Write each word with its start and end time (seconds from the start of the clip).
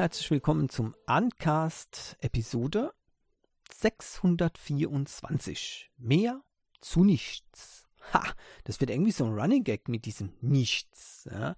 Herzlich 0.00 0.30
willkommen 0.30 0.70
zum 0.70 0.94
Uncast 1.06 2.16
Episode 2.20 2.94
624. 3.70 5.90
Mehr 5.98 6.40
zu 6.80 7.04
nichts. 7.04 7.86
Ha, 8.14 8.22
das 8.64 8.80
wird 8.80 8.88
irgendwie 8.88 9.12
so 9.12 9.26
ein 9.26 9.38
Running 9.38 9.62
Gag 9.62 9.90
mit 9.90 10.06
diesem 10.06 10.32
Nichts. 10.40 11.28
Ja. 11.30 11.54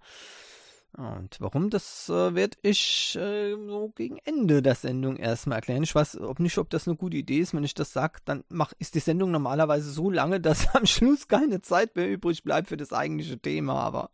Und 0.94 1.40
warum, 1.40 1.70
das 1.70 2.08
äh, 2.08 2.34
werde 2.34 2.58
ich 2.62 3.14
äh, 3.14 3.52
so 3.52 3.92
gegen 3.94 4.18
Ende 4.24 4.60
der 4.60 4.74
Sendung 4.74 5.18
erstmal 5.18 5.58
erklären. 5.58 5.84
Ich 5.84 5.94
weiß 5.94 6.22
ob 6.22 6.40
nicht, 6.40 6.58
ob 6.58 6.68
das 6.68 6.88
eine 6.88 6.96
gute 6.96 7.18
Idee 7.18 7.38
ist. 7.38 7.54
Wenn 7.54 7.62
ich 7.62 7.74
das 7.74 7.92
sage, 7.92 8.18
dann 8.24 8.42
mach, 8.48 8.72
ist 8.80 8.96
die 8.96 9.00
Sendung 9.00 9.30
normalerweise 9.30 9.92
so 9.92 10.10
lange, 10.10 10.40
dass 10.40 10.74
am 10.74 10.86
Schluss 10.86 11.28
keine 11.28 11.60
Zeit 11.60 11.94
mehr 11.94 12.10
übrig 12.10 12.42
bleibt 12.42 12.66
für 12.66 12.76
das 12.76 12.92
eigentliche 12.92 13.38
Thema. 13.38 13.74
Aber 13.74 14.10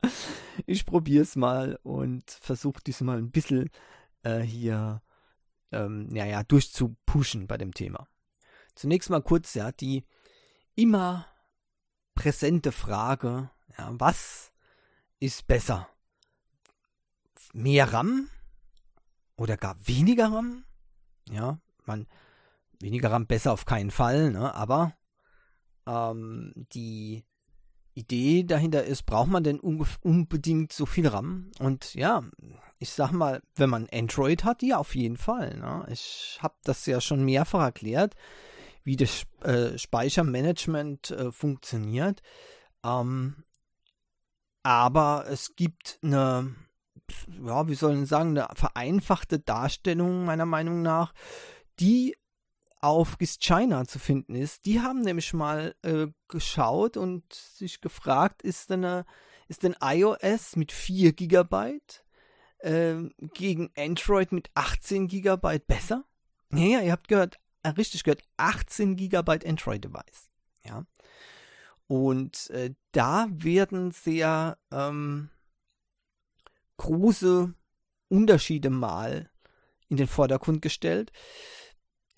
ich 0.66 0.84
probiere 0.84 1.22
es 1.22 1.34
mal 1.34 1.78
und 1.82 2.30
versuche 2.30 2.82
diesmal 2.84 3.16
ein 3.16 3.30
bisschen 3.30 3.70
äh, 4.22 4.40
hier 4.40 5.02
ähm, 5.72 6.08
ja, 6.14 6.24
ja, 6.24 6.42
durchzupushen 6.42 7.46
bei 7.46 7.58
dem 7.58 7.74
Thema. 7.74 8.08
Zunächst 8.74 9.10
mal 9.10 9.22
kurz, 9.22 9.54
ja, 9.54 9.72
die 9.72 10.04
immer 10.74 11.26
präsente 12.14 12.72
Frage, 12.72 13.50
ja, 13.76 13.90
was 13.92 14.52
ist 15.20 15.46
besser? 15.46 15.88
mehr 17.52 17.92
RAM 17.92 18.28
oder 19.36 19.56
gar 19.56 19.76
weniger 19.86 20.32
RAM. 20.32 20.64
Ja, 21.30 21.58
man, 21.84 22.06
weniger 22.80 23.10
RAM 23.10 23.26
besser 23.26 23.52
auf 23.52 23.64
keinen 23.64 23.90
Fall, 23.90 24.30
ne? 24.30 24.54
aber 24.54 24.96
ähm, 25.86 26.52
die 26.72 27.24
Idee 27.98 28.44
dahinter 28.44 28.84
ist, 28.84 29.04
braucht 29.04 29.28
man 29.28 29.44
denn 29.44 29.60
unbedingt 29.60 30.72
so 30.72 30.86
viel 30.86 31.08
RAM? 31.08 31.50
Und 31.58 31.94
ja, 31.94 32.22
ich 32.78 32.90
sag 32.90 33.12
mal, 33.12 33.42
wenn 33.56 33.70
man 33.70 33.88
Android 33.92 34.44
hat, 34.44 34.62
ja, 34.62 34.78
auf 34.78 34.94
jeden 34.94 35.16
Fall. 35.16 35.56
Ne? 35.58 35.86
Ich 35.90 36.38
habe 36.40 36.54
das 36.64 36.86
ja 36.86 37.00
schon 37.00 37.24
mehrfach 37.24 37.62
erklärt, 37.62 38.14
wie 38.84 38.96
das 38.96 39.24
äh, 39.42 39.76
Speichermanagement 39.76 41.10
äh, 41.10 41.32
funktioniert. 41.32 42.22
Ähm, 42.84 43.44
aber 44.62 45.26
es 45.28 45.56
gibt 45.56 45.98
eine 46.02 46.54
ja, 47.44 47.68
wie 47.68 47.74
sollen 47.74 48.06
sagen, 48.06 48.36
eine 48.36 48.48
vereinfachte 48.54 49.38
Darstellung 49.38 50.24
meiner 50.24 50.46
Meinung 50.46 50.82
nach, 50.82 51.12
die 51.80 52.16
auf 52.80 53.18
GIS 53.18 53.38
China 53.38 53.86
zu 53.86 53.98
finden 53.98 54.34
ist. 54.34 54.64
Die 54.66 54.80
haben 54.80 55.00
nämlich 55.00 55.32
mal 55.32 55.74
äh, 55.82 56.08
geschaut 56.28 56.96
und 56.96 57.32
sich 57.32 57.80
gefragt, 57.80 58.42
ist 58.42 58.70
denn, 58.70 58.84
eine, 58.84 59.04
ist 59.48 59.62
denn 59.62 59.76
iOS 59.80 60.56
mit 60.56 60.72
4 60.72 61.12
GB 61.12 61.80
äh, 62.58 62.94
gegen 63.34 63.70
Android 63.76 64.32
mit 64.32 64.50
18 64.54 65.08
GB 65.08 65.58
besser? 65.66 66.04
Ja, 66.52 66.64
ja, 66.64 66.80
ihr 66.80 66.92
habt 66.92 67.08
gehört, 67.08 67.38
äh, 67.62 67.70
richtig 67.70 68.04
gehört, 68.04 68.22
18 68.36 68.96
GB 68.96 69.46
Android-Device. 69.46 70.30
Ja. 70.64 70.84
Und 71.86 72.50
äh, 72.50 72.74
da 72.92 73.26
werden 73.30 73.90
sehr 73.90 74.58
ähm, 74.70 75.30
große 76.76 77.54
Unterschiede 78.08 78.70
mal 78.70 79.30
in 79.88 79.96
den 79.96 80.06
Vordergrund 80.06 80.62
gestellt, 80.62 81.12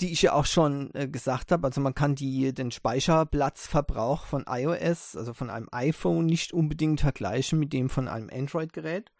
die 0.00 0.12
ich 0.12 0.22
ja 0.22 0.32
auch 0.32 0.46
schon 0.46 0.90
äh, 0.94 1.08
gesagt 1.08 1.52
habe. 1.52 1.66
Also 1.66 1.80
man 1.80 1.94
kann 1.94 2.14
die, 2.14 2.52
den 2.52 2.70
Speicherplatzverbrauch 2.70 4.24
von 4.24 4.44
iOS, 4.48 5.16
also 5.16 5.34
von 5.34 5.50
einem 5.50 5.68
iPhone, 5.72 6.26
nicht 6.26 6.52
unbedingt 6.52 7.00
vergleichen 7.00 7.58
mit 7.58 7.72
dem 7.72 7.90
von 7.90 8.08
einem 8.08 8.30
Android-Gerät. 8.32 9.10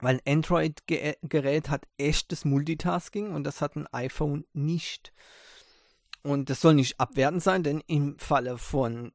Weil 0.00 0.20
ein 0.24 0.36
Android-Gerät 0.38 1.70
hat 1.70 1.86
echtes 1.96 2.44
Multitasking 2.44 3.32
und 3.32 3.44
das 3.44 3.60
hat 3.60 3.76
ein 3.76 3.86
iPhone 3.92 4.44
nicht. 4.52 5.12
Und 6.22 6.50
das 6.50 6.60
soll 6.60 6.74
nicht 6.74 6.98
abwertend 6.98 7.42
sein, 7.42 7.62
denn 7.62 7.82
im 7.86 8.18
Falle 8.18 8.58
von 8.58 9.12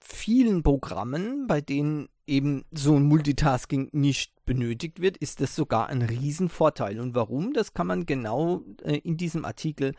vielen 0.00 0.62
Programmen, 0.62 1.46
bei 1.46 1.60
denen 1.60 2.08
eben 2.26 2.64
so 2.70 2.96
ein 2.96 3.04
Multitasking 3.04 3.90
nicht 3.92 4.35
benötigt 4.46 5.00
wird, 5.00 5.16
ist 5.18 5.40
das 5.40 5.54
sogar 5.54 5.88
ein 5.88 6.02
Riesenvorteil. 6.02 7.00
Und 7.00 7.14
warum? 7.14 7.52
Das 7.52 7.74
kann 7.74 7.86
man 7.86 8.06
genau 8.06 8.62
äh, 8.82 8.96
in 8.98 9.16
diesem 9.16 9.44
Artikel 9.44 9.94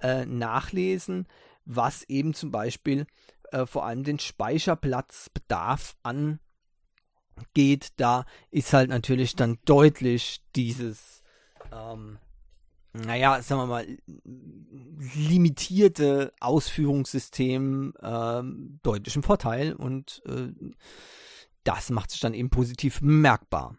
äh, 0.00 0.26
nachlesen, 0.26 1.26
was 1.64 2.02
eben 2.04 2.34
zum 2.34 2.50
Beispiel 2.50 3.06
äh, 3.52 3.66
vor 3.66 3.86
allem 3.86 4.02
den 4.02 4.18
Speicherplatzbedarf 4.18 5.96
angeht. 6.02 6.40
Da 7.96 8.24
ist 8.50 8.72
halt 8.72 8.90
natürlich 8.90 9.36
dann 9.36 9.58
deutlich 9.64 10.40
dieses 10.56 11.22
ähm, 11.72 12.18
naja, 12.94 13.42
sagen 13.42 13.62
wir 13.62 13.66
mal, 13.66 13.86
limitierte 15.16 16.32
Ausführungssystem 16.38 17.92
äh, 18.00 18.42
deutlich 18.84 19.16
im 19.16 19.24
Vorteil 19.24 19.72
und 19.72 20.22
äh, 20.26 20.52
das 21.64 21.90
macht 21.90 22.10
sich 22.10 22.20
dann 22.20 22.34
eben 22.34 22.50
positiv 22.50 23.00
bemerkbar. 23.00 23.76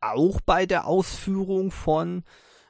Auch 0.00 0.40
bei 0.40 0.66
der 0.66 0.86
Ausführung 0.86 1.70
von 1.70 2.24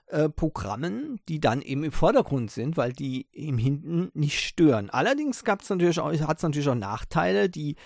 äh, 0.06 0.28
Programmen, 0.28 1.20
die 1.28 1.40
dann 1.40 1.62
eben 1.62 1.84
im 1.84 1.92
Vordergrund 1.92 2.50
sind, 2.50 2.76
weil 2.76 2.92
die 2.92 3.28
im 3.32 3.58
Hinten 3.58 4.10
nicht 4.14 4.40
stören. 4.40 4.90
Allerdings 4.90 5.44
gab 5.44 5.62
es 5.62 5.70
natürlich 5.70 6.00
auch, 6.00 6.12
hat 6.12 6.36
es 6.38 6.42
natürlich 6.42 6.68
auch 6.68 6.74
Nachteile, 6.74 7.48
die 7.48 7.76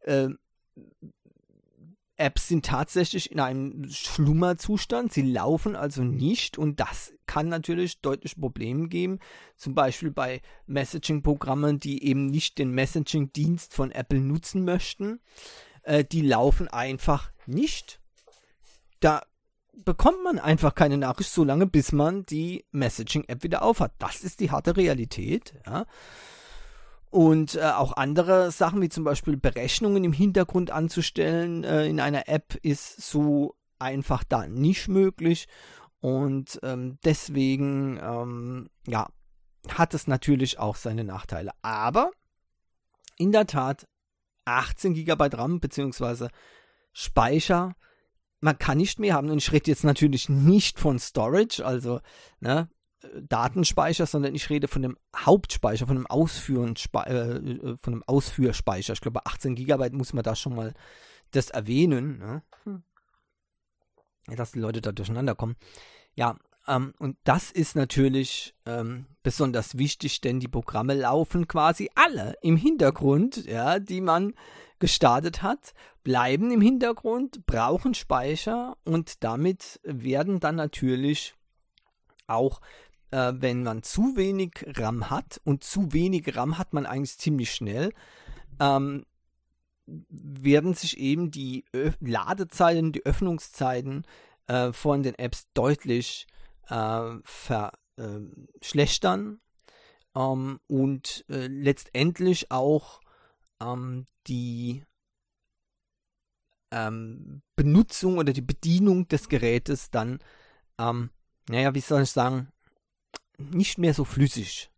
äh, 0.00 0.28
Apps 2.20 2.48
sind 2.48 2.66
tatsächlich 2.66 3.32
in 3.32 3.40
einem 3.40 3.88
Schlummerzustand, 3.88 5.10
sie 5.10 5.22
laufen 5.22 5.74
also 5.74 6.04
nicht 6.04 6.58
und 6.58 6.78
das 6.78 7.14
kann 7.24 7.48
natürlich 7.48 8.02
deutlich 8.02 8.38
Probleme 8.38 8.88
geben, 8.88 9.20
zum 9.56 9.74
Beispiel 9.74 10.10
bei 10.10 10.42
Messaging-Programmen, 10.66 11.80
die 11.80 12.04
eben 12.04 12.26
nicht 12.26 12.58
den 12.58 12.72
Messaging-Dienst 12.72 13.72
von 13.72 13.90
Apple 13.90 14.20
nutzen 14.20 14.64
möchten, 14.64 15.20
äh, 15.90 16.04
die 16.04 16.22
laufen 16.22 16.68
einfach 16.68 17.32
nicht. 17.46 18.00
Da 19.00 19.22
bekommt 19.72 20.22
man 20.22 20.38
einfach 20.38 20.74
keine 20.74 20.96
Nachricht 20.96 21.30
so 21.30 21.42
lange, 21.42 21.66
bis 21.66 21.90
man 21.90 22.24
die 22.26 22.64
Messaging-App 22.70 23.42
wieder 23.42 23.62
aufhat. 23.62 23.92
Das 23.98 24.22
ist 24.22 24.40
die 24.40 24.50
harte 24.50 24.76
Realität, 24.76 25.54
ja. 25.66 25.86
Und 27.10 27.56
äh, 27.56 27.62
auch 27.62 27.96
andere 27.96 28.52
Sachen, 28.52 28.80
wie 28.80 28.88
zum 28.88 29.02
Beispiel 29.02 29.36
Berechnungen 29.36 30.04
im 30.04 30.12
Hintergrund 30.12 30.70
anzustellen 30.70 31.64
äh, 31.64 31.86
in 31.86 31.98
einer 31.98 32.28
App, 32.28 32.54
ist 32.62 33.02
so 33.02 33.56
einfach 33.80 34.22
da 34.22 34.46
nicht 34.46 34.86
möglich. 34.86 35.48
Und 35.98 36.60
ähm, 36.62 36.98
deswegen, 37.04 37.98
ähm, 38.00 38.70
ja, 38.86 39.08
hat 39.68 39.92
es 39.94 40.06
natürlich 40.06 40.60
auch 40.60 40.76
seine 40.76 41.02
Nachteile. 41.02 41.50
Aber 41.62 42.12
in 43.16 43.32
der 43.32 43.48
Tat 43.48 43.88
18 44.58 44.94
GB 44.94 45.28
RAM 45.32 45.60
bzw. 45.60 46.28
Speicher, 46.92 47.74
man 48.40 48.58
kann 48.58 48.78
nicht 48.78 48.98
mehr 48.98 49.14
haben. 49.14 49.30
Und 49.30 49.38
ich 49.38 49.52
rede 49.52 49.70
jetzt 49.70 49.84
natürlich 49.84 50.28
nicht 50.28 50.78
von 50.78 50.98
Storage, 50.98 51.64
also 51.64 52.00
ne, 52.40 52.68
Datenspeicher, 53.22 54.06
sondern 54.06 54.34
ich 54.34 54.50
rede 54.50 54.68
von 54.68 54.82
dem 54.82 54.98
Hauptspeicher, 55.16 55.86
von 55.86 55.96
dem, 55.96 56.06
äh, 56.06 57.10
äh, 57.10 57.76
von 57.76 57.92
dem 57.92 58.02
Ausführspeicher. 58.02 58.92
Ich 58.92 59.00
glaube, 59.00 59.24
18 59.26 59.54
GB 59.54 59.90
muss 59.90 60.12
man 60.12 60.22
da 60.22 60.34
schon 60.34 60.54
mal 60.54 60.74
das 61.30 61.50
erwähnen, 61.50 62.18
ne? 62.18 62.42
Hm. 62.64 62.82
dass 64.26 64.52
die 64.52 64.58
Leute 64.58 64.80
da 64.80 64.92
durcheinander 64.92 65.34
kommen. 65.34 65.56
Ja, 66.14 66.36
ähm, 66.66 66.94
und 66.98 67.16
das 67.24 67.50
ist 67.50 67.76
natürlich 67.76 68.54
ähm, 68.66 69.06
besonders 69.22 69.78
wichtig, 69.78 70.20
denn 70.20 70.40
die 70.40 70.48
Programme 70.48 70.94
laufen 70.94 71.48
quasi 71.48 71.90
alle 71.94 72.34
im 72.42 72.56
Hintergrund, 72.56 73.44
ja, 73.46 73.78
die 73.78 74.00
man 74.00 74.34
gestartet 74.78 75.42
hat, 75.42 75.74
bleiben 76.02 76.50
im 76.50 76.60
Hintergrund, 76.60 77.44
brauchen 77.46 77.94
Speicher 77.94 78.76
und 78.84 79.22
damit 79.22 79.80
werden 79.84 80.40
dann 80.40 80.56
natürlich 80.56 81.34
auch 82.26 82.60
äh, 83.10 83.32
wenn 83.36 83.62
man 83.62 83.82
zu 83.82 84.16
wenig 84.16 84.64
RAM 84.66 85.10
hat 85.10 85.40
und 85.44 85.64
zu 85.64 85.92
wenig 85.92 86.36
RAM 86.36 86.58
hat 86.58 86.72
man 86.72 86.86
eigentlich 86.86 87.18
ziemlich 87.18 87.52
schnell, 87.52 87.92
ähm, 88.60 89.04
werden 89.86 90.74
sich 90.74 90.98
eben 90.98 91.30
die 91.32 91.64
Ö 91.74 91.90
Ladezeiten, 92.00 92.92
die 92.92 93.04
Öffnungszeiten 93.04 94.04
äh, 94.46 94.72
von 94.72 95.02
den 95.02 95.16
Apps 95.16 95.48
deutlich 95.52 96.26
äh, 96.28 96.39
verschlechtern 98.60 99.40
ähm, 100.14 100.60
und 100.66 101.24
äh, 101.28 101.46
letztendlich 101.46 102.50
auch 102.50 103.00
ähm, 103.60 104.06
die 104.26 104.84
ähm, 106.70 107.42
Benutzung 107.56 108.18
oder 108.18 108.32
die 108.32 108.42
Bedienung 108.42 109.08
des 109.08 109.28
Gerätes 109.28 109.90
dann, 109.90 110.20
ähm, 110.78 111.10
naja, 111.48 111.74
wie 111.74 111.80
soll 111.80 112.02
ich 112.02 112.10
sagen, 112.10 112.48
nicht 113.38 113.78
mehr 113.78 113.94
so 113.94 114.04
flüssig 114.04 114.70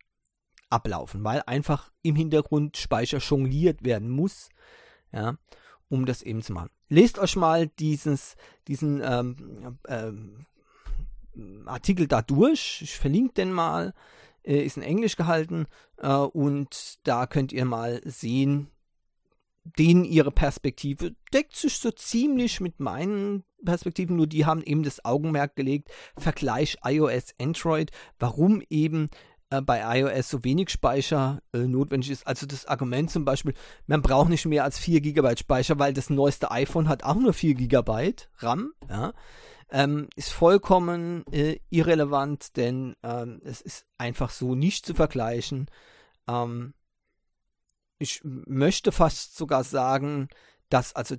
ablaufen, 0.69 1.23
weil 1.23 1.43
einfach 1.45 1.91
im 2.01 2.15
Hintergrund 2.15 2.77
Speicher 2.77 3.19
jongliert 3.19 3.83
werden 3.83 4.09
muss, 4.09 4.49
ja, 5.11 5.37
um 5.89 6.05
das 6.05 6.23
eben 6.23 6.41
zu 6.41 6.53
machen. 6.53 6.71
lest 6.89 7.19
euch 7.19 7.35
mal 7.35 7.67
dieses, 7.67 8.35
diesen 8.67 9.01
ähm, 9.03 9.77
ähm, 9.87 10.45
Artikel 11.65 12.07
da 12.07 12.21
durch. 12.21 12.81
Ich 12.81 12.97
verlinke 12.97 13.33
den 13.33 13.51
mal. 13.51 13.93
Äh, 14.43 14.65
ist 14.65 14.77
in 14.77 14.83
Englisch 14.83 15.15
gehalten. 15.15 15.67
Äh, 15.97 16.09
und 16.09 16.99
da 17.03 17.27
könnt 17.27 17.53
ihr 17.53 17.65
mal 17.65 18.01
sehen, 18.03 18.69
denen 19.63 20.03
ihre 20.03 20.31
Perspektive 20.31 21.15
deckt 21.33 21.55
sich 21.55 21.77
so 21.77 21.91
ziemlich 21.91 22.59
mit 22.59 22.79
meinen 22.79 23.43
Perspektiven, 23.63 24.17
nur 24.17 24.27
die 24.27 24.45
haben 24.45 24.61
eben 24.61 24.83
das 24.83 25.05
Augenmerk 25.05 25.55
gelegt, 25.55 25.89
Vergleich 26.17 26.77
iOS, 26.83 27.33
Android, 27.39 27.91
warum 28.19 28.61
eben 28.69 29.09
äh, 29.49 29.61
bei 29.61 29.99
iOS 29.99 30.29
so 30.29 30.43
wenig 30.43 30.69
Speicher 30.69 31.41
äh, 31.53 31.59
notwendig 31.59 32.11
ist. 32.11 32.27
Also 32.27 32.45
das 32.45 32.65
Argument 32.65 33.09
zum 33.09 33.23
Beispiel, 33.23 33.53
man 33.87 34.01
braucht 34.01 34.29
nicht 34.29 34.45
mehr 34.45 34.65
als 34.65 34.77
4 34.79 34.99
GB 34.99 35.37
Speicher, 35.37 35.79
weil 35.79 35.93
das 35.93 36.09
neueste 36.09 36.51
iPhone 36.51 36.89
hat 36.89 37.03
auch 37.03 37.15
nur 37.15 37.31
4 37.31 37.55
GB 37.55 38.13
RAM, 38.39 38.73
ja, 38.89 39.13
ähm, 39.73 40.07
ist 40.15 40.31
vollkommen 40.31 41.25
äh, 41.31 41.59
irrelevant, 41.71 42.55
denn 42.57 42.95
ähm, 43.01 43.41
es 43.43 43.59
ist 43.59 43.87
einfach 43.97 44.29
so 44.29 44.53
nicht 44.53 44.85
zu 44.85 44.93
vergleichen. 44.93 45.65
Ähm, 46.27 46.75
ich 47.97 48.21
möchte 48.23 48.91
fast 48.91 49.35
sogar 49.35 49.63
sagen, 49.63 50.29
dass 50.69 50.95
also 50.95 51.15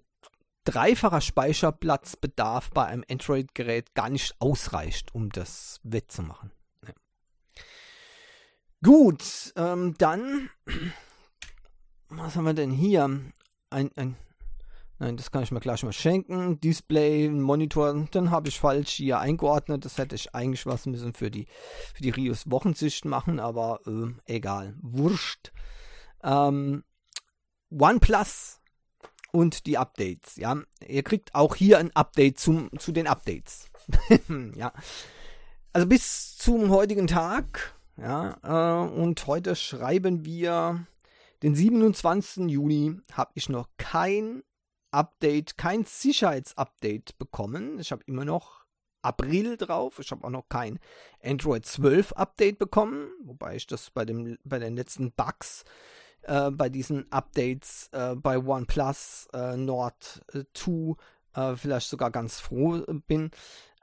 dreifacher 0.63 1.21
Speicherplatzbedarf 1.21 2.71
bei 2.71 2.87
einem 2.87 3.05
Android-Gerät 3.11 3.93
gar 3.95 4.09
nicht 4.09 4.37
ausreicht, 4.39 5.13
um 5.15 5.31
das 5.31 5.81
wettzumachen. 5.83 6.53
Ja. 6.87 6.95
Gut, 8.85 9.53
ähm, 9.57 9.97
dann, 9.99 10.49
was 12.09 12.37
haben 12.37 12.45
wir 12.45 12.55
denn 12.55 12.71
hier? 12.71 13.05
Ein, 13.71 13.91
ein, 13.97 14.17
nein, 14.99 15.17
das 15.17 15.31
kann 15.31 15.43
ich 15.43 15.51
mir 15.51 15.61
gleich 15.61 15.83
mal 15.83 15.93
schenken. 15.93 16.61
Display, 16.61 17.29
Monitor, 17.29 18.07
dann 18.11 18.31
habe 18.31 18.49
ich 18.49 18.61
falsch 18.61 18.93
hier 18.93 19.19
eingeordnet. 19.19 19.85
Das 19.85 19.99
hätte 19.99 20.15
ich 20.15 20.35
eigentlich 20.35 20.67
was 20.67 20.87
müssen 20.87 21.15
für 21.15 21.31
die, 21.31 21.47
für 21.95 22.03
die 22.03 22.11
Rios 22.11 22.51
Wochensicht 22.51 23.05
machen, 23.05 23.41
aber 23.41 23.81
äh, 23.87 24.13
egal, 24.27 24.75
wurscht. 24.81 25.53
Ähm, 26.23 26.85
OnePlus 27.71 28.61
und 29.33 29.67
die 29.67 29.79
Updates. 29.79 30.37
Ja, 30.37 30.57
ihr 30.87 31.03
kriegt 31.03 31.35
auch 31.35 31.57
hier 31.57 31.79
ein 31.79 31.95
Update 31.95 32.39
zum, 32.39 32.71
zu 32.79 32.93
den 32.93 33.07
Updates. 33.07 33.69
ja, 34.55 34.73
also 35.73 35.87
bis 35.89 36.37
zum 36.37 36.71
heutigen 36.71 37.09
Tag. 37.09 37.75
Ja, 37.97 38.39
äh, 38.43 38.89
und 38.89 39.27
heute 39.27 39.57
schreiben 39.57 40.25
wir 40.25 40.87
den 41.43 41.55
27. 41.55 42.49
Juni. 42.49 42.97
Habe 43.13 43.33
ich 43.35 43.49
noch 43.49 43.69
kein 43.77 44.43
Update, 44.95 45.59
kein 45.59 45.85
Sicherheitsupdate 45.85 47.19
bekommen. 47.19 47.79
Ich 47.79 47.93
habe 47.93 48.05
immer 48.07 48.25
noch 48.25 48.65
April 49.03 49.57
drauf. 49.57 49.99
Ich 49.99 50.11
habe 50.11 50.25
auch 50.25 50.31
noch 50.31 50.49
kein 50.49 50.79
Android 51.23 51.67
12 51.67 52.13
Update 52.13 52.59
bekommen, 52.59 53.11
wobei 53.25 53.57
ich 53.57 53.67
das 53.67 53.91
bei, 53.91 54.05
dem, 54.05 54.39
bei 54.45 54.59
den 54.59 54.77
letzten 54.77 55.13
Bugs 55.13 55.65
äh, 56.23 56.51
bei 56.51 56.69
diesen 56.69 57.11
Updates 57.13 57.89
äh, 57.93 58.15
bei 58.15 58.39
OnePlus 58.39 59.29
äh, 59.33 59.57
Nord 59.57 60.25
2 60.55 60.95
äh, 61.35 61.57
vielleicht 61.57 61.89
sogar 61.89 62.11
ganz 62.11 62.41
froh 62.41 62.83
bin. 63.07 63.31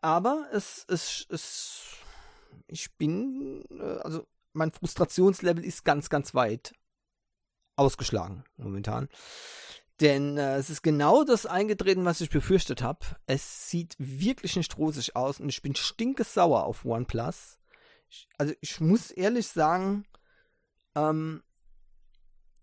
Aber 0.01 0.47
es, 0.51 0.85
es, 0.87 1.27
es 1.29 1.97
ich 2.67 2.91
bin, 2.97 3.63
äh, 3.69 3.99
also 3.99 4.25
mein 4.53 4.71
Frustrationslevel 4.71 5.63
ist 5.63 5.85
ganz, 5.85 6.09
ganz 6.09 6.33
weit 6.33 6.73
ausgeschlagen 7.75 8.43
momentan. 8.57 9.09
Denn 10.01 10.37
äh, 10.37 10.55
es 10.55 10.71
ist 10.71 10.81
genau 10.81 11.23
das 11.23 11.45
eingetreten, 11.45 12.05
was 12.05 12.21
ich 12.21 12.31
befürchtet 12.31 12.81
habe. 12.81 13.05
Es 13.27 13.69
sieht 13.69 13.95
wirklich 13.99 14.55
nicht 14.55 14.75
rosig 14.77 15.15
aus 15.15 15.39
und 15.39 15.47
ich 15.49 15.61
bin 15.61 15.75
stinkesauer 15.75 16.63
auf 16.63 16.83
OnePlus. 16.83 17.59
Ich, 18.09 18.27
also 18.39 18.53
ich 18.61 18.81
muss 18.81 19.11
ehrlich 19.11 19.47
sagen, 19.47 20.05
ähm, 20.95 21.43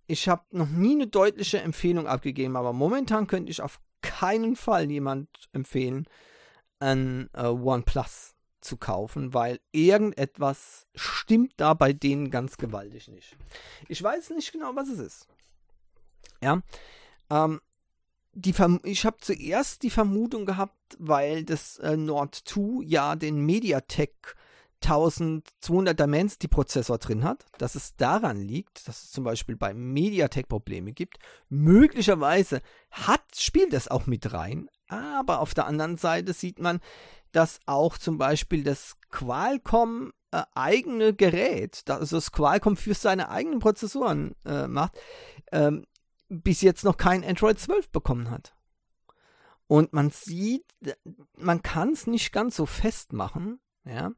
ich 0.08 0.29
habe 0.29 0.44
noch 0.50 0.69
nie 0.69 0.94
eine 0.94 1.06
deutliche 1.06 1.61
Empfehlung 1.61 2.08
abgegeben, 2.08 2.56
aber 2.56 2.73
momentan 2.73 3.29
könnte 3.29 3.52
ich 3.52 3.62
auf 3.62 3.81
keinen 4.02 4.56
Fall 4.56 4.91
jemand 4.91 5.29
empfehlen, 5.52 6.08
ein 6.81 7.31
äh, 7.34 7.46
OnePlus 7.46 8.34
zu 8.61 8.76
kaufen, 8.76 9.32
weil 9.32 9.61
irgendetwas 9.70 10.88
stimmt 10.96 11.52
da 11.56 11.75
bei 11.75 11.93
denen 11.93 12.32
ganz 12.32 12.56
gewaltig 12.56 13.06
nicht. 13.08 13.37
Ich 13.87 14.02
weiß 14.02 14.31
nicht 14.31 14.50
genau, 14.50 14.75
was 14.75 14.88
es 14.88 14.99
ist. 14.99 15.29
Ja, 16.43 16.62
ähm, 17.31 17.61
die 18.33 18.55
ich 18.85 19.05
habe 19.05 19.17
zuerst 19.21 19.83
die 19.83 19.91
Vermutung 19.91 20.47
gehabt, 20.47 20.97
weil 20.99 21.45
das 21.45 21.79
äh, 21.79 21.97
Nord 21.97 22.35
2 22.35 22.85
ja 22.85 23.17
den 23.17 23.45
MediaTek 23.45 24.37
1200 24.83 25.99
Dimensity-Prozessor 25.99 26.99
drin 26.99 27.25
hat, 27.25 27.47
dass 27.59 27.75
es 27.75 27.97
daran 27.97 28.41
liegt, 28.41 28.87
dass 28.87 29.03
es 29.05 29.11
zum 29.11 29.25
Beispiel 29.25 29.57
bei 29.57 29.75
MediaTek 29.75 30.49
Probleme 30.49 30.93
gibt. 30.93 31.19
Möglicherweise 31.49 32.63
hat, 32.93 33.25
spielt 33.37 33.73
das 33.73 33.89
auch 33.89 34.07
mit 34.07 34.33
rein, 34.33 34.69
aber 34.87 35.41
auf 35.41 35.53
der 35.53 35.67
anderen 35.67 35.97
Seite 35.97 36.33
sieht 36.33 36.61
man, 36.61 36.81
dass 37.33 37.61
auch 37.67 37.99
zum 37.99 38.19
Beispiel 38.19 38.63
das 38.63 38.97
Qualcomm 39.11 40.13
äh, 40.31 40.43
eigene 40.55 41.13
Gerät, 41.13 41.82
also 41.89 42.17
das 42.17 42.32
Qualcomm 42.32 42.77
für 42.77 42.94
seine 42.94 43.31
eigenen 43.31 43.58
Prozessoren 43.58 44.35
äh, 44.44 44.69
macht, 44.69 44.93
ähm, 45.51 45.85
bis 46.29 46.61
jetzt 46.61 46.85
noch 46.85 46.97
kein 46.97 47.25
Android 47.25 47.58
12 47.58 47.91
bekommen 47.91 48.31
hat. 48.31 48.55
Und 49.67 49.93
man 49.93 50.11
sieht, 50.11 50.65
man 51.37 51.63
kann 51.63 51.93
es 51.93 52.06
nicht 52.06 52.32
ganz 52.32 52.56
so 52.56 52.67
festmachen, 52.67 53.61
ja. 53.85 54.13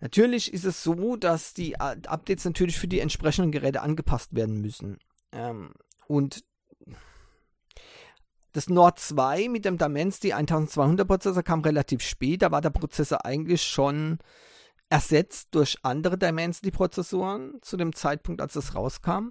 Natürlich 0.00 0.52
ist 0.52 0.64
es 0.64 0.82
so, 0.82 1.16
dass 1.16 1.54
die 1.54 1.80
Updates 1.80 2.44
natürlich 2.44 2.78
für 2.78 2.88
die 2.88 3.00
entsprechenden 3.00 3.52
Geräte 3.52 3.80
angepasst 3.80 4.34
werden 4.34 4.60
müssen. 4.60 4.98
Ähm, 5.32 5.72
und 6.06 6.44
das 8.52 8.68
Nord 8.68 8.98
2 8.98 9.48
mit 9.48 9.64
dem 9.64 9.78
Dimensity 9.78 10.32
1200 10.32 11.08
Prozessor 11.08 11.42
kam 11.42 11.62
relativ 11.62 12.02
spät. 12.02 12.42
Da 12.42 12.50
war 12.50 12.60
der 12.60 12.70
Prozessor 12.70 13.24
eigentlich 13.24 13.62
schon 13.62 14.18
ersetzt 14.90 15.48
durch 15.52 15.78
andere 15.82 16.18
Dimensity 16.18 16.70
Prozessoren 16.70 17.58
zu 17.62 17.76
dem 17.76 17.94
Zeitpunkt, 17.94 18.40
als 18.40 18.54
es 18.56 18.74
rauskam. 18.74 19.30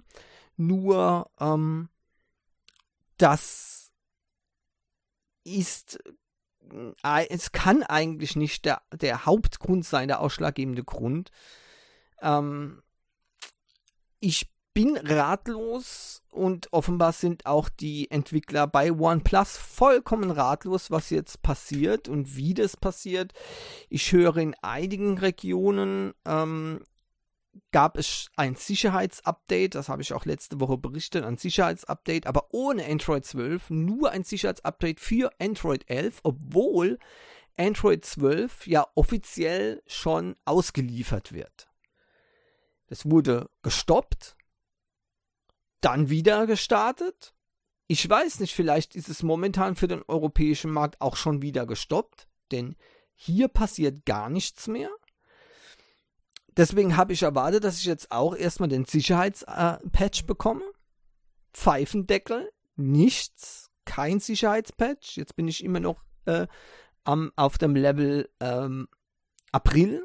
Nur 0.56 1.30
ähm, 1.40 1.88
das 3.18 3.92
ist 5.44 5.98
es 7.02 7.52
kann 7.52 7.82
eigentlich 7.82 8.36
nicht 8.36 8.64
der, 8.64 8.82
der 8.92 9.26
Hauptgrund 9.26 9.84
sein, 9.84 10.08
der 10.08 10.20
ausschlaggebende 10.20 10.82
Grund. 10.82 11.30
Ähm, 12.20 12.82
ich 14.18 14.50
bin 14.72 14.96
ratlos 14.96 16.22
und 16.30 16.72
offenbar 16.72 17.12
sind 17.12 17.46
auch 17.46 17.68
die 17.68 18.10
Entwickler 18.10 18.66
bei 18.66 18.90
OnePlus 18.90 19.56
vollkommen 19.56 20.32
ratlos, 20.32 20.90
was 20.90 21.10
jetzt 21.10 21.42
passiert 21.42 22.08
und 22.08 22.34
wie 22.36 22.54
das 22.54 22.76
passiert. 22.76 23.32
Ich 23.88 24.10
höre 24.10 24.38
in 24.38 24.56
einigen 24.62 25.18
Regionen 25.18 26.12
ähm, 26.24 26.82
gab 27.72 27.96
es 27.98 28.28
ein 28.36 28.54
Sicherheitsupdate, 28.54 29.74
das 29.74 29.88
habe 29.88 30.02
ich 30.02 30.12
auch 30.12 30.24
letzte 30.24 30.60
Woche 30.60 30.78
berichtet, 30.78 31.24
ein 31.24 31.36
Sicherheitsupdate, 31.36 32.26
aber 32.26 32.52
ohne 32.52 32.84
Android 32.86 33.24
12, 33.24 33.70
nur 33.70 34.10
ein 34.10 34.24
Sicherheitsupdate 34.24 35.00
für 35.00 35.30
Android 35.38 35.84
11, 35.88 36.20
obwohl 36.22 36.98
Android 37.56 38.04
12 38.04 38.66
ja 38.66 38.86
offiziell 38.94 39.82
schon 39.86 40.36
ausgeliefert 40.44 41.32
wird. 41.32 41.68
Das 42.86 43.08
wurde 43.10 43.50
gestoppt, 43.62 44.36
dann 45.80 46.10
wieder 46.10 46.46
gestartet. 46.46 47.34
Ich 47.86 48.08
weiß 48.08 48.40
nicht, 48.40 48.54
vielleicht 48.54 48.94
ist 48.96 49.08
es 49.08 49.22
momentan 49.22 49.76
für 49.76 49.88
den 49.88 50.02
europäischen 50.08 50.70
Markt 50.70 51.00
auch 51.00 51.16
schon 51.16 51.42
wieder 51.42 51.66
gestoppt, 51.66 52.28
denn 52.50 52.76
hier 53.14 53.48
passiert 53.48 54.04
gar 54.04 54.28
nichts 54.30 54.66
mehr 54.66 54.90
deswegen 56.56 56.96
habe 56.96 57.12
ich 57.12 57.22
erwartet, 57.22 57.64
dass 57.64 57.78
ich 57.78 57.84
jetzt 57.84 58.10
auch 58.10 58.34
erstmal 58.34 58.68
den 58.68 58.84
Sicherheitspatch 58.84 60.20
äh, 60.20 60.26
bekomme. 60.26 60.62
Pfeifendeckel, 61.52 62.50
nichts, 62.76 63.70
kein 63.84 64.20
Sicherheitspatch. 64.20 65.16
Jetzt 65.16 65.36
bin 65.36 65.48
ich 65.48 65.62
immer 65.62 65.80
noch 65.80 66.02
äh, 66.24 66.46
am, 67.04 67.32
auf 67.36 67.58
dem 67.58 67.76
Level 67.76 68.28
ähm, 68.40 68.88
April 69.52 70.02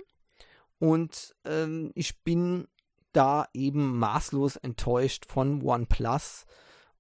und 0.78 1.36
ähm, 1.46 1.92
ich 1.96 2.22
bin 2.24 2.68
da 3.12 3.48
eben 3.54 3.98
maßlos 3.98 4.58
enttäuscht 4.58 5.26
von 5.28 5.62
OnePlus 5.64 6.46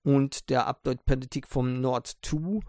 und 0.03 0.49
der 0.49 0.67
Update-Politik 0.67 1.47
vom 1.47 1.79
Nord 1.79 2.17
2 2.23 2.61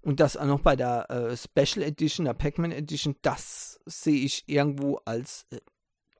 und 0.00 0.20
das 0.20 0.36
auch 0.36 0.46
noch 0.46 0.60
bei 0.60 0.76
der 0.76 1.10
äh, 1.10 1.36
Special 1.36 1.84
Edition, 1.84 2.24
der 2.24 2.34
Pac-Man 2.34 2.72
Edition, 2.72 3.16
das 3.22 3.80
sehe 3.86 4.24
ich 4.24 4.48
irgendwo 4.48 5.00
als 5.04 5.46
äh, 5.50 5.58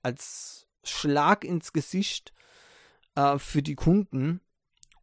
als 0.06 0.68
Schlag 0.84 1.42
ins 1.42 1.72
Gesicht 1.72 2.32
äh, 3.16 3.38
für 3.38 3.62
die 3.62 3.74
Kunden. 3.74 4.40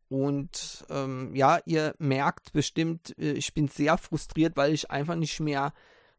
und 0.07 0.85
ähm, 0.89 1.35
ja, 1.35 1.59
ihr 1.65 1.93
merkt 1.99 2.53
bestimmt, 2.53 3.13
äh, 3.17 3.33
ich 3.33 3.53
bin 3.53 3.67
sehr 3.67 3.97
frustriert, 3.97 4.55
weil 4.55 4.73
ich 4.73 4.91
einfach 4.91 5.15
nicht 5.15 5.41
mehr 5.41 5.73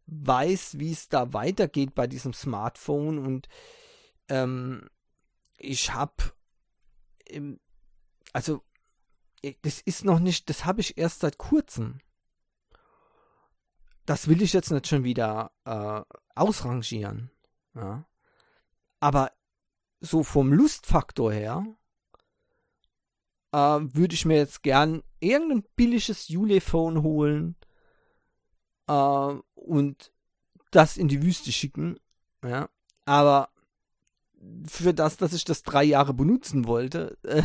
weiß, 0.07 0.79
wie 0.79 0.93
es 0.93 1.09
da 1.09 1.33
weitergeht 1.33 1.95
bei 1.95 2.07
diesem 2.07 2.35
Smartphone. 2.35 3.19
Und 3.19 3.49
ähm, 4.29 4.91
ich 5.57 5.95
habe, 5.95 6.13
also 8.35 8.63
das 9.63 9.81
ist 9.81 10.05
noch 10.05 10.19
nicht, 10.19 10.51
das 10.51 10.67
habe 10.67 10.83
ich 10.83 10.99
erst 10.99 11.21
seit 11.21 11.39
kurzem. 11.39 12.01
Das 14.05 14.29
will 14.29 14.43
ich 14.43 14.53
jetzt 14.53 14.71
nicht 14.71 14.89
schon 14.89 15.05
wieder 15.05 15.53
äh, 15.65 16.03
ausrangieren. 16.35 17.31
Ja. 17.75 18.05
Aber 19.05 19.33
so 20.01 20.23
vom 20.23 20.51
Lustfaktor 20.51 21.31
her 21.31 21.67
äh, 23.53 23.59
würde 23.59 24.15
ich 24.15 24.25
mir 24.25 24.39
jetzt 24.39 24.63
gern 24.63 25.03
irgendein 25.21 25.63
billiges 25.77 26.29
Julephone 26.29 27.03
holen 27.03 27.55
äh, 28.87 29.35
und 29.57 30.11
das 30.71 30.97
in 30.97 31.09
die 31.09 31.23
Wüste 31.23 31.53
schicken. 31.53 32.01
Ja. 32.43 32.71
Aber 33.05 33.51
für 34.67 34.95
das, 34.95 35.19
dass 35.19 35.35
ich 35.35 35.45
das 35.45 35.65
drei 35.65 35.85
Jahre 35.85 36.15
benutzen 36.15 36.67
wollte, 36.67 37.19
äh, 37.25 37.43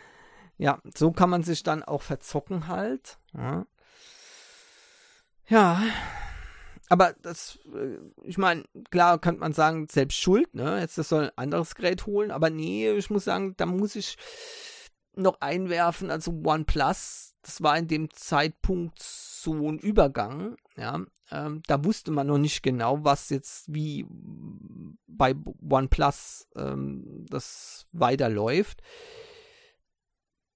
ja, 0.56 0.80
so 0.96 1.12
kann 1.12 1.28
man 1.28 1.42
sich 1.42 1.62
dann 1.62 1.82
auch 1.82 2.00
verzocken 2.00 2.66
halt. 2.66 3.18
Ja. 3.34 3.66
ja. 5.48 5.82
Aber 6.88 7.14
das, 7.22 7.58
äh, 7.74 7.98
ich 8.22 8.38
meine, 8.38 8.64
klar 8.90 9.18
kann 9.18 9.38
man 9.38 9.52
sagen, 9.52 9.88
selbst 9.90 10.18
schuld, 10.18 10.54
ne? 10.54 10.80
Jetzt 10.80 10.98
das 10.98 11.08
soll 11.08 11.24
ein 11.24 11.38
anderes 11.38 11.74
Gerät 11.74 12.06
holen, 12.06 12.30
aber 12.30 12.50
nee, 12.50 12.90
ich 12.92 13.10
muss 13.10 13.24
sagen, 13.24 13.54
da 13.56 13.66
muss 13.66 13.96
ich 13.96 14.16
noch 15.16 15.40
einwerfen, 15.40 16.10
also 16.10 16.32
OnePlus, 16.44 17.34
das 17.42 17.62
war 17.62 17.78
in 17.78 17.88
dem 17.88 18.10
Zeitpunkt 18.10 19.00
so 19.00 19.70
ein 19.70 19.78
Übergang, 19.78 20.56
ja. 20.76 21.00
Ähm, 21.30 21.62
da 21.66 21.82
wusste 21.84 22.10
man 22.10 22.26
noch 22.26 22.38
nicht 22.38 22.62
genau, 22.62 23.02
was 23.02 23.30
jetzt 23.30 23.72
wie 23.72 24.06
bei 25.06 25.34
OnePlus 25.68 26.48
ähm, 26.56 27.24
das 27.30 27.86
weiterläuft 27.92 28.82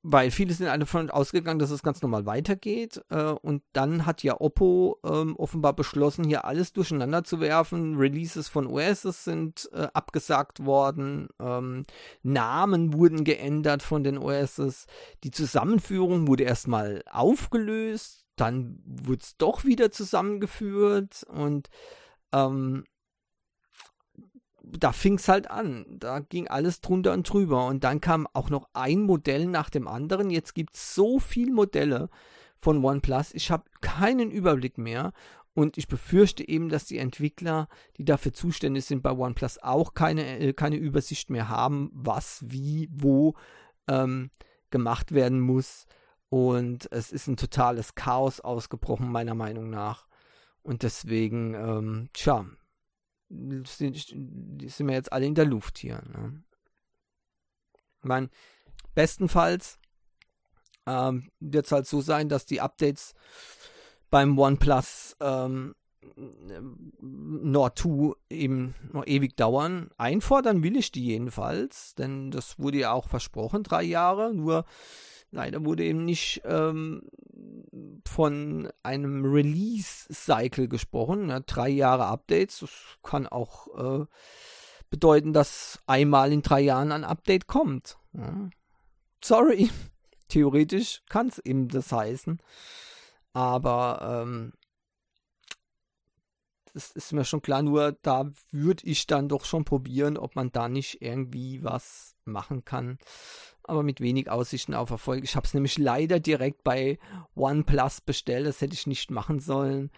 weil 0.03 0.31
viele 0.31 0.55
sind 0.55 0.67
davon 0.67 1.11
ausgegangen, 1.11 1.59
dass 1.59 1.71
es 1.71 1.83
ganz 1.83 2.03
normal 2.03 2.25
weitergeht. 2.25 3.03
Äh, 3.11 3.33
und 3.33 3.63
dann 3.73 4.07
hat 4.07 4.23
ja 4.23 4.41
Oppo 4.41 4.99
ähm, 5.05 5.37
offenbar 5.37 5.75
beschlossen, 5.75 6.25
hier 6.25 6.45
alles 6.45 6.73
durcheinander 6.73 7.25
zu 7.25 7.41
werfen. 7.41 7.97
Releases 7.97 8.49
von 8.49 8.67
OSs 8.67 9.25
sind 9.25 9.69
äh, 9.73 9.89
abgesagt 9.93 10.65
worden. 10.65 11.29
Ähm, 11.41 11.85
Namen 12.23 12.93
wurden 12.93 13.25
geändert 13.25 13.83
von 13.83 14.05
den 14.05 14.19
OSs. 14.19 14.87
Die 15.25 15.33
Zusammenführung 15.33 16.29
wurde 16.29 16.45
erstmal 16.45 17.03
aufgelöst. 17.11 18.25
Dann 18.37 18.81
wurde 18.85 19.23
es 19.23 19.37
doch 19.37 19.65
wieder 19.65 19.91
zusammengeführt. 19.91 21.25
Und 21.29 21.69
ähm, 22.33 22.85
da 24.79 24.93
fing 24.93 25.15
es 25.15 25.29
halt 25.29 25.51
an. 25.51 25.87
Da 25.89 26.21
ging 26.21 26.49
alles 26.49 26.81
drunter 26.81 27.13
und 27.13 27.31
drüber. 27.31 27.67
Und 27.67 27.85
dann 27.85 28.01
kam 28.01 28.27
auch 28.33 28.51
noch 28.51 28.69
ein 28.73 29.03
Modell 29.03 29.47
nach 29.47 29.71
dem 29.71 29.89
anderen. 29.89 30.31
Jetzt 30.31 30.55
gibt 30.55 30.75
es 30.75 30.95
so 30.95 31.19
viele 31.19 31.53
Modelle 31.53 32.09
von 32.59 32.85
OnePlus. 32.85 33.35
Ich 33.35 33.51
habe 33.51 33.65
keinen 33.81 34.31
Überblick 34.31 34.79
mehr. 34.79 35.13
Und 35.55 35.77
ich 35.77 35.89
befürchte 35.89 36.47
eben, 36.47 36.69
dass 36.69 36.85
die 36.85 36.99
Entwickler, 36.99 37.69
die 37.97 38.05
dafür 38.05 38.33
zuständig 38.33 38.85
sind 38.85 39.03
bei 39.03 39.11
OnePlus, 39.11 39.59
auch 39.59 39.95
keine, 39.95 40.39
äh, 40.39 40.53
keine 40.53 40.77
Übersicht 40.77 41.31
mehr 41.31 41.49
haben, 41.49 41.91
was, 41.93 42.45
wie, 42.47 42.89
wo 42.93 43.35
ähm, 43.89 44.31
gemacht 44.71 45.13
werden 45.13 45.41
muss. 45.41 45.87
Und 46.29 46.91
es 46.93 47.11
ist 47.11 47.27
ein 47.27 47.37
totales 47.37 47.95
Chaos 47.95 48.41
ausgebrochen, 48.41 49.11
meiner 49.11 49.35
Meinung 49.35 49.71
nach. 49.71 50.07
Und 50.63 50.83
deswegen, 50.83 51.55
ähm, 51.55 52.11
tja, 52.13 52.47
sind, 53.29 53.97
sind 53.97 54.87
wir 54.87 54.95
jetzt 54.95 55.13
alle 55.13 55.27
in 55.27 55.35
der 55.35 55.45
Luft 55.45 55.79
hier. 55.79 56.03
Ne? 56.13 56.43
Ich 58.01 58.05
meine, 58.05 58.31
bestenfalls 58.95 59.79
ähm, 60.87 61.31
wird 61.41 61.67
es 61.67 61.73
halt 61.73 61.87
so 61.87 62.01
sein, 62.01 62.29
dass 62.29 62.47
die 62.47 62.61
Updates 62.61 63.15
beim 64.11 64.39
OnePlus 64.39 65.17
ähm, 65.21 65.75
Nord 67.01 67.79
2 67.79 68.15
eben 68.31 68.75
noch 68.93 69.07
ewig 69.07 69.37
dauern. 69.37 69.91
Einfordern 69.99 70.63
will 70.63 70.77
ich 70.77 70.91
die 70.91 71.05
jedenfalls, 71.05 71.95
denn 71.95 72.31
das 72.31 72.59
wurde 72.59 72.79
ja 72.79 72.93
auch 72.93 73.09
versprochen, 73.09 73.63
drei 73.63 73.83
Jahre. 73.83 74.33
Nur 74.33 74.65
leider 75.31 75.65
wurde 75.65 75.85
eben 75.85 76.05
nicht 76.05 76.43
ähm, 76.45 77.03
von 78.07 78.71
einem 78.83 79.25
Release-Cycle 79.25 80.69
gesprochen. 80.69 81.29
Ja, 81.29 81.41
drei 81.41 81.69
Jahre 81.69 82.07
Updates. 82.07 82.61
Das 82.61 82.71
kann 83.03 83.27
auch 83.27 84.03
äh, 84.03 84.07
bedeuten, 84.91 85.33
dass 85.33 85.81
einmal 85.87 86.33
in 86.33 86.43
drei 86.43 86.61
Jahren 86.61 86.93
ein 86.93 87.05
Update 87.05 87.47
kommt. 87.47 87.99
Ja. 88.13 88.51
Sorry. 89.23 89.71
Theoretisch 90.29 91.03
kann 91.09 91.29
es 91.29 91.39
eben 91.39 91.69
das 91.69 91.91
heißen. 91.91 92.39
Aber 93.33 94.25
ähm, 94.25 94.53
das 96.75 96.91
ist 96.91 97.13
mir 97.13 97.25
schon 97.25 97.41
klar, 97.41 97.63
nur 97.63 97.93
da 98.03 98.31
würde 98.51 98.87
ich 98.87 99.07
dann 99.07 99.29
doch 99.29 99.45
schon 99.45 99.65
probieren, 99.65 100.19
ob 100.19 100.37
man 100.37 100.53
da 100.53 100.69
nicht 100.69 101.01
irgendwie 101.01 101.65
was 101.65 102.15
machen 102.25 102.65
kann 102.65 102.99
aber 103.69 103.83
mit 103.83 104.01
wenig 104.01 104.31
Aussichten 104.31 104.75
auf 104.75 104.91
Erfolg. 104.91 105.25
Ich 105.25 105.37
habe 105.37 105.47
es 105.47 105.55
nämlich 105.55 105.79
leider 105.79 106.21
direkt 106.21 106.65
bei 106.65 106.99
OnePlus 107.35 108.01
bestellt. 108.01 108.47
Das 108.47 108.61
hätte 108.61 108.75
ich 108.75 108.87
nicht 108.87 109.11
machen 109.11 109.41
sollen. 109.41 109.91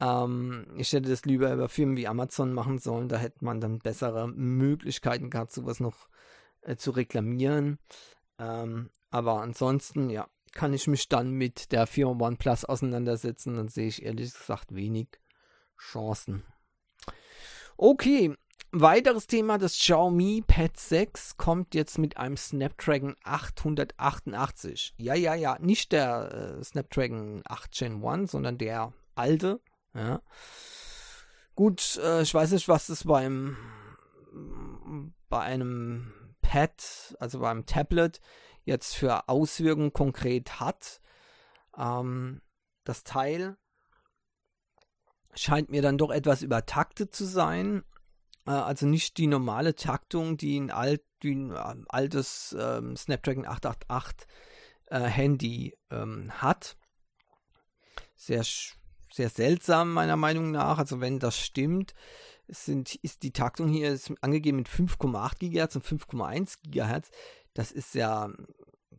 Ähm, 0.00 0.66
ich 0.76 0.92
hätte 0.92 1.10
das 1.10 1.24
lieber 1.24 1.52
über 1.52 1.68
Firmen 1.68 1.96
wie 1.96 2.08
Amazon 2.08 2.52
machen 2.52 2.78
sollen. 2.78 3.08
Da 3.08 3.18
hätte 3.18 3.44
man 3.44 3.60
dann 3.60 3.78
bessere 3.78 4.28
Möglichkeiten 4.28 5.30
gehabt, 5.30 5.52
sowas 5.52 5.80
noch 5.80 6.08
äh, 6.62 6.76
zu 6.76 6.90
reklamieren. 6.92 7.78
Ähm, 8.38 8.90
aber 9.10 9.40
ansonsten, 9.42 10.10
ja, 10.10 10.28
kann 10.52 10.72
ich 10.72 10.86
mich 10.86 11.08
dann 11.08 11.30
mit 11.30 11.72
der 11.72 11.86
Firma 11.86 12.26
OnePlus 12.26 12.64
auseinandersetzen. 12.64 13.56
Dann 13.56 13.68
sehe 13.68 13.88
ich 13.88 14.02
ehrlich 14.02 14.32
gesagt 14.32 14.74
wenig 14.74 15.08
Chancen. 15.78 16.44
Okay, 17.76 18.34
Weiteres 18.72 19.26
Thema, 19.26 19.58
das 19.58 19.74
Xiaomi 19.74 20.44
Pad 20.46 20.76
6 20.76 21.36
kommt 21.36 21.74
jetzt 21.74 21.98
mit 21.98 22.16
einem 22.16 22.36
Snapdragon 22.36 23.16
888. 23.24 24.94
Ja, 24.96 25.14
ja, 25.14 25.34
ja, 25.34 25.58
nicht 25.60 25.92
der 25.92 26.58
äh, 26.60 26.64
Snapdragon 26.64 27.42
8 27.46 27.72
Gen 27.72 28.04
1, 28.04 28.30
sondern 28.30 28.58
der 28.58 28.92
alte. 29.16 29.60
Ja. 29.94 30.22
Gut, 31.56 31.98
äh, 32.02 32.22
ich 32.22 32.32
weiß 32.32 32.52
nicht, 32.52 32.68
was 32.68 32.86
das 32.86 33.04
beim 33.04 33.56
bei 35.28 35.40
einem 35.40 36.12
Pad, 36.42 37.16
also 37.18 37.40
beim 37.40 37.66
Tablet, 37.66 38.20
jetzt 38.64 38.94
für 38.94 39.28
Auswirkungen 39.28 39.92
konkret 39.92 40.60
hat. 40.60 41.00
Ähm, 41.76 42.40
das 42.84 43.04
Teil 43.04 43.56
scheint 45.34 45.70
mir 45.70 45.82
dann 45.82 45.98
doch 45.98 46.10
etwas 46.10 46.42
übertaktet 46.42 47.14
zu 47.14 47.24
sein 47.24 47.84
also 48.52 48.86
nicht 48.86 49.16
die 49.18 49.26
normale 49.26 49.74
Taktung, 49.74 50.36
die 50.36 50.58
ein, 50.58 50.70
alt, 50.70 51.02
die 51.22 51.34
ein 51.34 51.50
äh, 51.50 51.84
altes 51.88 52.56
ähm, 52.58 52.96
Snapdragon 52.96 53.46
888 53.46 54.26
äh, 54.86 55.00
Handy 55.00 55.76
ähm, 55.90 56.30
hat. 56.32 56.76
Sehr, 58.16 58.44
sehr 59.12 59.30
seltsam 59.30 59.92
meiner 59.92 60.16
Meinung 60.16 60.50
nach. 60.50 60.78
Also 60.78 61.00
wenn 61.00 61.18
das 61.18 61.38
stimmt, 61.38 61.94
sind, 62.48 62.94
ist 62.96 63.22
die 63.22 63.32
Taktung 63.32 63.68
hier 63.68 63.98
angegeben 64.20 64.58
mit 64.58 64.68
5,8 64.68 65.38
GHz 65.38 65.76
und 65.76 65.84
5,1 65.84 66.56
GHz. 66.64 67.10
Das 67.54 67.72
ist 67.72 67.94
ja, 67.94 68.30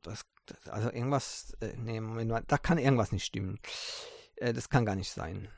das, 0.02 0.26
das, 0.46 0.68
also 0.70 0.92
irgendwas, 0.92 1.56
äh, 1.62 1.74
nee, 1.78 2.00
Moment 2.00 2.32
mal, 2.32 2.44
da 2.48 2.58
kann 2.58 2.78
irgendwas 2.78 3.12
nicht 3.12 3.26
stimmen. 3.26 3.60
Äh, 4.36 4.54
das 4.54 4.70
kann 4.70 4.86
gar 4.86 4.96
nicht 4.96 5.12
sein. 5.12 5.50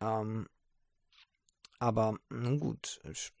Ähm, 0.00 0.48
aber 1.78 2.18
nun 2.28 2.60
gut, 2.60 3.00
ich, 3.10 3.32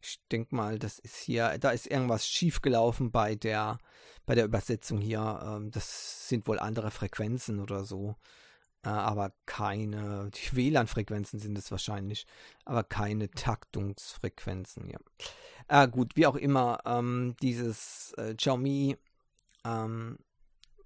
ich 0.00 0.20
denke 0.30 0.54
mal, 0.54 0.78
das 0.78 0.98
ist 0.98 1.16
hier, 1.16 1.58
da 1.58 1.70
ist 1.70 1.86
irgendwas 1.86 2.26
schiefgelaufen 2.26 3.10
bei 3.10 3.34
der, 3.34 3.78
bei 4.26 4.34
der 4.34 4.44
Übersetzung 4.44 4.98
hier. 4.98 5.40
Ähm, 5.44 5.70
das 5.70 6.28
sind 6.28 6.46
wohl 6.46 6.58
andere 6.58 6.90
Frequenzen 6.90 7.60
oder 7.60 7.84
so. 7.84 8.16
Äh, 8.84 8.88
aber 8.88 9.32
keine, 9.46 10.30
die 10.30 10.56
WLAN-Frequenzen 10.56 11.38
sind 11.38 11.56
es 11.56 11.70
wahrscheinlich, 11.70 12.26
aber 12.64 12.82
keine 12.82 13.30
Taktungsfrequenzen, 13.30 14.90
ja. 14.90 14.98
Äh, 15.68 15.88
gut, 15.88 16.16
wie 16.16 16.26
auch 16.26 16.34
immer, 16.34 16.80
ähm, 16.84 17.36
dieses 17.40 18.12
äh, 18.16 18.34
Xiaomi 18.34 18.96
ähm, 19.64 20.18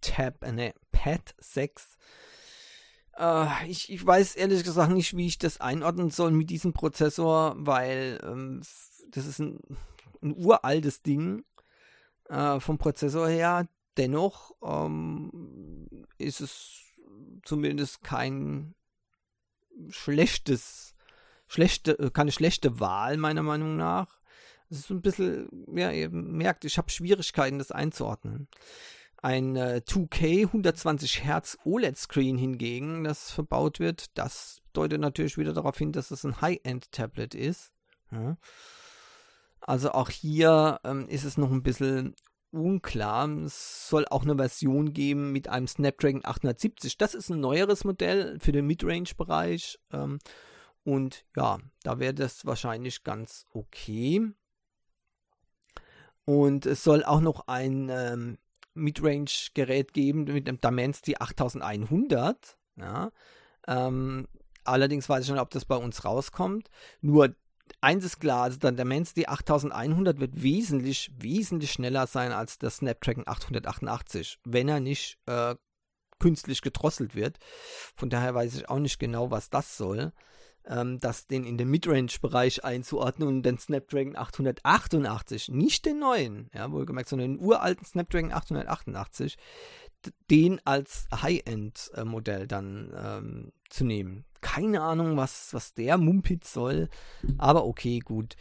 Tab, 0.02 0.42
ne, 0.42 0.74
Pad 0.92 1.34
6 1.38 1.96
äh, 3.18 3.66
ich, 3.68 3.90
ich 3.92 4.04
weiß 4.06 4.36
ehrlich 4.36 4.64
gesagt 4.64 4.92
nicht, 4.92 5.16
wie 5.16 5.26
ich 5.26 5.38
das 5.38 5.60
einordnen 5.60 6.10
soll 6.10 6.30
mit 6.32 6.50
diesem 6.50 6.72
Prozessor, 6.72 7.54
weil 7.58 8.20
ähm, 8.22 8.62
das 9.10 9.26
ist 9.26 9.38
ein, 9.40 9.60
ein 10.22 10.34
uraltes 10.36 11.02
Ding. 11.02 11.44
äh, 12.28 12.60
vom 12.60 12.78
Prozessor 12.78 13.28
her. 13.28 13.68
Dennoch 13.96 14.54
ähm, 14.62 15.88
ist 16.18 16.40
es 16.40 16.82
zumindest 17.44 18.02
kein 18.02 18.74
schlechtes, 19.90 20.94
schlechte, 21.46 21.98
äh, 21.98 22.10
keine 22.10 22.32
schlechte 22.32 22.80
Wahl, 22.80 23.16
meiner 23.16 23.42
Meinung 23.42 23.76
nach. 23.76 24.20
Es 24.68 24.78
ist 24.78 24.90
ein 24.90 25.02
bisschen, 25.02 25.48
ja, 25.74 25.90
ihr 25.92 26.10
merkt, 26.10 26.64
ich 26.64 26.76
habe 26.78 26.90
Schwierigkeiten, 26.90 27.58
das 27.58 27.70
einzuordnen. 27.70 28.48
Ein 29.26 29.56
äh, 29.56 29.82
2K 29.84 30.42
120 30.42 31.24
Hertz 31.24 31.58
OLED-Screen 31.64 32.38
hingegen, 32.38 33.02
das 33.02 33.32
verbaut 33.32 33.80
wird, 33.80 34.16
das 34.16 34.62
deutet 34.72 35.00
natürlich 35.00 35.36
wieder 35.36 35.52
darauf 35.52 35.76
hin, 35.76 35.90
dass 35.90 36.12
es 36.12 36.24
ein 36.24 36.40
High-End-Tablet 36.40 37.34
ist. 37.34 37.72
Ja. 38.12 38.36
Also 39.60 39.90
auch 39.90 40.10
hier 40.10 40.78
ähm, 40.84 41.08
ist 41.08 41.24
es 41.24 41.38
noch 41.38 41.50
ein 41.50 41.64
bisschen 41.64 42.14
unklar. 42.52 43.28
Es 43.40 43.88
soll 43.88 44.06
auch 44.06 44.22
eine 44.22 44.36
Version 44.36 44.92
geben 44.92 45.32
mit 45.32 45.48
einem 45.48 45.66
Snapdragon 45.66 46.24
870. 46.24 46.96
Das 46.96 47.12
ist 47.12 47.28
ein 47.28 47.40
neueres 47.40 47.82
Modell 47.82 48.38
für 48.38 48.52
den 48.52 48.68
Midrange-Bereich. 48.68 49.80
Ähm, 49.92 50.20
und 50.84 51.24
ja, 51.36 51.58
da 51.82 51.98
wäre 51.98 52.14
das 52.14 52.46
wahrscheinlich 52.46 53.02
ganz 53.02 53.44
okay. 53.52 54.30
Und 56.24 56.64
es 56.64 56.84
soll 56.84 57.02
auch 57.02 57.20
noch 57.20 57.48
ein 57.48 57.88
ähm, 57.90 58.38
Midrange-Gerät 58.76 59.92
geben 59.92 60.24
mit 60.24 60.46
dem 60.46 60.60
Dimensity 60.60 61.16
8100. 61.16 62.56
Ja. 62.76 63.10
Ähm, 63.66 64.28
allerdings 64.64 65.08
weiß 65.08 65.24
ich 65.24 65.30
nicht, 65.30 65.40
ob 65.40 65.50
das 65.50 65.64
bei 65.64 65.76
uns 65.76 66.04
rauskommt. 66.04 66.70
Nur 67.00 67.34
eins 67.80 68.04
ist 68.04 68.20
klar, 68.20 68.44
also 68.44 68.58
der 68.58 68.72
Dimensity 68.72 69.26
8100 69.26 70.20
wird 70.20 70.42
wesentlich, 70.42 71.10
wesentlich 71.16 71.72
schneller 71.72 72.06
sein 72.06 72.32
als 72.32 72.58
der 72.58 72.70
Snapdragon 72.70 73.24
888, 73.26 74.38
wenn 74.44 74.68
er 74.68 74.80
nicht 74.80 75.18
äh, 75.26 75.56
künstlich 76.18 76.62
gedrosselt 76.62 77.14
wird. 77.14 77.38
Von 77.96 78.10
daher 78.10 78.34
weiß 78.34 78.54
ich 78.54 78.68
auch 78.68 78.78
nicht 78.78 78.98
genau, 78.98 79.30
was 79.30 79.50
das 79.50 79.76
soll 79.76 80.12
ähm, 80.68 80.98
das 81.00 81.26
den 81.26 81.44
in 81.44 81.58
den 81.58 81.70
Midrange-Bereich 81.70 82.64
einzuordnen 82.64 83.28
und 83.28 83.42
den 83.42 83.58
Snapdragon 83.58 84.16
888, 84.16 85.48
nicht 85.48 85.86
den 85.86 86.00
neuen, 86.00 86.50
ja, 86.54 86.70
wohlgemerkt, 86.70 87.08
sondern 87.08 87.36
den 87.36 87.44
uralten 87.44 87.84
Snapdragon 87.84 88.32
888, 88.32 89.36
den 90.30 90.60
als 90.64 91.06
High-End-Modell 91.12 92.46
dann 92.46 92.92
ähm, 92.96 93.52
zu 93.70 93.84
nehmen. 93.84 94.24
Keine 94.40 94.82
Ahnung, 94.82 95.16
was, 95.16 95.52
was 95.54 95.74
der 95.74 95.98
Mumpitz 95.98 96.52
soll, 96.52 96.88
aber 97.38 97.64
okay, 97.64 97.98
gut. 98.00 98.36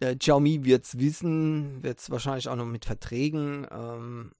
Äh, 0.00 0.16
Xiaomi 0.16 0.64
wird 0.64 0.84
es 0.84 0.98
wissen, 0.98 1.82
wird 1.82 1.98
es 1.98 2.10
wahrscheinlich 2.10 2.48
auch 2.48 2.56
noch 2.56 2.66
mit 2.66 2.84
Verträgen 2.84 3.66
ähm, 3.70 4.32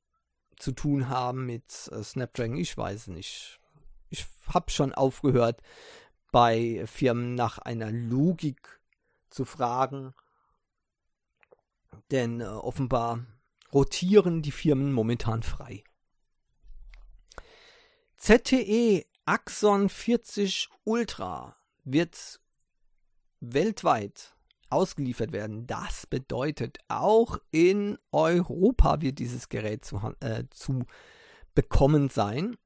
zu 0.57 0.73
tun 0.73 1.09
haben 1.09 1.47
mit 1.47 1.89
äh, 1.93 2.03
Snapdragon, 2.03 2.57
ich 2.57 2.77
weiß 2.77 3.09
nicht. 3.09 3.61
Ich 4.11 4.27
habe 4.49 4.71
schon 4.71 4.93
aufgehört, 4.93 5.63
bei 6.31 6.85
Firmen 6.87 7.35
nach 7.35 7.59
einer 7.59 7.91
Logik 7.91 8.81
zu 9.31 9.45
fragen. 9.45 10.15
Denn 12.11 12.41
äh, 12.41 12.45
offenbar 12.45 13.27
rotieren 13.73 14.43
die 14.43 14.53
Firmen 14.53 14.93
momentan 14.93 15.43
frei. 15.43 15.85
ZTE 18.17 19.05
Axon 19.25 19.89
40 19.89 20.69
Ultra 20.85 21.57
wird 21.85 22.41
weltweit 23.41 24.35
ausgeliefert 24.71 25.33
werden. 25.33 25.67
Das 25.67 26.07
bedeutet, 26.07 26.79
auch 26.89 27.39
in 27.51 27.99
Europa 28.11 29.01
wird 29.01 29.19
dieses 29.19 29.49
Gerät 29.49 29.85
zu, 29.85 30.15
äh, 30.21 30.45
zu 30.51 30.85
bekommen 31.55 32.09
sein. 32.09 32.57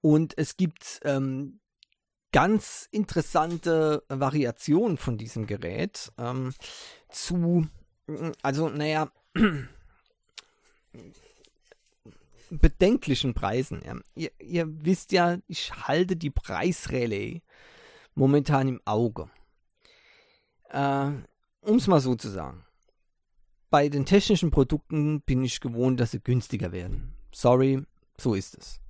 Und 0.00 0.36
es 0.38 0.56
gibt 0.56 1.00
ähm, 1.02 1.60
ganz 2.32 2.88
interessante 2.90 4.02
Variation 4.08 4.96
von 4.96 5.18
diesem 5.18 5.46
Gerät 5.46 6.12
ähm, 6.18 6.52
zu, 7.08 7.66
also 8.42 8.68
naja, 8.68 9.10
bedenklichen 12.50 13.34
Preisen. 13.34 13.82
Ja. 13.84 13.96
Ihr, 14.14 14.30
ihr, 14.40 14.84
wisst 14.84 15.12
ja, 15.12 15.38
ich 15.46 15.72
halte 15.86 16.16
die 16.16 16.30
Preisrallye 16.30 17.42
momentan 18.14 18.68
im 18.68 18.80
Auge. 18.84 19.30
Äh, 20.70 21.10
um 21.62 21.76
es 21.76 21.86
mal 21.86 22.00
so 22.00 22.14
zu 22.14 22.28
sagen. 22.28 22.64
Bei 23.70 23.88
den 23.88 24.06
technischen 24.06 24.50
Produkten 24.50 25.20
bin 25.20 25.44
ich 25.44 25.60
gewohnt, 25.60 26.00
dass 26.00 26.12
sie 26.12 26.20
günstiger 26.20 26.72
werden. 26.72 27.14
Sorry, 27.32 27.82
so 28.18 28.34
ist 28.34 28.56
es. 28.56 28.80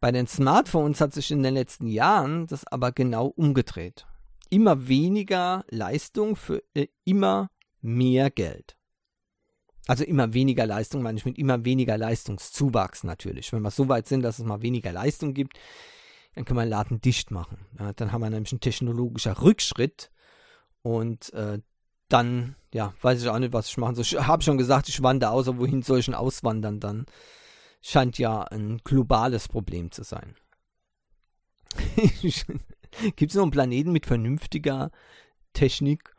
Bei 0.00 0.12
den 0.12 0.26
Smartphones 0.26 1.00
hat 1.00 1.14
sich 1.14 1.30
in 1.30 1.42
den 1.42 1.54
letzten 1.54 1.86
Jahren 1.86 2.46
das 2.46 2.66
aber 2.66 2.92
genau 2.92 3.26
umgedreht. 3.26 4.06
Immer 4.50 4.88
weniger 4.88 5.64
Leistung 5.70 6.36
für 6.36 6.62
äh, 6.74 6.88
immer 7.04 7.50
mehr 7.80 8.30
Geld. 8.30 8.76
Also 9.86 10.04
immer 10.04 10.32
weniger 10.32 10.66
Leistung, 10.66 11.02
meine 11.02 11.18
ich 11.18 11.24
mit 11.24 11.38
immer 11.38 11.64
weniger 11.64 11.98
Leistungszuwachs 11.98 13.04
natürlich. 13.04 13.52
Wenn 13.52 13.62
wir 13.62 13.70
so 13.70 13.88
weit 13.88 14.06
sind, 14.06 14.22
dass 14.22 14.38
es 14.38 14.44
mal 14.44 14.62
weniger 14.62 14.92
Leistung 14.92 15.34
gibt, 15.34 15.58
dann 16.34 16.44
können 16.44 16.58
wir 16.58 16.64
den 16.64 16.70
Laden 16.70 17.00
dicht 17.00 17.30
machen. 17.30 17.66
Ja, 17.78 17.92
dann 17.92 18.10
haben 18.10 18.22
wir 18.22 18.30
nämlich 18.30 18.52
einen 18.52 18.60
technologischen 18.60 19.32
Rückschritt 19.32 20.10
und 20.82 21.32
äh, 21.34 21.60
dann, 22.08 22.56
ja, 22.72 22.94
weiß 23.02 23.22
ich 23.22 23.28
auch 23.28 23.38
nicht, 23.38 23.52
was 23.52 23.68
ich 23.68 23.76
machen 23.76 23.94
soll. 23.94 24.04
Ich 24.04 24.18
habe 24.18 24.42
schon 24.42 24.58
gesagt, 24.58 24.88
ich 24.88 25.02
wandere 25.02 25.32
aus, 25.32 25.46
wohin 25.46 25.82
soll 25.82 25.98
ich 25.98 26.06
denn 26.06 26.14
auswandern 26.14 26.80
dann? 26.80 27.06
Scheint 27.84 28.18
ja 28.18 28.42
ein 28.44 28.78
globales 28.78 29.46
Problem 29.46 29.90
zu 29.90 30.04
sein. 30.04 30.36
Gibt 33.16 33.30
es 33.30 33.34
noch 33.34 33.42
einen 33.42 33.50
Planeten 33.50 33.92
mit 33.92 34.06
vernünftiger 34.06 34.90
Technik? 35.52 36.14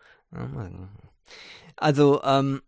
Also, 1.75 2.21
ähm, 2.23 2.61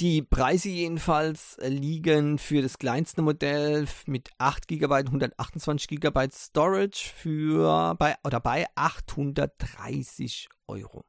die 0.00 0.22
Preise 0.22 0.68
jedenfalls 0.68 1.58
liegen 1.62 2.38
für 2.38 2.60
das 2.60 2.78
kleinste 2.78 3.22
Modell 3.22 3.86
mit 4.06 4.30
8 4.38 4.68
GB, 4.68 4.94
128 4.94 5.98
GB 5.98 6.28
Storage 6.32 7.10
für 7.14 7.94
bei 7.94 8.16
oder 8.24 8.40
bei 8.40 8.66
830 8.74 10.48
Euro. 10.66 11.04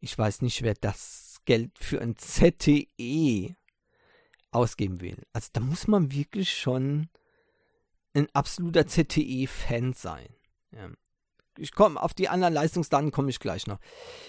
Ich 0.00 0.16
weiß 0.16 0.42
nicht, 0.42 0.62
wer 0.62 0.74
das 0.74 1.40
Geld 1.46 1.78
für 1.78 2.00
ein 2.00 2.16
ZTE 2.16 3.56
ausgeben 4.50 5.00
will. 5.00 5.22
Also 5.32 5.48
da 5.52 5.60
muss 5.60 5.86
man 5.86 6.12
wirklich 6.12 6.52
schon 6.52 7.08
ein 8.14 8.28
absoluter 8.32 8.86
ZTE-Fan 8.86 9.92
sein. 9.92 10.28
Ja. 10.72 10.90
Ich 11.58 11.72
komme 11.72 12.02
auf 12.02 12.14
die 12.14 12.28
anderen 12.28 12.54
Leistungsdaten 12.54 13.10
komme 13.10 13.30
ich 13.30 13.38
gleich 13.38 13.66
noch. 13.66 13.78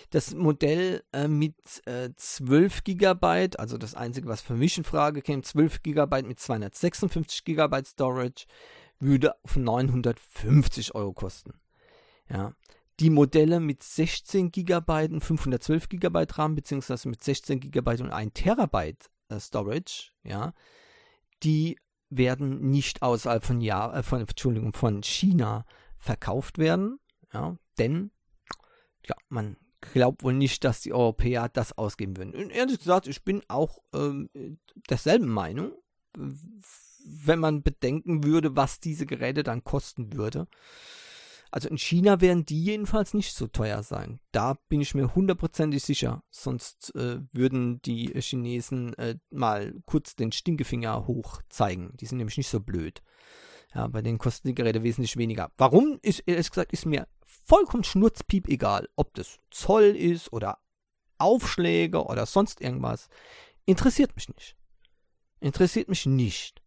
Das 0.09 0.33
Modell 0.33 1.03
äh, 1.13 1.27
mit 1.27 1.55
äh, 1.85 2.09
12 2.15 2.83
GB, 2.83 3.49
also 3.57 3.77
das 3.77 3.95
einzige, 3.95 4.27
was 4.27 4.41
für 4.41 4.55
mich 4.55 4.77
in 4.77 4.83
Frage 4.83 5.21
käme, 5.21 5.41
12 5.41 5.83
GB 5.83 6.23
mit 6.23 6.39
256 6.39 7.45
GB 7.45 7.83
Storage, 7.85 8.45
würde 8.99 9.35
auf 9.43 9.55
950 9.55 10.93
Euro 10.95 11.13
kosten. 11.13 11.53
Ja. 12.29 12.53
Die 12.99 13.09
Modelle 13.09 13.59
mit 13.59 13.81
16 13.81 14.51
GB 14.51 15.05
und 15.05 15.21
512 15.23 15.89
GB 15.89 16.25
RAM, 16.33 16.55
beziehungsweise 16.55 17.07
mit 17.07 17.23
16 17.23 17.59
GB 17.59 18.01
und 18.01 18.11
1 18.11 18.33
Terabyte 18.33 19.10
Storage, 19.39 20.11
ja, 20.23 20.53
die 21.43 21.77
werden 22.09 22.69
nicht 22.69 23.01
außerhalb 23.01 23.43
von, 23.43 23.61
ja, 23.61 23.99
äh, 23.99 24.03
von, 24.03 24.21
Entschuldigung, 24.21 24.73
von 24.73 25.01
China 25.03 25.65
verkauft 25.97 26.57
werden, 26.57 26.99
ja, 27.33 27.55
denn 27.77 28.11
ja, 29.07 29.15
man 29.29 29.57
glaubt 29.81 30.23
wohl 30.23 30.33
nicht, 30.33 30.63
dass 30.63 30.81
die 30.81 30.93
Europäer 30.93 31.49
das 31.49 31.77
ausgeben 31.77 32.17
würden. 32.17 32.35
Und 32.35 32.51
ehrlich 32.51 32.79
gesagt, 32.79 33.07
ich 33.07 33.23
bin 33.23 33.41
auch 33.47 33.79
ähm, 33.93 34.29
derselben 34.89 35.27
Meinung, 35.27 35.73
wenn 36.13 37.39
man 37.39 37.63
bedenken 37.63 38.23
würde, 38.23 38.55
was 38.55 38.79
diese 38.79 39.05
Geräte 39.05 39.43
dann 39.43 39.63
kosten 39.63 40.13
würde. 40.13 40.47
Also 41.51 41.67
in 41.67 41.77
China 41.77 42.21
werden 42.21 42.45
die 42.45 42.63
jedenfalls 42.63 43.13
nicht 43.13 43.35
so 43.35 43.45
teuer 43.45 43.83
sein. 43.83 44.21
Da 44.31 44.53
bin 44.69 44.79
ich 44.79 44.95
mir 44.95 45.13
hundertprozentig 45.13 45.83
sicher. 45.83 46.23
Sonst 46.29 46.95
äh, 46.95 47.19
würden 47.33 47.81
die 47.81 48.07
Chinesen 48.21 48.93
äh, 48.93 49.17
mal 49.29 49.73
kurz 49.85 50.15
den 50.15 50.31
Stinkefinger 50.31 51.07
hoch 51.07 51.41
zeigen. 51.49 51.91
Die 51.99 52.05
sind 52.05 52.19
nämlich 52.19 52.37
nicht 52.37 52.47
so 52.47 52.61
blöd. 52.61 53.01
Ja, 53.75 53.87
bei 53.87 54.01
denen 54.01 54.17
kosten 54.17 54.47
die 54.47 54.55
Geräte 54.55 54.83
wesentlich 54.83 55.17
weniger. 55.17 55.51
Warum, 55.57 55.99
ist 56.01 56.23
ehrlich 56.25 56.49
gesagt, 56.49 56.71
ist 56.71 56.85
mir 56.85 57.07
vollkommen 57.25 57.83
schnurzpiep 57.83 58.47
egal. 58.47 58.87
Ob 58.95 59.13
das 59.13 59.39
Zoll 59.49 59.95
ist 59.95 60.31
oder 60.31 60.59
Aufschläge 61.17 62.05
oder 62.05 62.25
sonst 62.25 62.61
irgendwas. 62.61 63.09
Interessiert 63.65 64.15
mich 64.15 64.29
nicht. 64.29 64.55
Interessiert 65.41 65.89
mich 65.89 66.05
nicht. 66.05 66.60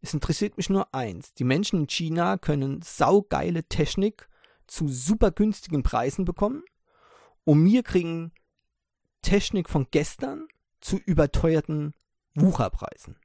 Es 0.00 0.14
interessiert 0.14 0.56
mich 0.56 0.70
nur 0.70 0.94
eins. 0.94 1.34
Die 1.34 1.44
Menschen 1.44 1.80
in 1.80 1.86
China 1.88 2.38
können 2.38 2.82
saugeile 2.82 3.64
Technik 3.64 4.28
zu 4.66 4.88
super 4.88 5.30
günstigen 5.30 5.82
Preisen 5.82 6.24
bekommen 6.24 6.62
und 7.44 7.64
wir 7.64 7.82
kriegen 7.82 8.32
Technik 9.22 9.68
von 9.68 9.88
gestern 9.90 10.46
zu 10.80 10.98
überteuerten 10.98 11.94
Wucherpreisen. 12.34 13.16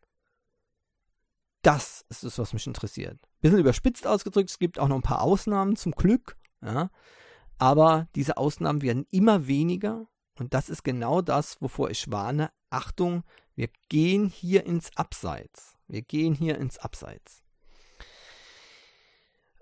Das 1.62 2.06
ist 2.10 2.24
es, 2.24 2.40
was 2.40 2.54
mich 2.54 2.66
interessiert. 2.66 3.20
Bisschen 3.42 3.60
überspitzt 3.60 4.08
ausgedrückt, 4.08 4.50
es 4.50 4.60
gibt 4.60 4.80
auch 4.80 4.88
noch 4.88 4.96
ein 4.96 5.02
paar 5.02 5.22
Ausnahmen 5.22 5.76
zum 5.76 5.92
Glück, 5.92 6.38
ja, 6.62 6.90
aber 7.58 8.08
diese 8.16 8.38
Ausnahmen 8.38 8.82
werden 8.82 9.06
immer 9.12 9.48
weniger 9.48 10.08
und 10.40 10.54
das 10.54 10.70
ist 10.70 10.84
genau 10.84 11.22
das, 11.22 11.62
wovor 11.62 11.90
ich 11.90 12.12
warne. 12.12 12.52
Achtung, 12.70 13.24
wir 13.56 13.70
gehen 13.90 14.28
hier 14.28 14.66
ins 14.66 14.96
Abseits. 14.98 15.78
Wir 15.88 16.02
gehen 16.02 16.34
hier 16.34 16.58
ins 16.58 16.80
Abseits. 16.80 17.44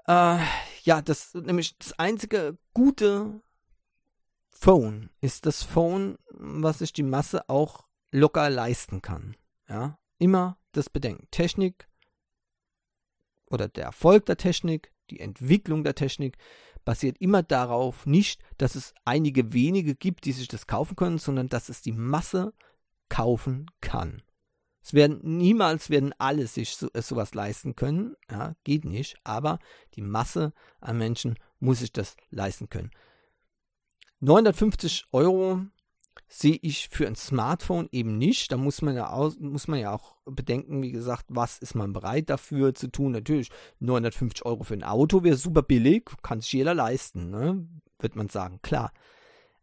Äh, 0.07 0.39
ja, 0.83 1.01
das 1.01 1.33
nämlich 1.33 1.77
das 1.77 1.93
einzige 1.99 2.57
gute 2.73 3.41
Phone 4.49 5.09
ist 5.21 5.45
das 5.45 5.63
Phone, 5.63 6.17
was 6.29 6.79
sich 6.79 6.93
die 6.93 7.03
Masse 7.03 7.49
auch 7.49 7.85
locker 8.11 8.49
leisten 8.49 9.01
kann. 9.01 9.35
Ja, 9.67 9.97
immer 10.17 10.57
das 10.71 10.89
Bedenken. 10.89 11.27
Technik 11.31 11.87
oder 13.47 13.67
der 13.67 13.85
Erfolg 13.85 14.25
der 14.25 14.37
Technik, 14.37 14.91
die 15.09 15.19
Entwicklung 15.19 15.83
der 15.83 15.95
Technik 15.95 16.37
basiert 16.85 17.17
immer 17.19 17.43
darauf 17.43 18.05
nicht, 18.05 18.41
dass 18.57 18.75
es 18.75 18.93
einige 19.05 19.53
wenige 19.53 19.95
gibt, 19.95 20.25
die 20.25 20.31
sich 20.31 20.47
das 20.47 20.67
kaufen 20.67 20.95
können, 20.95 21.19
sondern 21.19 21.49
dass 21.49 21.69
es 21.69 21.81
die 21.81 21.91
Masse 21.91 22.53
kaufen 23.11 23.69
kann. 23.81 24.23
Es 24.81 24.93
werden 24.93 25.19
niemals 25.21 25.89
werden 25.89 26.13
alle 26.17 26.47
sich 26.47 26.75
so, 26.75 26.87
sowas 26.95 27.35
leisten 27.35 27.75
können, 27.75 28.15
ja, 28.31 28.55
geht 28.63 28.85
nicht, 28.85 29.17
aber 29.23 29.59
die 29.95 30.01
Masse 30.01 30.53
an 30.79 30.97
Menschen 30.97 31.37
muss 31.59 31.79
sich 31.79 31.91
das 31.91 32.15
leisten 32.31 32.69
können. 32.69 32.89
950 34.21 35.07
Euro 35.11 35.61
sehe 36.27 36.57
ich 36.61 36.87
für 36.89 37.05
ein 37.05 37.15
Smartphone 37.15 37.89
eben 37.91 38.17
nicht. 38.17 38.51
Da 38.51 38.57
muss 38.57 38.81
man 38.81 38.95
ja, 38.95 39.09
aus, 39.09 39.37
muss 39.39 39.67
man 39.67 39.79
ja 39.79 39.91
auch 39.93 40.15
bedenken, 40.25 40.81
wie 40.81 40.91
gesagt, 40.91 41.25
was 41.27 41.57
ist 41.57 41.75
man 41.75 41.91
bereit 41.91 42.29
dafür 42.29 42.73
zu 42.73 42.87
tun. 42.87 43.11
Natürlich, 43.11 43.49
950 43.79 44.45
Euro 44.45 44.63
für 44.63 44.73
ein 44.73 44.83
Auto 44.83 45.23
wäre 45.23 45.35
super 45.35 45.63
billig, 45.63 46.09
kann 46.23 46.39
sich 46.39 46.53
jeder 46.53 46.73
leisten, 46.73 47.29
ne? 47.29 47.67
wird 47.99 48.15
man 48.15 48.29
sagen, 48.29 48.61
klar. 48.61 48.93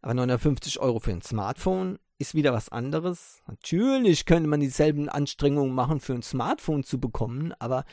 Aber 0.01 0.13
950 0.13 0.79
Euro 0.79 0.99
für 0.99 1.11
ein 1.11 1.21
Smartphone 1.21 1.97
ist 2.19 2.35
wieder 2.35 2.53
was 2.53 2.69
anderes. 2.69 3.41
Natürlich 3.47 4.25
könnte 4.25 4.49
man 4.49 4.59
dieselben 4.59 5.09
Anstrengungen 5.09 5.73
machen, 5.73 5.99
für 5.99 6.13
ein 6.13 6.21
Smartphone 6.21 6.83
zu 6.83 6.99
bekommen, 6.99 7.53
aber 7.59 7.85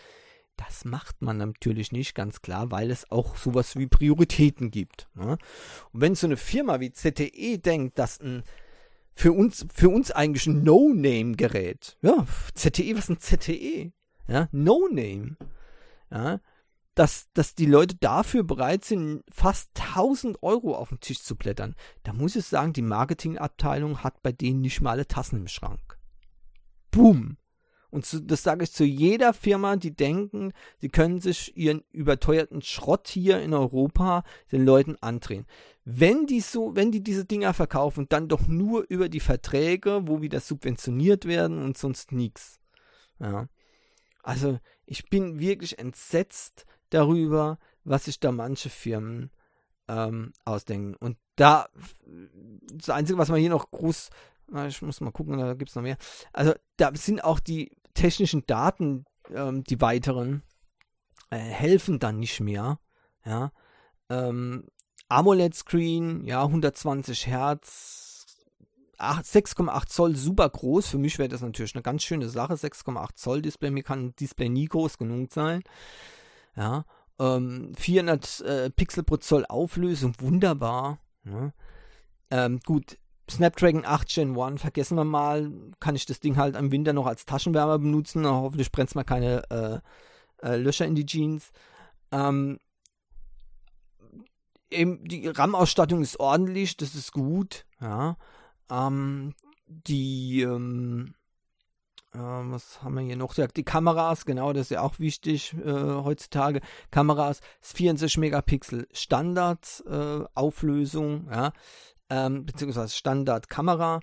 das 0.56 0.84
macht 0.84 1.22
man 1.22 1.36
natürlich 1.36 1.92
nicht, 1.92 2.14
ganz 2.14 2.40
klar, 2.42 2.70
weil 2.70 2.90
es 2.90 3.10
auch 3.10 3.36
sowas 3.36 3.76
wie 3.76 3.86
Prioritäten 3.86 4.70
gibt. 4.70 5.08
Ne? 5.14 5.38
Und 5.92 6.00
wenn 6.00 6.14
so 6.14 6.26
eine 6.26 6.36
Firma 6.36 6.80
wie 6.80 6.92
ZTE 6.92 7.58
denkt, 7.58 7.98
dass 7.98 8.20
ein 8.20 8.42
für 9.12 9.32
uns, 9.32 9.66
für 9.74 9.88
uns 9.88 10.10
eigentlich 10.10 10.46
ein 10.46 10.62
No-Name-Gerät. 10.62 11.96
Ja, 12.02 12.26
ZTE, 12.54 12.96
was 12.96 13.08
ist 13.08 13.10
ein 13.10 13.18
ZTE? 13.18 13.92
Ja, 14.28 14.48
No-Name. 14.52 15.36
Ja, 16.10 16.40
dass, 16.96 17.28
dass 17.34 17.54
die 17.54 17.66
Leute 17.66 17.94
dafür 17.94 18.42
bereit 18.42 18.84
sind, 18.84 19.22
fast 19.30 19.70
1000 19.78 20.42
Euro 20.42 20.74
auf 20.74 20.88
den 20.88 20.98
Tisch 20.98 21.22
zu 21.22 21.36
blättern. 21.36 21.76
Da 22.02 22.14
muss 22.14 22.36
ich 22.36 22.46
sagen, 22.46 22.72
die 22.72 22.82
Marketingabteilung 22.82 24.02
hat 24.02 24.22
bei 24.22 24.32
denen 24.32 24.62
nicht 24.62 24.80
mal 24.80 24.92
alle 24.92 25.06
Tassen 25.06 25.36
im 25.36 25.46
Schrank. 25.46 25.98
Boom. 26.90 27.36
Und 27.90 28.06
zu, 28.06 28.22
das 28.22 28.42
sage 28.42 28.64
ich 28.64 28.72
zu 28.72 28.84
jeder 28.84 29.34
Firma, 29.34 29.76
die 29.76 29.94
denken, 29.94 30.52
sie 30.78 30.88
können 30.88 31.20
sich 31.20 31.54
ihren 31.54 31.84
überteuerten 31.92 32.62
Schrott 32.62 33.08
hier 33.08 33.42
in 33.42 33.52
Europa 33.52 34.24
den 34.50 34.64
Leuten 34.64 34.96
andrehen. 35.02 35.46
Wenn 35.84 36.26
die 36.26 36.40
so, 36.40 36.74
wenn 36.74 36.92
die 36.92 37.02
diese 37.02 37.26
Dinger 37.26 37.52
verkaufen, 37.52 38.06
dann 38.08 38.28
doch 38.28 38.46
nur 38.46 38.86
über 38.88 39.10
die 39.10 39.20
Verträge, 39.20 40.00
wo 40.06 40.22
wieder 40.22 40.40
subventioniert 40.40 41.26
werden 41.26 41.62
und 41.62 41.76
sonst 41.76 42.10
nichts. 42.10 42.58
Ja. 43.20 43.48
Also 44.22 44.58
ich 44.86 45.08
bin 45.10 45.38
wirklich 45.38 45.78
entsetzt 45.78 46.64
darüber, 46.90 47.58
was 47.84 48.04
sich 48.04 48.20
da 48.20 48.32
manche 48.32 48.70
Firmen 48.70 49.30
ähm, 49.88 50.32
ausdenken. 50.44 50.94
Und 50.96 51.16
da, 51.36 51.68
das 52.72 52.90
Einzige, 52.90 53.18
was 53.18 53.28
man 53.28 53.40
hier 53.40 53.50
noch 53.50 53.70
groß 53.70 54.10
ich 54.68 54.82
muss 54.82 55.00
mal 55.00 55.10
gucken, 55.10 55.38
da 55.38 55.54
gibt 55.54 55.70
es 55.70 55.76
noch 55.76 55.82
mehr. 55.82 55.96
Also 56.32 56.54
da 56.76 56.90
sind 56.94 57.24
auch 57.24 57.40
die 57.40 57.72
technischen 57.94 58.46
Daten, 58.46 59.04
ähm, 59.34 59.64
die 59.64 59.80
weiteren, 59.80 60.42
äh, 61.30 61.38
helfen 61.38 61.98
dann 61.98 62.18
nicht 62.18 62.40
mehr. 62.40 62.78
Ja. 63.24 63.52
Ähm, 64.08 64.68
AMOLED-Screen, 65.08 66.24
ja, 66.26 66.42
120 66.42 67.26
Hertz, 67.26 68.36
6,8 68.98 69.88
Zoll, 69.88 70.16
super 70.16 70.48
groß. 70.48 70.88
Für 70.88 70.98
mich 70.98 71.18
wäre 71.18 71.28
das 71.28 71.42
natürlich 71.42 71.74
eine 71.74 71.82
ganz 71.82 72.02
schöne 72.02 72.28
Sache. 72.28 72.54
6,8 72.54 73.14
Zoll 73.14 73.42
Display, 73.42 73.70
mir 73.70 73.82
kann 73.82 74.06
ein 74.06 74.16
Display 74.16 74.48
nie 74.48 74.66
groß 74.66 74.98
genug 74.98 75.32
sein. 75.32 75.62
Ja, 76.56 76.84
ähm, 77.18 77.72
400 77.76 78.40
äh, 78.40 78.70
Pixel 78.70 79.02
pro 79.02 79.16
Zoll 79.18 79.44
Auflösung, 79.46 80.14
wunderbar. 80.18 80.98
Ja. 81.24 81.52
Ähm, 82.30 82.60
gut, 82.64 82.98
Snapdragon 83.30 83.84
8 83.84 84.08
Gen 84.08 84.38
1, 84.38 84.60
vergessen 84.60 84.96
wir 84.96 85.04
mal, 85.04 85.50
kann 85.80 85.96
ich 85.96 86.06
das 86.06 86.20
Ding 86.20 86.36
halt 86.36 86.56
im 86.56 86.70
Winter 86.70 86.92
noch 86.92 87.06
als 87.06 87.24
Taschenwärmer 87.26 87.78
benutzen. 87.78 88.26
Hoffentlich 88.26 88.70
brennt 88.70 88.90
es 88.90 88.94
mal 88.94 89.04
keine 89.04 89.42
äh, 89.50 90.46
äh, 90.46 90.56
Löcher 90.56 90.86
in 90.86 90.94
die 90.94 91.06
Jeans. 91.06 91.50
Ähm, 92.12 92.60
eben 94.70 95.04
die 95.04 95.26
RAM-Ausstattung 95.26 96.02
ist 96.02 96.20
ordentlich, 96.20 96.76
das 96.76 96.94
ist 96.94 97.12
gut. 97.12 97.66
Ja. 97.80 98.16
Ähm, 98.70 99.34
die, 99.66 100.42
ähm, 100.42 101.14
äh, 102.16 102.52
was 102.52 102.82
haben 102.82 102.94
wir 102.94 103.02
hier 103.02 103.16
noch? 103.16 103.34
Die 103.34 103.62
Kameras, 103.62 104.24
genau, 104.24 104.52
das 104.52 104.62
ist 104.62 104.70
ja 104.70 104.82
auch 104.82 104.98
wichtig 104.98 105.54
äh, 105.54 105.70
heutzutage. 105.70 106.60
Kameras, 106.90 107.40
64 107.60 108.18
Megapixel 108.18 108.88
Standard 108.92 109.84
äh, 109.88 110.24
Auflösung, 110.34 111.28
ja 111.30 111.52
ähm, 112.10 112.46
beziehungsweise 112.46 112.94
Standardkamera. 112.94 114.00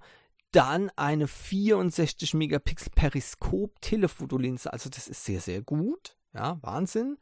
Dann 0.52 0.92
eine 0.96 1.28
64 1.28 2.36
Megapixel 2.36 2.92
Periskop 2.94 3.82
Telefotolinse, 3.82 4.72
also 4.72 4.90
das 4.90 5.08
ist 5.08 5.26
sehr, 5.26 5.42
sehr 5.42 5.62
gut. 5.62 6.16
Ja, 6.34 6.60
Wahnsinn. 6.62 7.18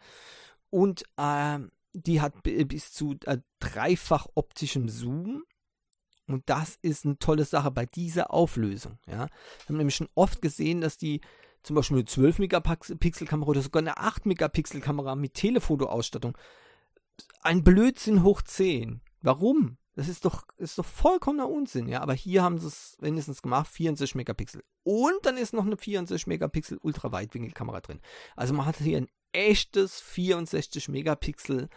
Und 0.69 1.03
äh, 1.17 1.59
die 1.93 2.21
hat 2.21 2.43
bis 2.43 2.93
zu 2.93 3.15
äh, 3.25 3.37
dreifach 3.59 4.27
optischem 4.35 4.89
Zoom. 4.89 5.43
Und 6.27 6.43
das 6.47 6.77
ist 6.81 7.05
eine 7.05 7.17
tolle 7.17 7.45
Sache 7.45 7.71
bei 7.71 7.85
dieser 7.85 8.33
Auflösung. 8.33 8.99
Ja. 9.07 9.27
Wir 9.27 9.69
haben 9.69 9.77
nämlich 9.77 9.95
schon 9.95 10.09
oft 10.15 10.41
gesehen, 10.41 10.81
dass 10.81 10.97
die 10.97 11.21
zum 11.63 11.75
Beispiel 11.75 11.97
eine 11.97 12.05
12 12.05 12.39
Megapixel 12.39 13.27
Kamera 13.27 13.49
oder 13.49 13.61
sogar 13.61 13.81
eine 13.81 13.97
8 13.97 14.25
Megapixel 14.25 14.81
Kamera 14.81 15.15
mit 15.15 15.33
Telefotoausstattung 15.33 16.37
ein 17.41 17.63
Blödsinn 17.63 18.23
hoch 18.23 18.41
10. 18.41 19.01
Warum? 19.21 19.77
Das 19.95 20.07
ist 20.07 20.25
doch, 20.25 20.45
ist 20.57 20.77
doch 20.77 20.85
vollkommener 20.85 21.49
Unsinn, 21.49 21.87
ja. 21.87 22.01
Aber 22.01 22.13
hier 22.13 22.43
haben 22.43 22.57
sie 22.59 22.67
es 22.67 22.97
wenigstens 23.01 23.41
gemacht, 23.41 23.67
64 23.67 24.15
Megapixel. 24.15 24.63
Und 24.83 25.25
dann 25.25 25.37
ist 25.37 25.53
noch 25.53 25.65
eine 25.65 25.77
64 25.77 26.27
Megapixel 26.27 26.77
Ultraweitwinkelkamera 26.81 27.81
drin. 27.81 27.99
Also 28.35 28.53
man 28.53 28.65
hat 28.65 28.77
hier 28.77 28.97
ein 28.97 29.09
echtes 29.33 29.99
64 29.99 30.87
Megapixel 30.89 31.69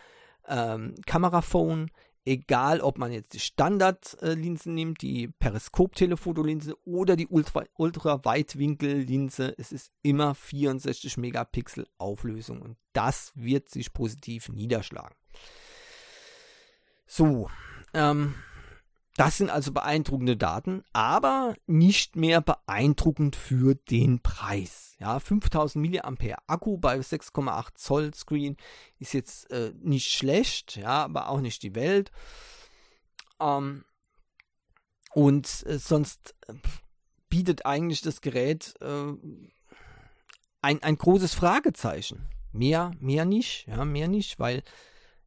ähm, 0.46 0.94
Kameraphone. 1.06 1.90
Egal, 2.26 2.80
ob 2.80 2.96
man 2.96 3.12
jetzt 3.12 3.34
die 3.34 3.40
Standardlinsen 3.40 4.72
äh, 4.72 4.74
nimmt, 4.74 5.02
die 5.02 5.28
Periskop-Telefotolinse 5.28 6.74
oder 6.86 7.16
die 7.16 7.26
Ultra 7.26 7.64
Ultraweitwinkellinse, 7.76 9.54
es 9.58 9.72
ist 9.72 9.92
immer 10.02 10.34
64 10.34 11.18
Megapixel 11.18 11.86
Auflösung 11.98 12.62
und 12.62 12.78
das 12.94 13.32
wird 13.34 13.68
sich 13.68 13.92
positiv 13.92 14.48
niederschlagen. 14.48 15.14
So, 17.06 17.50
ähm, 17.92 18.34
das 19.16 19.38
sind 19.38 19.48
also 19.48 19.72
beeindruckende 19.72 20.36
Daten, 20.36 20.82
aber 20.92 21.54
nicht 21.66 22.16
mehr 22.16 22.40
beeindruckend 22.40 23.36
für 23.36 23.76
den 23.76 24.20
Preis. 24.20 24.96
Ja, 24.98 25.20
5000 25.20 26.04
mAh 26.04 26.36
Akku 26.46 26.78
bei 26.78 26.98
6,8 26.98 27.74
Zoll 27.74 28.14
Screen 28.14 28.56
ist 28.98 29.14
jetzt 29.14 29.50
äh, 29.52 29.72
nicht 29.80 30.10
schlecht, 30.10 30.76
ja, 30.76 31.04
aber 31.04 31.28
auch 31.28 31.40
nicht 31.40 31.62
die 31.62 31.76
Welt. 31.76 32.10
Ähm, 33.40 33.84
und 35.12 35.64
äh, 35.66 35.78
sonst 35.78 36.34
äh, 36.48 36.54
bietet 37.28 37.66
eigentlich 37.66 38.00
das 38.00 38.20
Gerät 38.20 38.74
äh, 38.80 39.12
ein, 40.60 40.82
ein 40.82 40.96
großes 40.96 41.34
Fragezeichen. 41.34 42.26
Mehr, 42.50 42.92
mehr 42.98 43.24
nicht, 43.24 43.66
ja, 43.68 43.84
mehr 43.84 44.08
nicht, 44.08 44.40
weil 44.40 44.64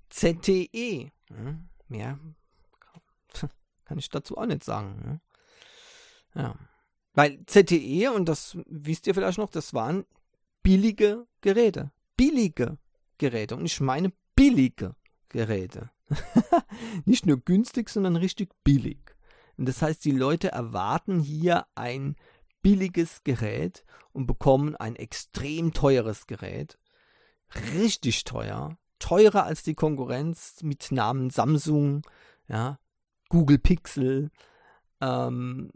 ZTE, 0.10 1.12
ja, 1.30 1.60
mehr 1.88 2.20
kann 3.88 3.98
ich 3.98 4.10
dazu 4.10 4.38
auch 4.38 4.46
nicht 4.46 4.64
sagen. 4.64 5.02
Ne? 5.04 5.22
Ja. 6.36 6.56
Weil 7.14 7.40
ZTE, 7.46 8.12
und 8.14 8.26
das 8.28 8.58
wisst 8.68 9.08
ihr 9.08 9.16
vielleicht 9.16 9.38
noch, 9.38 9.50
das 9.50 9.74
waren 9.74 10.06
billige 10.62 11.26
Geräte. 11.42 11.92
Billige 12.18 12.78
Geräte. 13.18 13.56
Und 13.56 13.66
ich 13.66 13.80
meine 13.80 14.12
billige 14.36 14.96
Geräte. 15.30 15.90
Nicht 17.06 17.26
nur 17.26 17.38
günstig, 17.38 17.90
sondern 17.90 18.18
richtig 18.18 18.52
billig. 18.64 19.00
Und 19.58 19.68
das 19.68 19.82
heißt, 19.82 20.04
die 20.06 20.12
Leute 20.12 20.52
erwarten 20.52 21.20
hier 21.20 21.66
ein 21.76 22.16
billiges 22.62 23.24
Gerät 23.24 23.86
und 24.12 24.28
bekommen 24.28 24.76
ein 24.76 24.96
extrem 24.96 25.74
teures 25.74 26.28
Gerät. 26.28 26.78
Richtig 27.74 28.26
teuer. 28.26 28.78
Teurer 29.00 29.46
als 29.46 29.64
die 29.64 29.76
Konkurrenz 29.76 30.62
mit 30.62 30.92
Namen 30.92 31.30
Samsung, 31.30 32.02
ja, 32.48 32.80
Google 33.30 33.60
Pixel. 33.60 34.30
Ähm, 35.02 35.72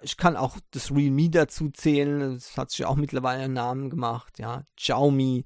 ich 0.00 0.16
kann 0.16 0.36
auch 0.36 0.56
das 0.70 0.90
Realme 0.90 1.28
dazu 1.30 1.70
zählen. 1.70 2.34
Das 2.34 2.56
hat 2.56 2.70
sich 2.70 2.84
auch 2.86 2.96
mittlerweile 2.96 3.44
einen 3.44 3.54
Namen 3.54 3.90
gemacht, 3.90 4.38
ja. 4.38 4.64
Xiaomi. 4.76 5.44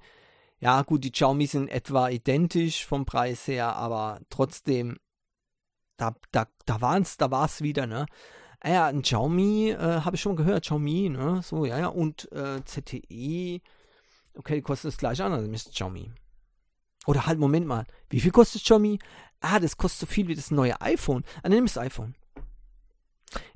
Ja, 0.61 0.83
gut, 0.83 1.05
die 1.05 1.11
Xiaomi 1.11 1.47
sind 1.47 1.69
etwa 1.69 2.09
identisch 2.09 2.87
vom 2.87 3.05
Preis 3.05 3.47
her, 3.47 3.77
aber 3.77 4.21
trotzdem, 4.31 4.99
da, 5.97 6.15
da, 6.33 6.47
da 6.65 6.81
war 6.81 6.99
es 6.99 7.17
da 7.17 7.31
war's 7.31 7.61
wieder, 7.63 7.87
ne? 7.87 8.07
Ah 8.61 8.71
ja, 8.71 8.87
ein 8.87 9.03
Xiaomi, 9.03 9.71
äh, 9.71 10.01
habe 10.01 10.17
ich 10.17 10.23
schon 10.23 10.37
gehört, 10.37 10.65
Xiaomi, 10.65 11.11
ne? 11.11 11.43
So, 11.43 11.67
ja, 11.67 11.79
ja, 11.79 11.89
und 11.89 12.31
äh, 12.33 12.65
ZTE, 12.65 13.61
okay, 14.37 14.63
kostet 14.63 14.93
das 14.93 14.99
gleich 14.99 15.23
an, 15.23 15.33
also 15.33 15.51
ist 15.51 15.73
Xiaomi. 15.73 16.11
Oder 17.07 17.27
halt, 17.27 17.39
Moment 17.39 17.67
mal, 17.67 17.87
wie 18.11 18.21
viel 18.21 18.33
kostet 18.33 18.63
Xiaomi? 18.63 18.99
Ah, 19.41 19.61
das 19.61 19.77
kostet 19.77 20.09
so 20.09 20.13
viel 20.13 20.29
wie 20.29 20.35
das 20.35 20.51
neue 20.51 20.81
iPhone. 20.81 21.25
Ah, 21.43 21.49
nimm 21.49 21.67
das 21.67 21.79
iPhone. 21.79 22.15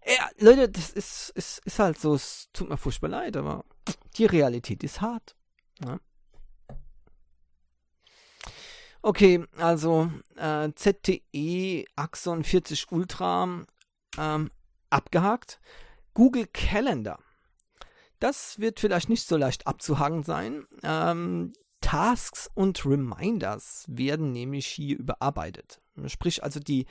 Ja, 0.07 0.29
Leute, 0.39 0.69
das 0.69 0.91
ist, 0.91 1.31
ist, 1.31 1.61
ist 1.65 1.79
halt 1.79 1.99
so, 1.99 2.15
es 2.15 2.49
tut 2.53 2.69
mir 2.69 2.77
furchtbar 2.77 3.09
leid, 3.09 3.37
aber 3.37 3.65
die 4.17 4.27
Realität 4.27 4.83
ist 4.83 5.01
hart. 5.01 5.37
Ja. 5.85 5.99
Okay, 9.03 9.47
also 9.57 10.11
äh, 10.37 10.71
ZTE 10.75 11.87
Axon 11.97 12.45
40 12.45 12.93
Ultra 12.93 13.65
ähm, 14.19 14.51
abgehakt. 14.91 15.61
Google 16.13 16.47
Calendar. 16.53 17.19
Das 18.19 18.59
wird 18.59 18.81
vielleicht 18.81 19.09
nicht 19.09 19.27
so 19.27 19.37
leicht 19.39 19.67
abzuhaken 19.67 20.23
sein. 20.23 20.67
Ähm, 20.83 21.55
Tasks 21.81 22.51
und 22.55 22.85
Reminders 22.85 23.85
werden 23.89 24.33
nämlich 24.33 24.67
hier 24.67 24.99
überarbeitet. 24.99 25.81
Sprich 26.07 26.43
also 26.43 26.61
die 26.61 26.87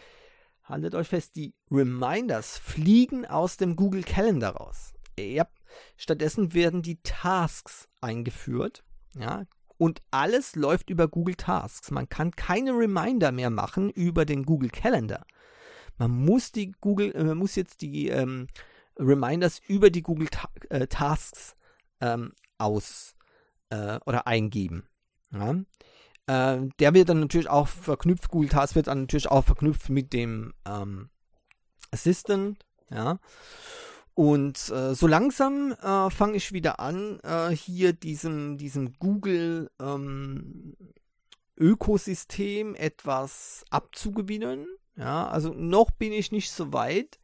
haltet 0.63 0.95
euch 0.95 1.08
fest, 1.08 1.36
die 1.36 1.54
Reminders 1.71 2.58
fliegen 2.58 3.25
aus 3.25 3.58
dem 3.58 3.75
Google 3.75 4.04
Calendar 4.04 4.56
raus. 4.56 4.93
Ja, 5.19 5.47
stattdessen 5.97 6.54
werden 6.54 6.82
die 6.82 7.02
Tasks 7.02 7.88
eingeführt. 8.02 8.84
Ja, 9.15 9.45
und 9.78 10.02
alles 10.12 10.56
läuft 10.56 10.89
über 10.89 11.08
Google 11.08 11.36
Tasks. 11.36 11.89
Man 11.89 12.10
kann 12.10 12.32
keine 12.32 12.71
Reminder 12.71 13.32
mehr 13.32 13.49
machen 13.49 13.89
über 13.89 14.25
den 14.25 14.45
Google 14.45 14.69
Calendar. 14.69 15.25
Man 15.97 16.12
muss 16.12 16.52
die 16.52 16.73
Google, 16.82 17.13
äh, 17.15 17.23
man 17.23 17.38
muss 17.38 17.56
jetzt 17.56 17.82
die 17.82 18.10
ähm, 18.10 18.47
Reminders 18.97 19.60
über 19.67 19.89
die 19.89 20.02
Google 20.02 20.28
Ta 20.28 20.49
äh, 20.69 20.88
Tasks 20.88 21.56
ähm, 22.02 22.34
aus 22.58 23.15
äh, 23.70 24.00
oder 24.06 24.28
eingeben. 24.28 24.88
Ja? 25.32 25.56
Äh, 26.28 26.68
der 26.80 26.94
wird 26.94 27.10
dann 27.10 27.20
natürlich 27.20 27.50
auch 27.50 27.68
verknüpft, 27.68 28.30
Google 28.30 28.50
Tasks 28.50 28.76
wird 28.76 28.88
dann 28.88 29.02
natürlich 29.02 29.30
auch 29.30 29.46
verknüpft 29.46 29.90
mit 29.90 30.14
dem 30.14 30.54
ähm, 30.66 31.10
Assistant, 31.92 32.60
ja. 32.92 33.20
Und 34.14 34.70
äh, 34.70 34.96
so 34.96 35.08
langsam 35.08 35.72
äh, 35.72 36.10
fange 36.10 36.36
ich 36.36 36.52
wieder 36.52 36.82
an, 36.82 37.22
äh, 37.22 37.52
hier 37.52 37.94
diesem, 37.94 38.58
diesem 38.58 38.94
Google 39.00 39.72
ähm, 39.80 40.76
Ökosystem 41.58 42.76
etwas 42.76 43.64
abzugewinnen. 43.70 44.68
Ja, 44.98 45.28
also 45.30 45.54
noch 45.54 45.92
bin 45.92 46.12
ich 46.12 46.34
nicht 46.34 46.52
so 46.52 46.74
weit. 46.74 47.20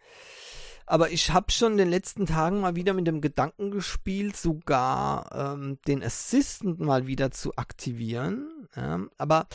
Aber 0.88 1.10
ich 1.10 1.32
habe 1.32 1.52
schon 1.52 1.74
in 1.74 1.78
den 1.80 1.90
letzten 1.90 2.26
Tagen 2.28 2.62
mal 2.62 2.76
wieder 2.76 2.94
mit 2.94 3.08
dem 3.08 3.22
Gedanken 3.22 3.72
gespielt, 3.72 4.38
sogar 4.38 5.56
ähm, 5.56 5.80
den 5.88 6.04
Assistant 6.04 6.80
mal 6.80 7.08
wieder 7.08 7.32
zu 7.32 7.56
aktivieren. 7.56 8.68
Ja, 8.76 9.00
aber 9.18 9.48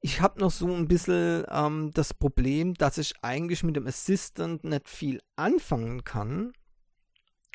ich 0.00 0.20
habe 0.20 0.40
noch 0.40 0.50
so 0.50 0.72
ein 0.72 0.88
bisschen 0.88 1.44
ähm, 1.50 1.90
das 1.92 2.14
Problem, 2.14 2.74
dass 2.74 2.96
ich 2.96 3.14
eigentlich 3.22 3.64
mit 3.64 3.76
dem 3.76 3.86
Assistant 3.86 4.64
nicht 4.64 4.88
viel 4.88 5.20
anfangen 5.36 6.04
kann. 6.04 6.52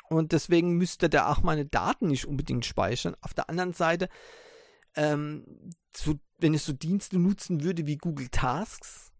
Und 0.08 0.32
deswegen 0.32 0.76
müsste 0.76 1.08
der 1.08 1.28
auch 1.28 1.42
meine 1.42 1.64
Daten 1.64 2.08
nicht 2.08 2.26
unbedingt 2.26 2.66
speichern. 2.66 3.16
Auf 3.20 3.34
der 3.34 3.48
anderen 3.48 3.72
Seite, 3.72 4.08
ähm, 4.94 5.72
so, 5.96 6.14
wenn 6.38 6.54
ich 6.54 6.62
so 6.62 6.72
Dienste 6.72 7.18
nutzen 7.18 7.64
würde 7.64 7.86
wie 7.86 7.96
Google 7.96 8.28
Tasks, 8.28 9.12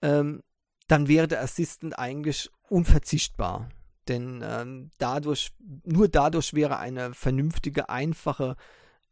ähm, 0.00 0.42
dann 0.86 1.08
wäre 1.08 1.26
der 1.26 1.42
Assistant 1.42 1.98
eigentlich 1.98 2.50
unverzichtbar. 2.72 3.68
Denn 4.08 4.42
ähm, 4.44 4.90
dadurch, 4.98 5.52
nur 5.84 6.08
dadurch 6.08 6.54
wäre 6.54 6.78
eine 6.78 7.14
vernünftige, 7.14 7.88
einfache 7.88 8.56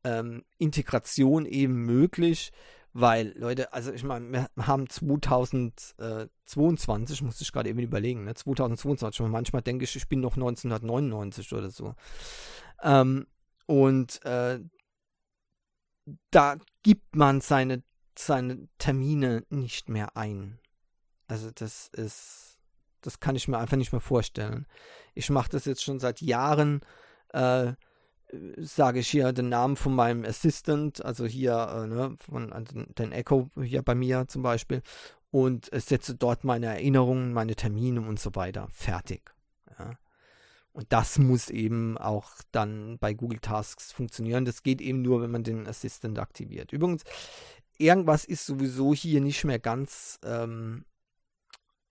ähm, 0.02 0.44
Integration 0.58 1.46
eben 1.46 1.84
möglich, 1.84 2.50
weil, 2.92 3.38
Leute, 3.38 3.72
also 3.72 3.92
ich 3.92 4.02
meine, 4.02 4.32
wir 4.32 4.48
haben 4.66 4.88
2022, 4.88 7.22
muss 7.22 7.40
ich 7.40 7.52
gerade 7.52 7.68
eben 7.68 7.78
überlegen, 7.78 8.24
ne? 8.24 8.34
2022, 8.34 9.28
manchmal 9.28 9.62
denke 9.62 9.84
ich, 9.84 9.94
ich 9.94 10.08
bin 10.08 10.18
noch 10.20 10.34
1999 10.34 11.52
oder 11.52 11.70
so. 11.70 11.94
Ähm, 12.82 13.28
und 13.66 14.24
äh, 14.24 14.58
da 16.30 16.56
gibt 16.82 17.14
man 17.14 17.40
seine, 17.40 17.84
seine 18.18 18.66
Termine 18.78 19.46
nicht 19.50 19.88
mehr 19.88 20.16
ein. 20.16 20.58
Also 21.28 21.52
das 21.52 21.86
ist, 21.88 22.49
das 23.00 23.20
kann 23.20 23.36
ich 23.36 23.48
mir 23.48 23.58
einfach 23.58 23.76
nicht 23.76 23.92
mehr 23.92 24.00
vorstellen. 24.00 24.66
Ich 25.14 25.30
mache 25.30 25.50
das 25.50 25.64
jetzt 25.64 25.82
schon 25.82 25.98
seit 25.98 26.20
Jahren. 26.20 26.80
Äh, 27.32 27.72
sage 28.58 29.00
ich 29.00 29.08
hier 29.08 29.32
den 29.32 29.48
Namen 29.48 29.76
von 29.76 29.94
meinem 29.94 30.24
Assistant, 30.24 31.04
also 31.04 31.26
hier 31.26 31.52
äh, 31.52 31.86
ne, 31.86 32.16
von 32.18 32.52
also 32.52 32.84
den 32.98 33.12
Echo 33.12 33.50
hier 33.60 33.82
bei 33.82 33.94
mir 33.94 34.26
zum 34.28 34.42
Beispiel, 34.42 34.82
und 35.30 35.68
setze 35.72 36.14
dort 36.14 36.44
meine 36.44 36.66
Erinnerungen, 36.66 37.32
meine 37.32 37.56
Termine 37.56 38.00
und 38.02 38.18
so 38.20 38.34
weiter. 38.34 38.68
Fertig. 38.72 39.32
Ja. 39.78 39.98
Und 40.72 40.92
das 40.92 41.18
muss 41.18 41.50
eben 41.50 41.98
auch 41.98 42.30
dann 42.52 42.98
bei 42.98 43.14
Google 43.14 43.40
Tasks 43.40 43.92
funktionieren. 43.92 44.44
Das 44.44 44.62
geht 44.62 44.80
eben 44.80 45.02
nur, 45.02 45.20
wenn 45.22 45.30
man 45.30 45.42
den 45.42 45.66
Assistant 45.66 46.18
aktiviert. 46.18 46.72
Übrigens, 46.72 47.02
irgendwas 47.78 48.24
ist 48.24 48.46
sowieso 48.46 48.94
hier 48.94 49.20
nicht 49.20 49.44
mehr 49.44 49.58
ganz 49.58 50.18
ähm, 50.24 50.84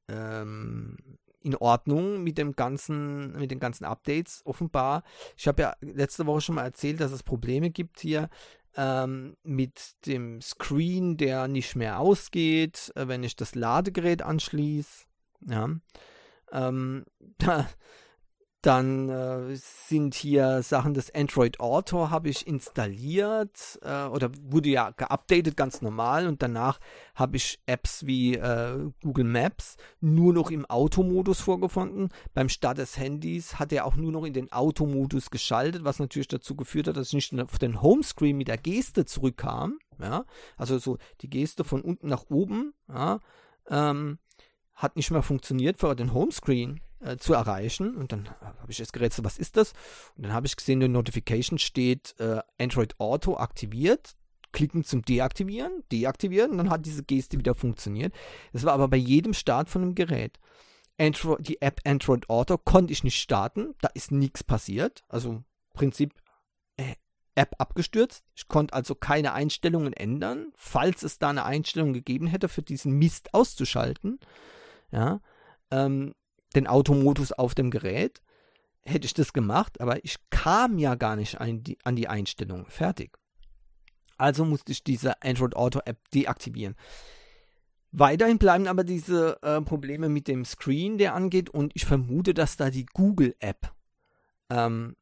ähm, 0.10 0.98
in 1.42 1.56
Ordnung 1.56 2.22
mit 2.24 2.38
dem 2.38 2.56
ganzen, 2.56 3.32
mit 3.34 3.52
den 3.52 3.60
ganzen 3.60 3.86
Updates, 3.86 4.42
offenbar. 4.46 5.04
Ich 5.38 5.48
habe 5.48 5.62
ja 5.62 5.74
letzte 5.82 6.26
Woche 6.26 6.42
schon 6.42 6.56
mal 6.56 6.64
erzählt, 6.66 7.00
dass 7.00 7.12
es 7.12 7.24
Probleme 7.24 7.70
gibt 7.70 8.00
hier 8.00 8.30
ähm, 8.76 9.38
mit 9.44 10.06
dem 10.06 10.42
Screen, 10.42 11.18
der 11.18 11.48
nicht 11.48 11.76
mehr 11.76 12.00
ausgeht, 12.00 12.92
äh, 12.96 13.08
wenn 13.08 13.24
ich 13.24 13.36
das 13.36 13.56
Ladegerät 13.56 14.22
anschließe. 14.22 15.06
Ja. 15.48 15.70
Ähm, 16.52 17.06
dann 18.62 19.08
äh, 19.08 19.56
sind 19.56 20.16
hier 20.16 20.62
Sachen 20.64 20.94
des 20.94 21.16
Android 21.16 21.62
Auto 21.62 22.10
habe 22.10 22.28
ich 22.28 22.46
installiert 22.46 23.80
äh, 23.84 24.06
oder 24.06 24.32
wurde 24.42 24.68
ja 24.68 24.92
geupdatet 24.92 25.56
ganz 25.56 25.82
normal 25.82 26.28
und 26.28 26.42
danach 26.42 26.80
habe 27.16 27.38
ich 27.38 27.62
Apps 27.68 28.06
wie 28.06 28.36
äh, 28.36 28.92
Google 29.02 29.24
Maps 29.24 29.78
nur 30.02 30.34
noch 30.34 30.52
im 30.52 30.66
Automodus 30.66 31.40
vorgefunden. 31.40 32.10
Beim 32.34 32.50
Start 32.50 32.80
des 32.80 32.98
Handys 32.98 33.60
hat 33.60 33.72
er 33.72 33.86
auch 33.86 33.96
nur 33.96 34.12
noch 34.12 34.26
in 34.26 34.34
den 34.34 34.52
Automodus 34.52 35.30
geschaltet, 35.30 35.86
was 35.86 36.00
natürlich 36.00 36.28
dazu 36.28 36.56
geführt 36.56 36.90
hat, 36.90 36.98
dass 36.98 37.14
ich 37.14 37.32
nicht 37.32 37.42
auf 37.42 37.60
den 37.60 37.82
Homescreen 37.82 38.36
mit 38.36 38.50
der 38.50 38.58
Geste 38.58 39.06
zurückkam. 39.06 39.80
Ja, 40.02 40.26
also 40.58 40.80
so 40.80 40.98
die 41.22 41.30
Geste 41.30 41.64
von 41.64 41.82
unten 41.82 42.10
nach 42.10 42.30
oben. 42.30 42.74
Ja, 42.90 43.20
ähm, 43.70 44.20
hat 44.74 44.96
nicht 44.96 45.12
mehr 45.12 45.24
funktioniert 45.24 45.78
für 45.78 45.96
den 45.96 46.14
Homescreen 46.14 46.82
äh, 47.02 47.18
zu 47.18 47.34
erreichen. 47.34 47.96
Und 47.96 48.12
dann 48.12 48.30
habe 48.42 48.72
ich 48.72 48.80
jetzt 48.80 48.94
gerätselt, 48.94 49.26
was 49.26 49.38
ist 49.38 49.58
das? 49.58 49.74
Und 50.16 50.24
dann 50.24 50.34
habe 50.34 50.48
ich 50.48 50.56
gesehen, 50.56 50.76
in 50.76 50.80
der 50.80 50.90
Notification 50.90 51.60
steht 51.60 52.16
äh, 52.20 52.40
Android 52.60 53.00
Auto 53.00 53.38
aktiviert. 53.38 54.16
Klicken 54.52 54.84
zum 54.84 55.04
Deaktivieren, 55.04 55.84
deaktivieren, 55.92 56.58
dann 56.58 56.72
hat 56.72 56.84
diese 56.84 57.04
Geste 57.04 57.38
wieder 57.38 57.54
funktioniert. 57.54 58.16
Das 58.52 58.64
war 58.64 58.74
aber 58.74 58.88
bei 58.88 58.98
jedem 58.98 59.34
Start 59.34 59.70
von 59.70 59.84
einem 59.84 59.94
Gerät. 59.94 60.40
Android, 61.00 61.48
die 61.48 61.62
App 61.62 61.82
Android 61.86 62.30
Auto 62.30 62.58
konnte 62.58 62.92
ich 62.92 63.04
nicht 63.04 63.22
starten, 63.22 63.76
da 63.82 63.90
ist 63.94 64.12
nichts 64.12 64.44
passiert. 64.44 65.04
Also 65.08 65.44
Prinzip 65.74 66.14
äh, 66.78 66.96
App 67.36 67.56
abgestürzt. 67.58 68.26
Ich 68.36 68.48
konnte 68.48 68.74
also 68.74 68.96
keine 68.96 69.34
Einstellungen 69.34 69.94
ändern, 69.94 70.52
falls 70.56 71.04
es 71.04 71.20
da 71.20 71.30
eine 71.30 71.46
Einstellung 71.46 71.94
gegeben 71.94 72.28
hätte, 72.28 72.50
für 72.50 72.62
diesen 72.62 72.94
Mist 72.94 73.34
auszuschalten. 73.34 74.20
Ja, 74.92 75.22
ähm, 75.72 76.14
den 76.56 76.68
Automodus 76.68 77.32
auf 77.32 77.56
dem 77.56 77.72
Gerät, 77.72 78.22
hätte 78.82 79.06
ich 79.06 79.14
das 79.14 79.34
gemacht, 79.34 79.82
aber 79.82 80.04
ich 80.04 80.18
kam 80.30 80.78
ja 80.78 80.96
gar 80.96 81.16
nicht 81.16 81.40
an 81.40 81.64
die, 81.64 81.78
an 81.84 81.96
die 81.96 82.08
Einstellung. 82.08 82.66
Fertig. 82.70 83.18
Also 84.18 84.46
musste 84.46 84.72
ich 84.72 84.84
diese 84.84 85.22
Android 85.22 85.56
Auto 85.56 85.80
App 85.86 86.10
deaktivieren. 86.12 86.76
Weiterhin 87.92 88.38
bleiben 88.38 88.68
aber 88.68 88.84
diese 88.84 89.42
äh, 89.42 89.62
Probleme 89.62 90.10
mit 90.10 90.28
dem 90.28 90.46
Screen, 90.46 90.98
der 90.98 91.16
angeht, 91.16 91.50
und 91.50 91.72
ich 91.76 91.86
vermute, 91.86 92.34
dass 92.34 92.58
da 92.58 92.70
die 92.70 92.86
Google-App 92.86 93.74
ähm, 94.52 94.96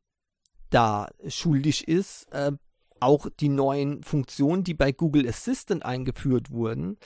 da 0.69 1.09
schuldig 1.27 1.87
ist. 1.87 2.31
Äh, 2.31 2.53
auch 2.99 3.27
die 3.39 3.49
neuen 3.49 4.03
Funktionen, 4.03 4.63
die 4.63 4.73
bei 4.73 4.91
Google 4.91 5.27
Assistant 5.27 5.85
eingeführt 5.85 6.49
wurden. 6.51 6.97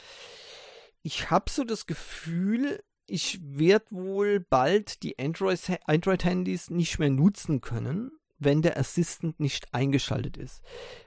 Ich 1.03 1.31
habe 1.31 1.49
so 1.49 1.63
das 1.63 1.85
Gefühl, 1.85 2.81
ich 3.07 3.39
werde 3.43 3.85
wohl 3.89 4.39
bald 4.39 5.03
die 5.03 5.17
Android-Handys 5.19 6.69
nicht 6.69 6.99
mehr 6.99 7.09
nutzen 7.09 7.61
können, 7.61 8.11
wenn 8.39 8.61
der 8.61 8.77
Assistant 8.77 9.39
nicht 9.39 9.73
eingeschaltet 9.73 10.37
ist. 10.37 10.61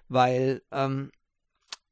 Weil 0.08 0.62
ähm, 0.70 1.10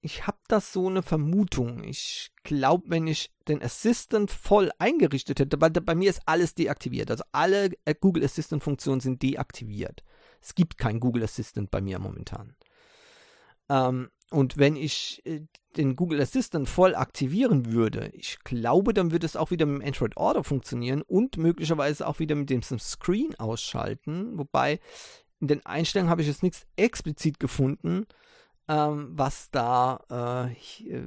ich 0.02 0.26
habe 0.26 0.38
das 0.48 0.72
so 0.72 0.88
eine 0.88 1.02
Vermutung. 1.02 1.84
Ich 1.84 2.32
glaube, 2.42 2.84
wenn 2.88 3.06
ich 3.06 3.30
den 3.48 3.62
Assistant 3.62 4.30
voll 4.30 4.70
eingerichtet 4.78 5.38
hätte, 5.38 5.60
weil 5.60 5.70
bei 5.70 5.94
mir 5.94 6.10
ist 6.10 6.22
alles 6.26 6.54
deaktiviert. 6.54 7.10
Also 7.10 7.24
alle 7.32 7.70
äh, 7.84 7.94
Google 7.98 8.24
Assistant 8.24 8.62
Funktionen 8.62 9.00
sind 9.00 9.22
deaktiviert. 9.22 10.02
Es 10.40 10.54
gibt 10.56 10.76
kein 10.76 10.98
Google 10.98 11.22
Assistant 11.22 11.70
bei 11.70 11.80
mir 11.80 12.00
momentan. 12.00 12.56
Ähm, 13.68 14.10
und 14.30 14.58
wenn 14.58 14.74
ich 14.74 15.22
äh, 15.24 15.46
den 15.76 15.96
Google 15.96 16.20
Assistant 16.20 16.68
voll 16.68 16.94
aktivieren 16.94 17.72
würde, 17.72 18.10
ich 18.14 18.38
glaube, 18.44 18.92
dann 18.92 19.10
würde 19.10 19.26
es 19.26 19.36
auch 19.36 19.50
wieder 19.50 19.66
mit 19.66 19.82
dem 19.82 19.86
Android 19.86 20.16
Order 20.16 20.44
funktionieren 20.44 21.02
und 21.02 21.36
möglicherweise 21.36 22.06
auch 22.06 22.18
wieder 22.18 22.34
mit 22.34 22.50
dem 22.50 22.62
Screen 22.62 23.34
ausschalten. 23.38 24.38
Wobei 24.38 24.80
in 25.40 25.48
den 25.48 25.64
Einstellungen 25.66 26.10
habe 26.10 26.22
ich 26.22 26.28
jetzt 26.28 26.42
nichts 26.42 26.66
explizit 26.76 27.40
gefunden, 27.40 28.06
ähm, 28.68 29.10
was 29.12 29.50
da 29.50 30.48
äh, 30.48 30.52
äh, 30.88 31.02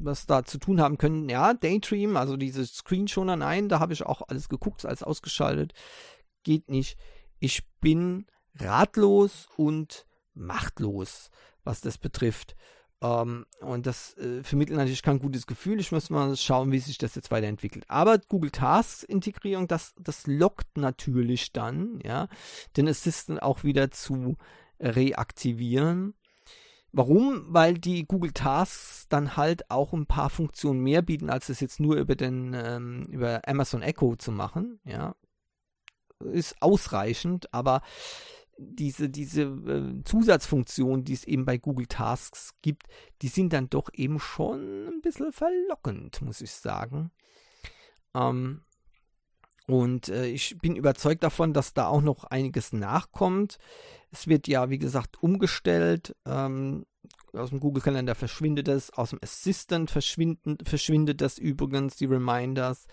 was 0.00 0.26
da 0.26 0.44
zu 0.44 0.58
tun 0.58 0.80
haben 0.80 0.98
können. 0.98 1.28
Ja, 1.28 1.54
Daydream, 1.54 2.16
also 2.16 2.36
diese 2.36 2.64
Screenshoner, 2.66 3.36
nein, 3.36 3.68
da 3.68 3.80
habe 3.80 3.92
ich 3.92 4.04
auch 4.04 4.22
alles 4.28 4.48
geguckt, 4.48 4.86
alles 4.86 5.02
ausgeschaltet. 5.02 5.72
Geht 6.44 6.70
nicht. 6.70 6.96
Ich 7.40 7.66
bin 7.80 8.26
ratlos 8.54 9.48
und 9.56 10.06
machtlos, 10.34 11.30
was 11.64 11.80
das 11.80 11.98
betrifft. 11.98 12.54
Um, 13.00 13.10
ähm, 13.10 13.46
und 13.60 13.86
das 13.86 14.16
äh, 14.18 14.42
vermittelt 14.42 14.76
natürlich 14.76 15.02
kein 15.02 15.20
gutes 15.20 15.46
Gefühl. 15.46 15.78
Ich 15.78 15.92
muss 15.92 16.10
mal 16.10 16.36
schauen, 16.36 16.72
wie 16.72 16.80
sich 16.80 16.98
das 16.98 17.14
jetzt 17.14 17.30
weiterentwickelt. 17.30 17.84
Aber 17.86 18.18
Google 18.18 18.50
Tasks 18.50 19.04
Integrierung, 19.04 19.68
das, 19.68 19.94
das 20.00 20.26
lockt 20.26 20.76
natürlich 20.76 21.52
dann, 21.52 22.00
ja, 22.02 22.26
den 22.76 22.88
Assistant 22.88 23.40
auch 23.40 23.62
wieder 23.62 23.92
zu 23.92 24.36
reaktivieren. 24.80 26.14
Warum? 26.90 27.44
Weil 27.48 27.74
die 27.74 28.04
Google 28.04 28.32
Tasks 28.32 29.06
dann 29.08 29.36
halt 29.36 29.70
auch 29.70 29.92
ein 29.92 30.06
paar 30.06 30.30
Funktionen 30.30 30.80
mehr 30.80 31.02
bieten, 31.02 31.30
als 31.30 31.50
es 31.50 31.60
jetzt 31.60 31.78
nur 31.78 31.96
über 31.96 32.16
den 32.16 32.52
ähm, 32.54 33.04
über 33.10 33.46
Amazon 33.46 33.82
Echo 33.82 34.16
zu 34.16 34.32
machen. 34.32 34.80
Ja, 34.84 35.14
ist 36.18 36.60
ausreichend, 36.60 37.52
aber 37.54 37.82
diese, 38.58 39.08
diese 39.08 39.42
äh, 39.42 40.02
Zusatzfunktionen, 40.04 41.04
die 41.04 41.12
es 41.12 41.24
eben 41.24 41.44
bei 41.44 41.58
Google 41.58 41.86
Tasks 41.86 42.50
gibt, 42.60 42.84
die 43.22 43.28
sind 43.28 43.52
dann 43.52 43.70
doch 43.70 43.88
eben 43.94 44.18
schon 44.18 44.88
ein 44.88 45.00
bisschen 45.00 45.32
verlockend, 45.32 46.20
muss 46.22 46.40
ich 46.40 46.50
sagen. 46.50 47.10
Ähm, 48.14 48.62
und 49.66 50.08
äh, 50.08 50.26
ich 50.26 50.58
bin 50.58 50.76
überzeugt 50.76 51.22
davon, 51.22 51.52
dass 51.52 51.74
da 51.74 51.86
auch 51.86 52.02
noch 52.02 52.24
einiges 52.24 52.72
nachkommt. 52.72 53.58
Es 54.10 54.26
wird 54.26 54.48
ja, 54.48 54.70
wie 54.70 54.78
gesagt, 54.78 55.22
umgestellt. 55.22 56.16
Ähm, 56.26 56.84
aus 57.32 57.50
dem 57.50 57.60
Google-Kalender 57.60 58.14
verschwindet 58.14 58.68
es, 58.68 58.90
aus 58.90 59.10
dem 59.10 59.20
Assistant 59.22 59.90
verschwindet 59.90 61.20
das 61.20 61.38
übrigens, 61.38 61.96
die 61.96 62.06
Reminders 62.06 62.86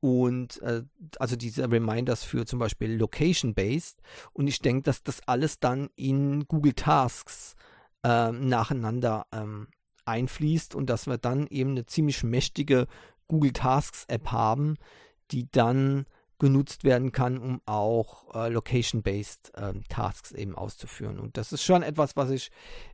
und 0.00 0.60
äh, 0.62 0.82
also 1.18 1.36
diese 1.36 1.70
Reminders 1.70 2.22
für 2.24 2.46
zum 2.46 2.58
Beispiel 2.58 2.96
Location-Based. 2.96 4.00
Und 4.32 4.46
ich 4.46 4.60
denke, 4.60 4.82
dass 4.82 5.02
das 5.02 5.26
alles 5.26 5.58
dann 5.58 5.88
in 5.96 6.46
Google 6.46 6.74
Tasks 6.74 7.54
äh, 8.02 8.30
nacheinander 8.30 9.26
ähm, 9.32 9.68
einfließt 10.04 10.74
und 10.74 10.90
dass 10.90 11.06
wir 11.06 11.18
dann 11.18 11.46
eben 11.48 11.70
eine 11.70 11.86
ziemlich 11.86 12.22
mächtige 12.22 12.86
Google 13.28 13.52
Tasks 13.52 14.04
App 14.08 14.30
haben, 14.30 14.76
die 15.30 15.50
dann 15.50 16.06
genutzt 16.38 16.84
werden 16.84 17.12
kann, 17.12 17.38
um 17.38 17.60
auch 17.64 18.34
äh, 18.34 18.48
Location-Based 18.48 19.52
ähm, 19.56 19.82
Tasks 19.88 20.32
eben 20.32 20.54
auszuführen. 20.54 21.18
Und 21.18 21.36
das 21.38 21.52
ist 21.52 21.62
schon 21.62 21.82
etwas, 21.82 22.14
was 22.16 22.30
ich 22.30 22.50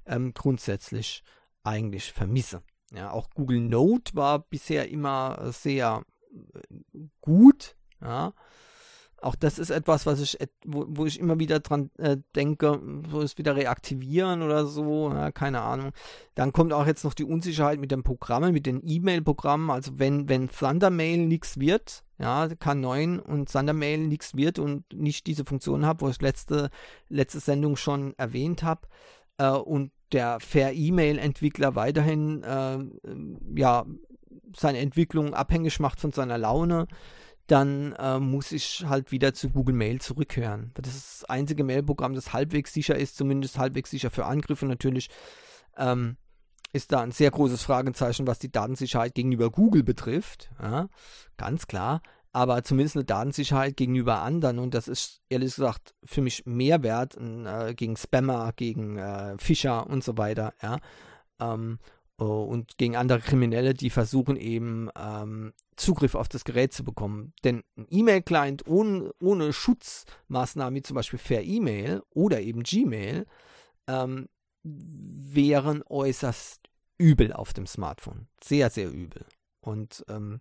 ähm, 0.06 0.32
grundsätzlich 0.32 1.22
eigentlich 1.64 2.12
vermisse. 2.12 2.62
Ja, 2.94 3.10
auch 3.10 3.30
Google 3.30 3.60
Note 3.60 4.14
war 4.14 4.38
bisher 4.38 4.88
immer 4.88 5.52
sehr 5.52 6.04
gut. 7.20 7.76
Ja. 8.00 8.32
Auch 9.22 9.36
das 9.36 9.60
ist 9.60 9.70
etwas, 9.70 10.04
was 10.04 10.20
ich, 10.20 10.36
wo, 10.64 10.84
wo 10.88 11.06
ich 11.06 11.20
immer 11.20 11.38
wieder 11.38 11.60
dran 11.60 11.90
äh, 11.98 12.16
denke, 12.34 12.82
so 13.08 13.20
ist 13.20 13.38
wieder 13.38 13.54
reaktivieren 13.54 14.42
oder 14.42 14.66
so, 14.66 15.10
ja, 15.12 15.30
keine 15.30 15.60
Ahnung. 15.60 15.92
Dann 16.34 16.52
kommt 16.52 16.72
auch 16.72 16.86
jetzt 16.86 17.04
noch 17.04 17.14
die 17.14 17.24
Unsicherheit 17.24 17.78
mit 17.78 17.92
den 17.92 18.02
Programmen, 18.02 18.52
mit 18.52 18.66
den 18.66 18.82
E-Mail-Programmen. 18.84 19.70
Also 19.70 19.92
wenn, 20.00 20.28
wenn 20.28 20.48
Thundermail 20.48 21.18
nichts 21.18 21.60
wird, 21.60 22.02
ja, 22.18 22.46
K9 22.46 23.20
und 23.20 23.52
Thundermail 23.52 23.98
nichts 24.08 24.36
wird 24.36 24.58
und 24.58 24.92
nicht 24.92 25.28
diese 25.28 25.44
Funktion 25.44 25.86
habe, 25.86 26.00
wo 26.00 26.08
ich 26.08 26.20
letzte, 26.20 26.70
letzte 27.08 27.38
Sendung 27.38 27.76
schon 27.76 28.14
erwähnt 28.18 28.64
habe, 28.64 28.88
äh, 29.38 29.50
und 29.50 29.92
der 30.12 30.40
Fair 30.40 30.72
E-Mail-Entwickler 30.74 31.74
weiterhin 31.74 32.42
äh, 32.42 32.78
ja, 33.56 33.84
seine 34.56 34.78
Entwicklung 34.78 35.34
abhängig 35.34 35.80
macht 35.80 36.00
von 36.00 36.12
seiner 36.12 36.38
Laune, 36.38 36.86
dann 37.46 37.92
äh, 37.98 38.18
muss 38.18 38.52
ich 38.52 38.84
halt 38.88 39.10
wieder 39.10 39.34
zu 39.34 39.50
Google 39.50 39.74
Mail 39.74 40.00
zurückkehren. 40.00 40.70
Das 40.74 40.94
ist 40.94 41.22
das 41.22 41.30
einzige 41.30 41.64
Mailprogramm, 41.64 42.14
das 42.14 42.32
halbwegs 42.32 42.72
sicher 42.72 42.96
ist, 42.96 43.16
zumindest 43.16 43.58
halbwegs 43.58 43.90
sicher 43.90 44.10
für 44.10 44.26
Angriffe. 44.26 44.66
Natürlich 44.66 45.10
ähm, 45.76 46.16
ist 46.72 46.92
da 46.92 47.00
ein 47.00 47.12
sehr 47.12 47.30
großes 47.30 47.62
Fragezeichen, 47.62 48.26
was 48.26 48.38
die 48.38 48.50
Datensicherheit 48.50 49.14
gegenüber 49.14 49.50
Google 49.50 49.82
betrifft. 49.82 50.50
Ja, 50.62 50.88
ganz 51.36 51.66
klar. 51.66 52.00
Aber 52.32 52.62
zumindest 52.64 52.96
eine 52.96 53.04
Datensicherheit 53.04 53.76
gegenüber 53.76 54.22
anderen. 54.22 54.58
Und 54.58 54.74
das 54.74 54.88
ist 54.88 55.20
ehrlich 55.28 55.54
gesagt 55.54 55.94
für 56.02 56.22
mich 56.22 56.46
mehr 56.46 56.82
wert 56.82 57.16
äh, 57.16 57.74
gegen 57.74 57.96
Spammer, 57.96 58.52
gegen 58.56 58.96
äh, 58.96 59.36
Fischer 59.38 59.86
und 59.86 60.02
so 60.02 60.16
weiter. 60.16 60.54
Ja. 60.62 60.78
Ähm, 61.40 61.78
äh, 62.18 62.24
und 62.24 62.78
gegen 62.78 62.96
andere 62.96 63.20
Kriminelle, 63.20 63.74
die 63.74 63.90
versuchen 63.90 64.36
eben 64.36 64.88
ähm, 64.96 65.52
Zugriff 65.76 66.14
auf 66.14 66.28
das 66.28 66.44
Gerät 66.44 66.72
zu 66.72 66.84
bekommen. 66.84 67.32
Denn 67.44 67.64
ein 67.76 67.86
E-Mail-Client 67.90 68.66
ohne, 68.66 69.12
ohne 69.20 69.52
Schutzmaßnahmen 69.52 70.74
wie 70.76 70.82
zum 70.82 70.94
Beispiel 70.94 71.18
Fair 71.18 71.44
E-Mail 71.44 72.02
oder 72.10 72.40
eben 72.40 72.62
Gmail 72.62 73.26
ähm, 73.88 74.28
wären 74.62 75.82
äußerst 75.88 76.60
übel 76.98 77.32
auf 77.32 77.52
dem 77.52 77.66
Smartphone. 77.66 78.28
Sehr, 78.42 78.70
sehr 78.70 78.90
übel. 78.90 79.26
Und 79.60 80.04
ähm, 80.08 80.40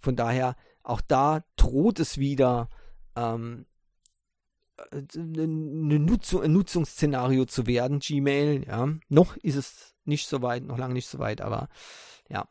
von 0.00 0.16
daher, 0.16 0.56
auch 0.82 1.00
da 1.00 1.44
droht 1.56 2.00
es 2.00 2.18
wieder 2.18 2.68
ähm, 3.16 3.66
äh, 4.76 5.02
eine 5.14 5.98
Nutzung, 5.98 6.42
ein 6.42 6.52
Nutzungsszenario 6.52 7.44
zu 7.44 7.66
werden, 7.66 8.00
Gmail. 8.00 8.66
Ja. 8.66 8.88
Noch 9.08 9.36
ist 9.36 9.56
es 9.56 9.94
nicht 10.04 10.26
so 10.26 10.42
weit, 10.42 10.64
noch 10.64 10.78
lange 10.78 10.94
nicht 10.94 11.08
so 11.08 11.18
weit, 11.18 11.40
aber 11.40 11.68
ja. 12.28 12.48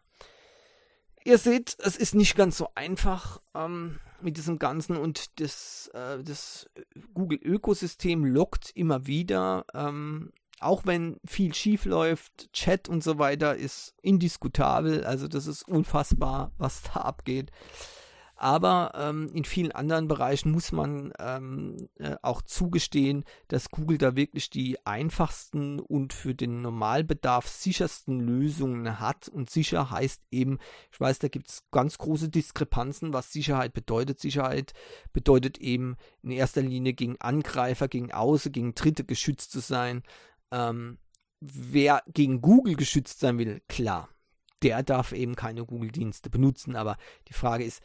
Ihr 1.25 1.37
seht, 1.37 1.75
es 1.79 1.97
ist 1.97 2.15
nicht 2.15 2.35
ganz 2.35 2.57
so 2.57 2.69
einfach 2.75 3.41
ähm, 3.53 3.99
mit 4.21 4.37
diesem 4.37 4.57
Ganzen 4.57 4.95
und 4.95 5.39
das, 5.39 5.89
äh, 5.93 6.23
das 6.23 6.69
Google-Ökosystem 7.13 8.25
lockt 8.25 8.71
immer 8.73 9.05
wieder, 9.05 9.65
ähm, 9.73 10.31
auch 10.59 10.85
wenn 10.85 11.17
viel 11.25 11.53
schief 11.53 11.85
läuft, 11.85 12.51
Chat 12.53 12.89
und 12.89 13.03
so 13.03 13.19
weiter 13.19 13.55
ist 13.55 13.93
indiskutabel, 14.01 15.03
also 15.03 15.27
das 15.27 15.47
ist 15.47 15.67
unfassbar, 15.67 16.51
was 16.57 16.83
da 16.83 17.01
abgeht. 17.01 17.51
Aber 18.41 18.93
ähm, 18.95 19.29
in 19.33 19.43
vielen 19.43 19.73
anderen 19.73 20.07
Bereichen 20.07 20.53
muss 20.53 20.71
man 20.71 21.11
ähm, 21.19 21.89
äh, 21.95 22.15
auch 22.21 22.41
zugestehen, 22.41 23.25
dass 23.49 23.69
Google 23.69 23.97
da 23.97 24.15
wirklich 24.15 24.49
die 24.49 24.77
einfachsten 24.85 25.81
und 25.81 26.13
für 26.13 26.33
den 26.33 26.61
Normalbedarf 26.61 27.49
sichersten 27.49 28.21
Lösungen 28.21 29.01
hat. 29.01 29.27
Und 29.27 29.49
sicher 29.49 29.91
heißt 29.91 30.21
eben, 30.31 30.57
ich 30.89 31.01
weiß, 31.01 31.19
da 31.19 31.27
gibt 31.27 31.49
es 31.49 31.63
ganz 31.69 31.97
große 31.97 32.29
Diskrepanzen, 32.29 33.11
was 33.11 33.33
Sicherheit 33.33 33.73
bedeutet. 33.73 34.21
Sicherheit 34.21 34.71
bedeutet 35.11 35.57
eben 35.57 35.97
in 36.23 36.31
erster 36.31 36.61
Linie 36.61 36.93
gegen 36.93 37.19
Angreifer, 37.19 37.89
gegen 37.89 38.13
Außen, 38.13 38.53
gegen 38.53 38.73
Dritte 38.73 39.03
geschützt 39.03 39.51
zu 39.51 39.59
sein. 39.59 40.01
Ähm, 40.51 40.97
wer 41.39 42.03
gegen 42.07 42.41
Google 42.41 42.75
geschützt 42.75 43.19
sein 43.19 43.37
will, 43.37 43.61
klar, 43.67 44.09
der 44.61 44.83
darf 44.83 45.11
eben 45.11 45.35
keine 45.35 45.65
Google-Dienste 45.65 46.29
benutzen. 46.29 46.75
Aber 46.75 46.97
die 47.27 47.33
Frage 47.33 47.63
ist, 47.63 47.81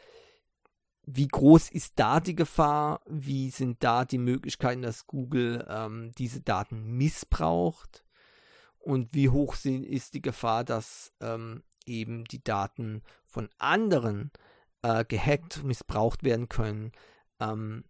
wie 1.07 1.29
groß 1.29 1.71
ist 1.71 1.95
da 1.97 2.21
die 2.21 2.35
Gefahr? 2.35 3.03
Wie 3.07 3.51
sind 3.51 3.83
da 3.85 4.05
die 4.05 4.19
Möglichkeiten, 4.19 4.83
dass 4.83 5.07
Google 5.07 5.67
ähm, 5.69 6.13
diese 6.17 6.41
Daten 6.41 6.97
missbraucht? 6.97 8.05
Und 8.79 9.15
wie 9.15 9.29
hoch 9.29 9.55
sind, 9.55 9.85
ist 9.85 10.15
die 10.15 10.23
Gefahr, 10.23 10.65
dass 10.65 11.13
ähm, 11.21 11.63
eben 11.87 12.25
die 12.25 12.43
Daten 12.43 13.03
von 13.27 13.49
anderen 13.59 14.31
äh, 14.83 15.05
gehackt, 15.05 15.63
missbraucht 15.63 16.23
werden 16.23 16.49
können, 16.49 16.93
ähm, 17.41 17.85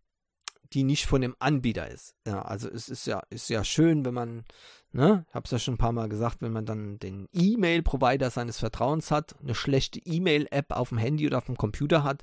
die 0.75 0.85
nicht 0.85 1.07
von 1.07 1.21
dem 1.21 1.37
Anbieter 1.39 1.89
ist. 1.89 2.15
Ja, 2.27 2.43
also 2.43 2.69
es 2.69 2.89
ist 2.89 3.07
ja, 3.07 3.23
ist 3.31 3.49
ja 3.49 3.65
schön, 3.65 4.05
wenn 4.05 4.15
man, 4.15 4.45
ne, 4.93 5.25
ich 5.29 5.35
habe 5.35 5.45
es 5.45 5.51
ja 5.51 5.59
schon 5.59 5.75
ein 5.75 5.79
paar 5.79 5.93
Mal 5.93 6.09
gesagt, 6.09 6.43
wenn 6.43 6.53
man 6.53 6.67
dann 6.67 6.99
den 6.99 7.29
E-Mail-Provider 7.33 8.31
seines 8.31 8.59
Vertrauens 8.59 9.11
hat, 9.11 9.37
eine 9.41 9.55
schlechte 9.55 10.01
E-Mail-App 10.01 10.73
auf 10.73 10.89
dem 10.89 10.99
Handy 10.99 11.27
oder 11.27 11.39
auf 11.39 11.47
dem 11.47 11.57
Computer 11.57 12.03
hat, 12.03 12.23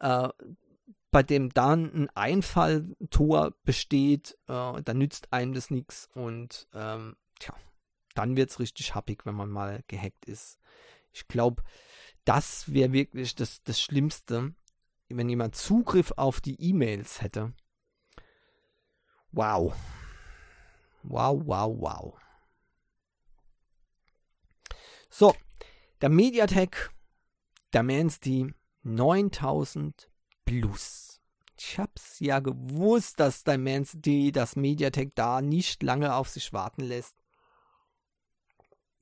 äh, 0.00 0.28
bei 1.10 1.22
dem 1.22 1.48
dann 1.50 1.92
ein 1.94 2.10
Einfalltor 2.10 3.54
besteht, 3.64 4.36
äh, 4.46 4.82
dann 4.82 4.98
nützt 4.98 5.32
einem 5.32 5.54
das 5.54 5.70
nichts 5.70 6.08
und 6.14 6.68
ähm, 6.74 7.16
tja, 7.40 7.54
dann 8.14 8.36
wird 8.36 8.50
es 8.50 8.60
richtig 8.60 8.94
happig, 8.94 9.24
wenn 9.24 9.34
man 9.34 9.48
mal 9.48 9.82
gehackt 9.88 10.26
ist. 10.26 10.58
Ich 11.12 11.26
glaube, 11.26 11.62
das 12.24 12.70
wäre 12.72 12.92
wirklich 12.92 13.34
das, 13.34 13.62
das 13.62 13.80
Schlimmste, 13.80 14.54
wenn 15.08 15.28
jemand 15.30 15.56
Zugriff 15.56 16.12
auf 16.16 16.42
die 16.42 16.60
E-Mails 16.60 17.22
hätte. 17.22 17.54
Wow. 19.38 19.72
Wow, 21.04 21.40
wow, 21.46 21.68
wow. 21.68 22.18
So, 25.08 25.32
der 26.00 26.08
Mediatek 26.08 26.90
Dimensity 27.72 28.52
9000 28.82 30.10
Plus. 30.44 31.20
Ich 31.56 31.78
hab's 31.78 32.18
ja 32.18 32.40
gewusst, 32.40 33.20
dass 33.20 33.44
Dimensity 33.44 34.32
das 34.32 34.56
Mediatek 34.56 35.14
da 35.14 35.40
nicht 35.40 35.84
lange 35.84 36.16
auf 36.16 36.28
sich 36.28 36.52
warten 36.52 36.82
lässt. 36.82 37.14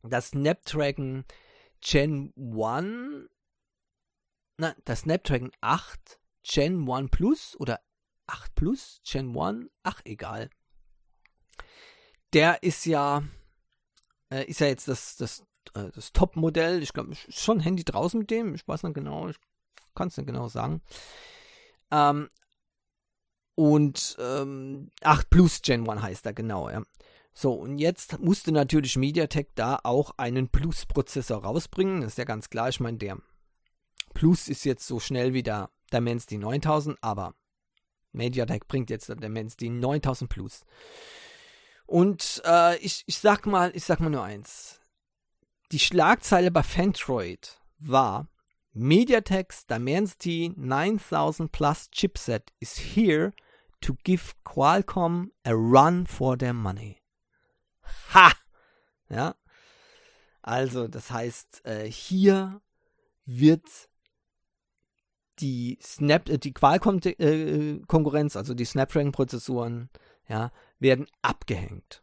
Das 0.02 0.28
Snapdragon 0.28 1.24
Gen 1.80 2.34
1, 2.36 3.30
na, 4.58 4.76
das 4.84 5.00
Snapdragon 5.00 5.50
8 5.62 6.20
Gen 6.42 6.86
1 6.86 7.10
Plus 7.10 7.56
oder 7.58 7.80
8 8.26 8.54
Plus, 8.54 9.00
Gen 9.04 9.36
1, 9.36 9.70
ach 9.82 10.00
egal. 10.04 10.50
Der 12.32 12.62
ist 12.62 12.86
ja, 12.86 13.22
äh, 14.30 14.44
ist 14.44 14.60
ja 14.60 14.66
jetzt 14.66 14.88
das, 14.88 15.16
das, 15.16 15.44
äh, 15.74 15.90
das 15.94 16.12
Top-Modell. 16.12 16.82
Ich 16.82 16.92
glaube, 16.92 17.14
schon 17.28 17.60
Handy 17.60 17.84
draußen 17.84 18.18
mit 18.18 18.30
dem. 18.30 18.54
Ich 18.54 18.66
weiß 18.66 18.82
nicht 18.82 18.94
genau, 18.94 19.28
ich 19.28 19.36
kann 19.94 20.08
es 20.08 20.16
nicht 20.16 20.26
genau 20.26 20.48
sagen. 20.48 20.82
Ähm, 21.90 22.28
und 23.54 24.16
ähm, 24.18 24.90
8 25.02 25.30
Plus 25.30 25.62
Gen 25.62 25.88
1 25.88 26.02
heißt 26.02 26.26
er 26.26 26.34
genau, 26.34 26.68
ja. 26.68 26.82
So, 27.32 27.52
und 27.52 27.78
jetzt 27.78 28.18
musste 28.18 28.50
natürlich 28.50 28.96
MediaTek 28.96 29.54
da 29.54 29.78
auch 29.82 30.12
einen 30.16 30.48
Plus-Prozessor 30.48 31.44
rausbringen. 31.44 32.00
Das 32.00 32.12
ist 32.12 32.18
ja 32.18 32.24
ganz 32.24 32.48
klar. 32.48 32.70
Ich 32.70 32.80
meine, 32.80 32.96
der 32.96 33.18
Plus 34.14 34.48
ist 34.48 34.64
jetzt 34.64 34.86
so 34.86 35.00
schnell 35.00 35.34
wie 35.34 35.42
der 35.42 35.70
Dimensity 35.92 36.38
9000, 36.38 36.96
aber 37.02 37.34
MediaTek 38.16 38.66
bringt 38.66 38.90
jetzt 38.90 39.08
der 39.08 39.16
Dimensity 39.16 39.68
9000 39.68 40.28
Plus. 40.30 40.64
Und 41.86 42.42
äh, 42.44 42.76
ich, 42.78 43.04
ich 43.06 43.18
sag 43.18 43.46
mal, 43.46 43.70
ich 43.74 43.84
sag 43.84 44.00
mal 44.00 44.10
nur 44.10 44.24
eins. 44.24 44.80
Die 45.72 45.78
Schlagzeile 45.78 46.50
bei 46.50 46.62
Fandroid 46.62 47.60
war 47.78 48.28
MediaTek's 48.72 49.66
Dimensity 49.66 50.52
9000 50.56 51.50
Plus 51.52 51.90
chipset 51.90 52.52
is 52.60 52.76
here 52.76 53.32
to 53.80 53.94
give 54.04 54.34
Qualcomm 54.44 55.30
a 55.44 55.52
run 55.52 56.06
for 56.06 56.36
their 56.36 56.52
money. 56.52 57.00
Ha! 58.14 58.32
Ja. 59.08 59.34
Also, 60.42 60.88
das 60.88 61.10
heißt, 61.10 61.64
äh, 61.64 61.90
hier 61.90 62.60
wird 63.24 63.88
die 65.38 65.78
Snap, 65.82 66.28
äh, 66.28 66.38
die 66.38 66.52
Qualcomm-Konkurrenz, 66.52 68.34
äh, 68.34 68.38
also 68.38 68.54
die 68.54 68.64
Snapdragon-Prozessoren, 68.64 69.90
ja, 70.28 70.50
werden 70.78 71.06
abgehängt. 71.22 72.02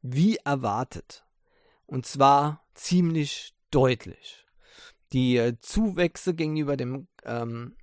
Wie 0.00 0.36
erwartet. 0.36 1.24
Und 1.86 2.06
zwar 2.06 2.64
ziemlich 2.74 3.54
deutlich. 3.70 4.46
Die 5.12 5.36
äh, 5.36 5.58
Zuwächse 5.60 6.34
gegenüber 6.34 6.76
dem 6.76 7.08
ähm, 7.24 7.76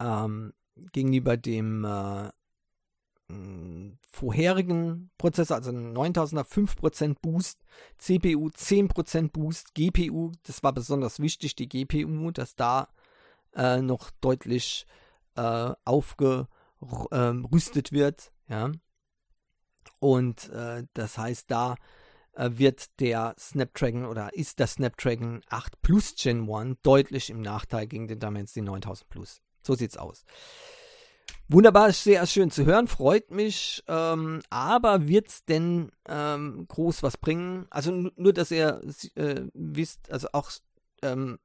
ähm, 0.00 0.52
gegenüber 0.92 1.36
dem 1.36 1.84
äh, 1.84 2.30
vorherigen 4.08 5.10
Prozessor, 5.18 5.56
also 5.56 5.70
9000er 5.70 6.44
5% 6.44 7.16
Boost, 7.20 7.64
CPU 7.98 8.48
10% 8.48 9.32
Boost, 9.32 9.74
GPU, 9.74 10.32
das 10.44 10.62
war 10.62 10.72
besonders 10.72 11.18
wichtig, 11.18 11.56
die 11.56 11.68
GPU, 11.68 12.30
dass 12.30 12.54
da 12.54 12.88
äh, 13.56 13.80
noch 13.82 14.10
deutlich 14.20 14.86
äh, 15.36 15.72
aufgerüstet 15.84 16.48
ähm, 17.92 17.98
wird, 17.98 18.32
ja. 18.48 18.70
Und 19.98 20.50
äh, 20.50 20.84
das 20.94 21.18
heißt, 21.18 21.50
da 21.50 21.76
äh, 22.34 22.50
wird 22.52 23.00
der 23.00 23.34
Snapdragon 23.38 24.04
oder 24.04 24.34
ist 24.34 24.58
der 24.58 24.66
Snapdragon 24.66 25.40
8 25.48 25.80
Plus 25.82 26.14
Gen 26.16 26.50
1 26.50 26.78
deutlich 26.82 27.30
im 27.30 27.40
Nachteil 27.40 27.86
gegen 27.86 28.08
den 28.08 28.18
Dimensity 28.18 28.60
9000 28.62 29.08
Plus. 29.08 29.40
So 29.62 29.74
sieht's 29.74 29.96
aus. 29.96 30.24
Wunderbar, 31.48 31.92
sehr 31.92 32.26
schön 32.26 32.50
zu 32.50 32.64
hören, 32.64 32.88
freut 32.88 33.30
mich. 33.30 33.82
Ähm, 33.86 34.42
aber 34.50 35.06
wird 35.06 35.28
es 35.28 35.44
denn 35.44 35.90
ähm, 36.08 36.66
groß 36.68 37.02
was 37.02 37.16
bringen? 37.16 37.66
Also 37.70 37.92
nur, 37.92 38.32
dass 38.32 38.50
ihr 38.50 38.82
äh, 39.14 39.42
wisst, 39.54 40.10
also 40.10 40.28
auch 40.32 40.50
ähm, 41.02 41.38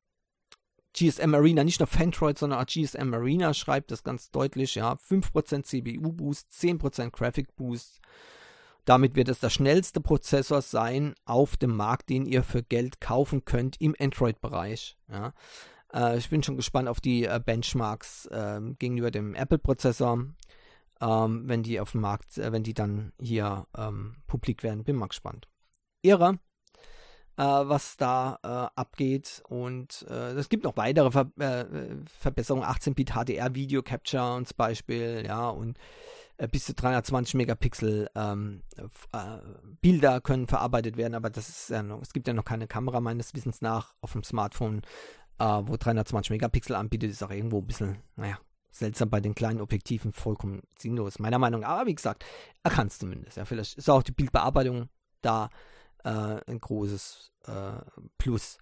GSM 0.94 1.34
Arena, 1.34 1.64
nicht 1.64 1.80
nur 1.80 1.88
Fandroid, 1.88 2.38
sondern 2.38 2.60
auch 2.60 2.66
GSM 2.66 3.14
Arena 3.14 3.54
schreibt 3.54 3.92
das 3.92 4.04
ganz 4.04 4.32
deutlich, 4.32 4.76
ja, 4.76 4.94
5% 4.94 5.64
CPU-Boost, 5.64 6.52
10% 6.52 7.12
Graphic-Boost. 7.12 8.02
Damit 8.86 9.16
wird 9.16 9.30
es 9.30 9.40
der 9.40 9.50
schnellste 9.50 10.02
Prozessor 10.02 10.62
sein 10.62 11.14
auf 11.26 11.56
dem 11.56 11.76
Markt, 11.76 12.10
den 12.10 12.26
ihr 12.26 12.44
für 12.44 12.64
Geld 12.64 13.00
kaufen 13.00 13.46
könnt 13.46 13.80
im 13.80 13.96
Android-Bereich. 14.00 14.98
Ja. 15.10 15.34
Äh, 15.94 16.18
ich 16.18 16.30
bin 16.30 16.44
schon 16.44 16.58
gespannt 16.58 16.90
auf 16.90 17.00
die 17.00 17.26
äh, 17.26 17.40
Benchmarks 17.44 18.26
äh, 18.26 18.60
gegenüber 18.80 19.12
dem 19.12 19.36
Apple-Prozessor, 19.36 20.26
ähm, 21.00 21.44
wenn 21.46 21.64
die 21.64 21.80
auf 21.80 21.92
dem 21.92 22.02
Markt, 22.02 22.38
äh, 22.38 22.52
wenn 22.52 22.64
die 22.64 22.74
dann 22.74 23.14
hier 23.22 23.68
ähm, 23.78 24.18
publik 24.28 24.64
werden. 24.64 24.84
Bin 24.84 24.96
mal 24.96 25.08
gespannt. 25.08 25.48
Irre, 26.02 26.40
äh, 27.38 27.44
was 27.44 27.98
da 27.98 28.40
äh, 28.44 28.80
abgeht. 28.80 29.44
Und 29.48 30.04
es 30.04 30.50
gibt 30.50 30.64
noch 30.64 30.78
weitere 30.78 31.12
Ver 31.12 31.32
Verbesserungen. 32.20 32.66
18-Bit 32.66 33.12
HDR 33.12 33.56
Video 33.56 33.82
Capture 33.82 34.44
zum 34.44 34.58
Beispiel, 34.58 35.24
ja, 35.26 35.50
und 35.50 35.78
bis 36.52 36.66
zu 36.66 36.74
320 36.74 37.36
Megapixel 37.36 38.10
ähm, 38.16 38.64
äh, 39.14 39.20
Bilder 39.82 40.22
können 40.22 40.48
verarbeitet 40.48 40.98
werden, 40.98 41.14
aber 41.14 41.30
das 41.30 41.50
ist 41.50 41.70
ja 41.70 41.84
noch, 41.84 42.02
es 42.02 42.14
gibt 42.14 42.28
ja 42.28 42.34
noch 42.34 42.46
keine 42.46 42.66
Kamera 42.66 43.00
meines 43.00 43.36
Wissens 43.36 43.62
nach 43.62 43.94
auf 44.02 44.14
dem 44.14 44.24
Smartphone 44.24 44.82
äh, 45.42 45.68
wo 45.68 45.76
320 45.76 46.32
Megapixel 46.32 46.76
anbietet, 46.76 47.12
ist 47.12 47.24
auch 47.24 47.32
irgendwo 47.32 47.60
ein 47.60 47.68
bisschen, 47.68 47.98
naja, 48.16 48.38
seltsam 48.70 49.10
bei 49.10 49.20
den 49.20 49.36
kleinen 49.36 49.60
Objektiven 49.60 50.14
vollkommen 50.14 50.62
sinnlos, 50.78 51.20
meiner 51.20 51.40
Meinung 51.40 51.62
nach. 51.62 51.70
Aber 51.70 51.88
wie 51.88 51.96
gesagt, 51.96 52.24
er 52.64 52.72
kann 52.72 52.88
es 52.88 53.00
zumindest. 53.00 53.38
Ja, 53.38 53.46
vielleicht 53.46 53.78
ist 53.78 53.90
auch 53.90 54.04
die 54.04 54.12
Bildbearbeitung 54.12 54.90
da 55.22 55.50
äh, 56.04 56.42
ein 56.48 56.60
großes 56.60 57.32
äh, 57.48 57.74
Plus. 58.18 58.58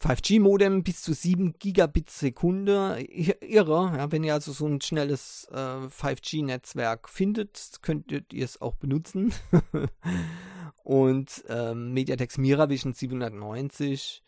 5G-Modem 0.00 0.84
bis 0.84 1.02
zu 1.02 1.12
7 1.12 1.54
Gigabit 1.58 2.10
Sekunde. 2.10 3.00
Irre, 3.00 3.92
ja, 3.96 4.12
wenn 4.12 4.22
ihr 4.22 4.34
also 4.34 4.52
so 4.52 4.66
ein 4.66 4.80
schnelles 4.80 5.48
äh, 5.50 5.54
5G-Netzwerk 5.54 7.08
findet, 7.08 7.78
könntet 7.82 8.32
ihr 8.32 8.44
es 8.44 8.60
auch 8.60 8.76
benutzen. 8.76 9.34
Und 10.84 11.44
ähm, 11.48 11.92
MediaTek 11.92 12.38
Miravision 12.38 12.94
790 12.94 14.22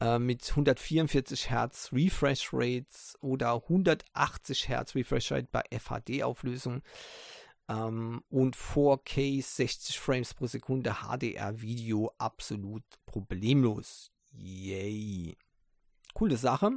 äh, 0.00 0.18
mit 0.18 0.48
144 0.48 1.50
Hertz 1.50 1.90
Refresh 1.92 2.48
Rates 2.52 3.18
oder 3.20 3.54
180 3.54 4.68
Hertz 4.68 4.94
Refresh 4.94 5.30
Rate 5.30 5.48
bei 5.52 5.62
FHD-Auflösung 5.70 6.82
ähm, 7.70 8.22
und 8.28 8.56
4K 8.56 9.42
60 9.42 9.98
Frames 10.00 10.34
pro 10.34 10.46
Sekunde 10.46 10.96
HDR-Video 11.02 12.12
absolut 12.18 12.82
problemlos. 13.06 14.10
Yay. 14.32 15.36
Coole 16.12 16.36
Sache. 16.36 16.72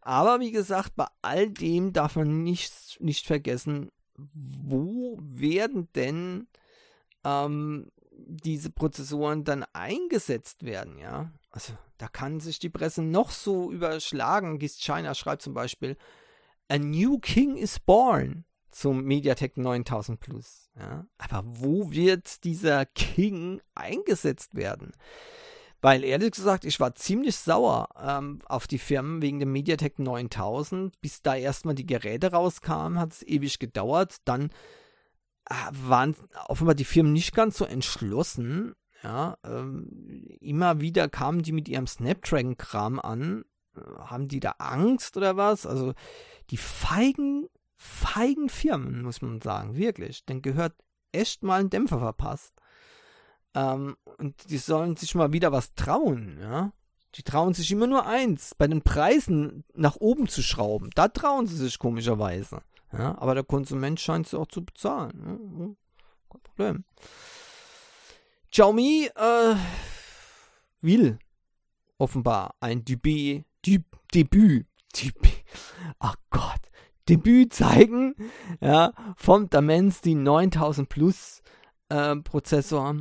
Aber 0.00 0.40
wie 0.40 0.50
gesagt, 0.50 0.96
bei 0.96 1.06
all 1.22 1.48
dem 1.48 1.92
darf 1.92 2.16
man 2.16 2.42
nicht, 2.42 2.98
nicht 3.00 3.26
vergessen, 3.26 3.92
wo 4.16 5.16
werden 5.20 5.88
denn 5.94 6.48
ähm, 7.24 7.90
diese 8.10 8.70
Prozessoren 8.70 9.44
dann 9.44 9.64
eingesetzt 9.72 10.64
werden, 10.64 10.98
ja? 10.98 11.30
Also 11.50 11.74
da 11.98 12.08
kann 12.08 12.40
sich 12.40 12.58
die 12.58 12.70
Presse 12.70 13.02
noch 13.02 13.30
so 13.30 13.70
überschlagen. 13.70 14.58
Gist 14.58 14.82
China 14.82 15.14
schreibt 15.14 15.42
zum 15.42 15.54
Beispiel, 15.54 15.96
A 16.68 16.78
new 16.78 17.18
king 17.18 17.56
is 17.56 17.78
born 17.78 18.44
zum 18.76 19.04
MediaTek 19.04 19.56
9000 19.56 20.20
Plus. 20.20 20.68
Ja? 20.78 21.06
Aber 21.16 21.44
wo 21.46 21.90
wird 21.90 22.44
dieser 22.44 22.84
King 22.84 23.62
eingesetzt 23.74 24.54
werden? 24.54 24.92
Weil 25.80 26.04
ehrlich 26.04 26.32
gesagt, 26.32 26.64
ich 26.66 26.78
war 26.78 26.94
ziemlich 26.94 27.36
sauer 27.36 27.88
ähm, 27.98 28.40
auf 28.46 28.66
die 28.66 28.78
Firmen 28.78 29.22
wegen 29.22 29.40
dem 29.40 29.52
MediaTek 29.52 29.98
9000. 29.98 31.00
Bis 31.00 31.22
da 31.22 31.36
erstmal 31.36 31.74
die 31.74 31.86
Geräte 31.86 32.32
rauskamen, 32.32 32.98
hat 32.98 33.12
es 33.12 33.22
ewig 33.22 33.58
gedauert. 33.58 34.16
Dann 34.26 34.50
äh, 35.48 35.54
waren 35.70 36.14
offenbar 36.48 36.74
die 36.74 36.84
Firmen 36.84 37.14
nicht 37.14 37.34
ganz 37.34 37.56
so 37.56 37.64
entschlossen. 37.64 38.74
Ja, 39.02 39.38
ähm, 39.44 39.88
immer 40.40 40.80
wieder 40.80 41.08
kamen 41.08 41.42
die 41.42 41.52
mit 41.52 41.68
ihrem 41.68 41.86
Snapdragon-Kram 41.86 43.00
an. 43.00 43.44
Äh, 43.74 43.80
haben 44.00 44.28
die 44.28 44.40
da 44.40 44.56
Angst 44.58 45.16
oder 45.16 45.36
was? 45.36 45.64
Also 45.64 45.94
die 46.50 46.56
feigen, 46.58 47.48
feigen 47.76 48.48
Firmen, 48.48 49.02
muss 49.02 49.22
man 49.22 49.40
sagen, 49.40 49.76
wirklich. 49.76 50.24
Dann 50.26 50.42
gehört 50.42 50.74
echt 51.12 51.42
mal 51.42 51.60
ein 51.60 51.70
Dämpfer 51.70 51.98
verpasst. 51.98 52.54
Ähm, 53.54 53.96
und 54.18 54.50
die 54.50 54.58
sollen 54.58 54.96
sich 54.96 55.14
mal 55.14 55.32
wieder 55.32 55.52
was 55.52 55.74
trauen, 55.74 56.38
ja. 56.40 56.72
Die 57.14 57.22
trauen 57.22 57.54
sich 57.54 57.72
immer 57.72 57.86
nur 57.86 58.06
eins, 58.06 58.54
bei 58.54 58.66
den 58.66 58.82
Preisen 58.82 59.64
nach 59.72 59.96
oben 59.96 60.28
zu 60.28 60.42
schrauben. 60.42 60.90
Da 60.94 61.08
trauen 61.08 61.46
sie 61.46 61.56
sich 61.56 61.78
komischerweise. 61.78 62.60
Ja, 62.92 63.16
aber 63.18 63.34
der 63.34 63.44
Konsument 63.44 63.98
scheint 63.98 64.28
sie 64.28 64.38
auch 64.38 64.48
zu 64.48 64.64
bezahlen. 64.64 65.22
Ja, 65.58 65.66
kein 66.30 66.42
Problem. 66.42 66.84
Xiaomi 68.50 69.10
äh, 69.14 69.54
will 70.82 71.18
offenbar 71.98 72.54
ein 72.60 72.84
Debüt, 72.84 73.44
Debüt, 73.64 74.66
Debüt, 74.94 75.44
ach 75.98 76.16
Gott, 76.30 76.65
Debüt 77.08 77.52
zeigen, 77.52 78.14
ja, 78.60 78.92
vom 79.16 79.48
Dimensity 79.48 80.14
9000 80.14 80.88
Plus 80.88 81.42
äh, 81.88 82.16
Prozessor 82.16 82.96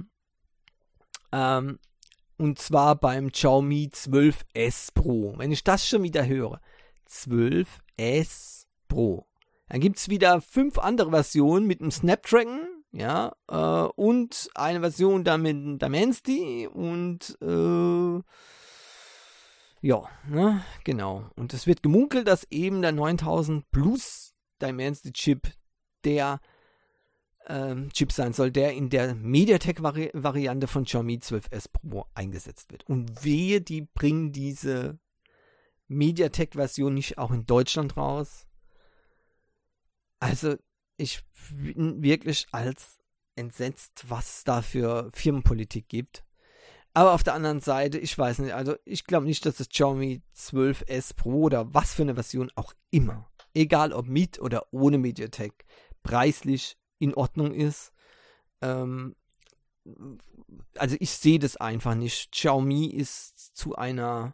ähm, 1.31 1.79
und 2.37 2.59
zwar 2.59 2.95
beim 2.95 3.31
Xiaomi 3.31 3.89
12S 3.93 4.93
Pro. 4.93 5.33
Wenn 5.37 5.51
ich 5.51 5.63
das 5.63 5.87
schon 5.87 6.03
wieder 6.03 6.25
höre. 6.25 6.59
12S 7.09 8.65
Pro. 8.87 9.25
Dann 9.69 9.79
gibt 9.79 9.97
es 9.97 10.09
wieder 10.09 10.41
fünf 10.41 10.77
andere 10.77 11.11
Versionen 11.11 11.65
mit 11.65 11.81
einem 11.81 11.91
Snapdragon, 11.91 12.67
ja, 12.91 13.35
äh, 13.49 13.89
und 13.95 14.49
eine 14.53 14.79
Version 14.79 15.23
da 15.23 15.37
mit 15.37 15.55
und 16.67 17.37
äh, 17.41 18.21
ja, 19.85 20.09
ne, 20.27 20.65
genau. 20.83 21.29
Und 21.35 21.53
es 21.53 21.67
wird 21.67 21.83
gemunkelt, 21.83 22.27
dass 22.27 22.47
eben 22.49 22.81
der 22.81 22.91
9000 22.91 23.69
Plus 23.69 24.33
Dimensity 24.59 25.13
Chip 25.13 25.53
der 26.03 26.41
ähm, 27.45 27.91
Chip 27.93 28.11
sein 28.11 28.33
soll, 28.33 28.49
der 28.49 28.73
in 28.73 28.89
der 28.89 29.13
MediaTek-Variante 29.13 30.65
von 30.65 30.85
Xiaomi 30.85 31.17
12S 31.17 31.69
Pro 31.71 32.07
eingesetzt 32.15 32.71
wird. 32.71 32.89
Und 32.89 33.23
wehe, 33.23 33.61
die 33.61 33.81
bringen 33.81 34.31
diese 34.31 34.97
MediaTek-Version 35.87 36.95
nicht 36.95 37.19
auch 37.19 37.29
in 37.29 37.45
Deutschland 37.45 37.95
raus. 37.95 38.47
Also, 40.19 40.55
ich 40.97 41.21
bin 41.51 42.01
wirklich 42.01 42.47
als 42.51 42.97
entsetzt, 43.35 44.05
was 44.07 44.37
es 44.37 44.43
da 44.45 44.63
für 44.63 45.11
Firmenpolitik 45.13 45.87
gibt. 45.89 46.24
Aber 46.95 47.11
auf 47.11 47.23
der 47.23 47.33
anderen 47.33 47.59
Seite, 47.59 47.97
ich 47.99 48.17
weiß 48.17 48.39
nicht, 48.39 48.53
also 48.53 48.75
ich 48.85 49.03
glaube 49.03 49.25
nicht, 49.25 49.45
dass 49.45 49.57
das 49.57 49.67
Xiaomi 49.67 50.21
12S 50.33 51.13
Pro 51.13 51.41
oder 51.41 51.73
was 51.73 51.93
für 51.93 52.03
eine 52.03 52.13
Version 52.13 52.49
auch 52.55 52.73
immer, 52.89 53.29
egal 53.53 53.91
ob 53.91 54.07
mit 54.07 54.39
oder 54.39 54.67
ohne 54.71 54.97
MediaTek, 54.97 55.65
preislich 56.03 56.77
in 56.97 57.13
Ordnung 57.13 57.53
ist. 57.53 57.91
Ähm, 58.61 59.17
also 60.77 60.95
ich 61.01 61.11
sehe 61.11 61.37
das 61.37 61.57
einfach 61.57 61.95
nicht. 61.95 62.31
Xiaomi 62.31 62.85
ist 62.85 63.57
zu 63.57 63.75
einer 63.75 64.33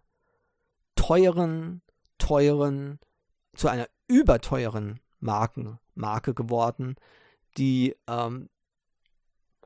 teuren, 0.93 1.81
teuren, 2.19 2.99
zu 3.55 3.69
einer 3.69 3.87
überteuren 4.07 4.99
Marken, 5.19 5.79
Marke 5.95 6.35
geworden, 6.35 6.95
die 7.57 7.95
ähm, 8.07 8.49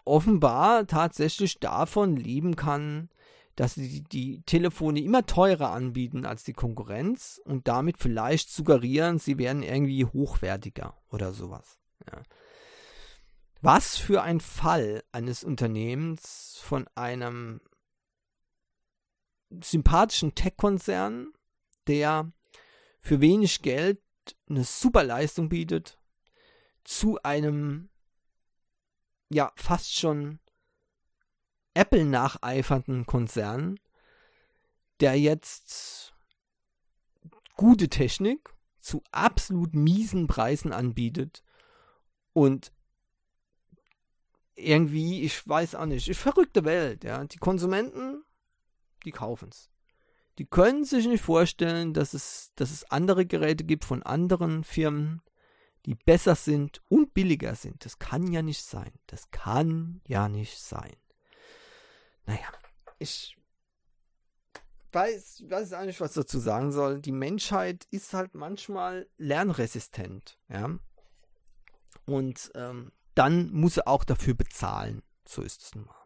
offenbar 0.06 0.88
tatsächlich 0.88 1.60
davon 1.60 2.16
leben 2.16 2.56
kann, 2.56 3.10
dass 3.56 3.76
sie 3.76 4.03
die 4.03 4.41
Telefone 4.43 4.99
immer 4.99 5.26
teurer 5.26 5.72
anbieten 5.72 6.26
als 6.26 6.43
die 6.43 6.53
Konkurrenz 6.53 7.41
und 7.45 7.68
damit 7.68 7.97
vielleicht 7.97 8.49
suggerieren, 8.49 9.18
sie 9.18 9.38
wären 9.38 9.64
irgendwie 9.64 10.06
hochwertiger 10.06 10.97
oder 11.10 11.34
sowas. 11.34 11.80
Ja. 12.12 12.22
Was 13.62 13.97
für 13.97 14.22
ein 14.22 14.41
Fall 14.41 15.03
eines 15.12 15.43
Unternehmens 15.43 16.60
von 16.62 16.88
einem 16.95 17.62
sympathischen 19.64 20.36
Tech-Konzern, 20.36 21.32
der 21.88 22.32
für 22.99 23.22
wenig 23.22 23.62
Geld 23.62 24.01
eine 24.49 24.64
super 24.64 25.03
Leistung 25.03 25.49
bietet, 25.49 25.97
zu 26.84 27.22
einem 27.24 27.89
ja 29.30 29.51
fast 29.55 29.93
schon 29.95 30.39
Apple 31.73 32.05
nacheifernden 32.05 33.05
Konzern, 33.05 33.80
der 34.99 35.19
jetzt 35.19 36.13
gute 37.55 37.89
Technik 37.89 38.53
zu 38.80 39.03
absolut 39.11 39.73
miesen 39.73 40.28
Preisen 40.28 40.71
anbietet 40.71 41.43
und 42.34 42.71
irgendwie, 44.55 45.23
ich 45.23 45.47
weiß 45.47 45.76
auch 45.76 45.86
nicht, 45.86 46.07
ist 46.07 46.19
verrückte 46.19 46.63
Welt, 46.63 47.03
ja. 47.03 47.23
Die 47.26 47.38
Konsumenten, 47.38 48.23
die 49.03 49.11
kaufen 49.11 49.49
es. 49.49 49.69
Die 50.38 50.45
können 50.45 50.84
sich 50.84 51.07
nicht 51.07 51.23
vorstellen, 51.23 51.93
dass 51.93 52.13
es, 52.13 52.51
dass 52.55 52.71
es 52.71 52.89
andere 52.91 53.26
Geräte 53.26 53.63
gibt 53.63 53.86
von 53.86 54.03
anderen 54.03 54.63
Firmen, 54.63 55.21
die 55.86 55.95
besser 55.95 56.36
sind 56.36 56.81
und 56.89 57.13
billiger 57.13 57.55
sind. 57.55 57.86
Das 57.86 57.99
kann 57.99 58.31
ja 58.31 58.41
nicht 58.41 58.63
sein. 58.63 58.91
Das 59.07 59.29
kann 59.31 60.01
ja 60.07 60.27
nicht 60.29 60.59
sein. 60.59 60.95
Naja, 62.25 62.47
ich 62.97 63.38
weiß, 64.91 65.43
weiß 65.47 65.73
auch 65.73 65.86
nicht, 65.86 66.01
was 66.01 66.13
dazu 66.13 66.39
sagen 66.39 66.71
soll. 66.71 67.01
Die 67.01 67.11
Menschheit 67.11 67.86
ist 67.91 68.13
halt 68.13 68.33
manchmal 68.33 69.07
lernresistent, 69.17 70.39
ja. 70.49 70.77
Und 72.05 72.51
ähm, 72.55 72.91
dann 73.13 73.51
muss 73.51 73.77
er 73.77 73.88
auch 73.88 74.03
dafür 74.03 74.33
bezahlen. 74.33 75.01
So 75.27 75.41
ist 75.41 75.61
es 75.61 75.75
nun 75.75 75.86
mal. 75.86 76.05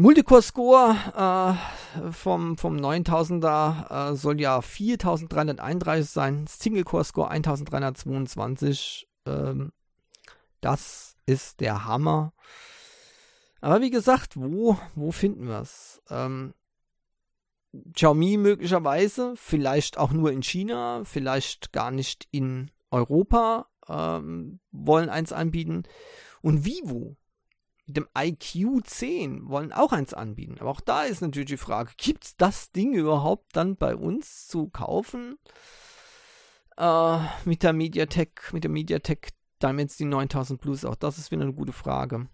Multicore-Score 0.00 0.96
äh, 1.14 2.10
vom, 2.12 2.56
vom 2.56 2.76
9000er 2.78 4.12
äh, 4.12 4.16
soll 4.16 4.40
ja 4.40 4.62
4331 4.62 6.08
sein, 6.08 6.46
Single-Core-Score 6.46 7.28
1322. 7.28 9.06
Ähm, 9.26 9.72
das 10.62 11.16
ist 11.26 11.60
der 11.60 11.84
Hammer. 11.84 12.32
Aber 13.60 13.82
wie 13.82 13.90
gesagt, 13.90 14.38
wo, 14.38 14.78
wo 14.94 15.12
finden 15.12 15.48
wir 15.48 15.60
es? 15.60 16.00
Ähm, 16.08 16.54
Xiaomi 17.92 18.38
möglicherweise, 18.38 19.34
vielleicht 19.36 19.98
auch 19.98 20.12
nur 20.12 20.32
in 20.32 20.42
China, 20.42 21.02
vielleicht 21.04 21.72
gar 21.72 21.90
nicht 21.90 22.26
in 22.30 22.70
Europa, 22.90 23.66
ähm, 23.86 24.60
wollen 24.72 25.10
eins 25.10 25.34
anbieten. 25.34 25.82
Und 26.40 26.64
Vivo 26.64 27.18
mit 27.90 27.96
dem 27.96 28.08
IQ 28.16 28.86
10 28.86 29.48
wollen 29.48 29.72
auch 29.72 29.92
eins 29.92 30.14
anbieten. 30.14 30.58
Aber 30.60 30.70
auch 30.70 30.80
da 30.80 31.02
ist 31.02 31.22
natürlich 31.22 31.48
die 31.48 31.56
Frage, 31.56 31.90
gibt 31.96 32.24
es 32.24 32.36
das 32.36 32.70
Ding 32.70 32.94
überhaupt 32.94 33.56
dann 33.56 33.76
bei 33.76 33.96
uns 33.96 34.46
zu 34.46 34.68
kaufen? 34.68 35.38
Äh, 36.76 37.18
mit 37.44 37.64
der 37.64 37.72
Mediatek, 37.72 38.52
mit 38.52 38.62
der 38.62 38.70
Mediatek 38.70 39.30
Dimensity 39.60 40.04
9000 40.04 40.60
Plus, 40.60 40.84
auch 40.84 40.94
das 40.94 41.18
ist 41.18 41.32
wieder 41.32 41.42
eine 41.42 41.52
gute 41.52 41.72
Frage. 41.72 42.28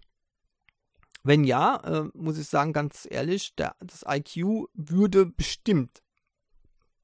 Wenn 1.23 1.43
ja, 1.43 1.77
äh, 1.77 2.09
muss 2.13 2.37
ich 2.37 2.47
sagen, 2.47 2.71
ganz 2.71 3.07
ehrlich, 3.09 3.55
der, 3.55 3.75
das 3.79 4.05
IQ 4.07 4.67
würde 4.75 5.25
bestimmt 5.25 6.03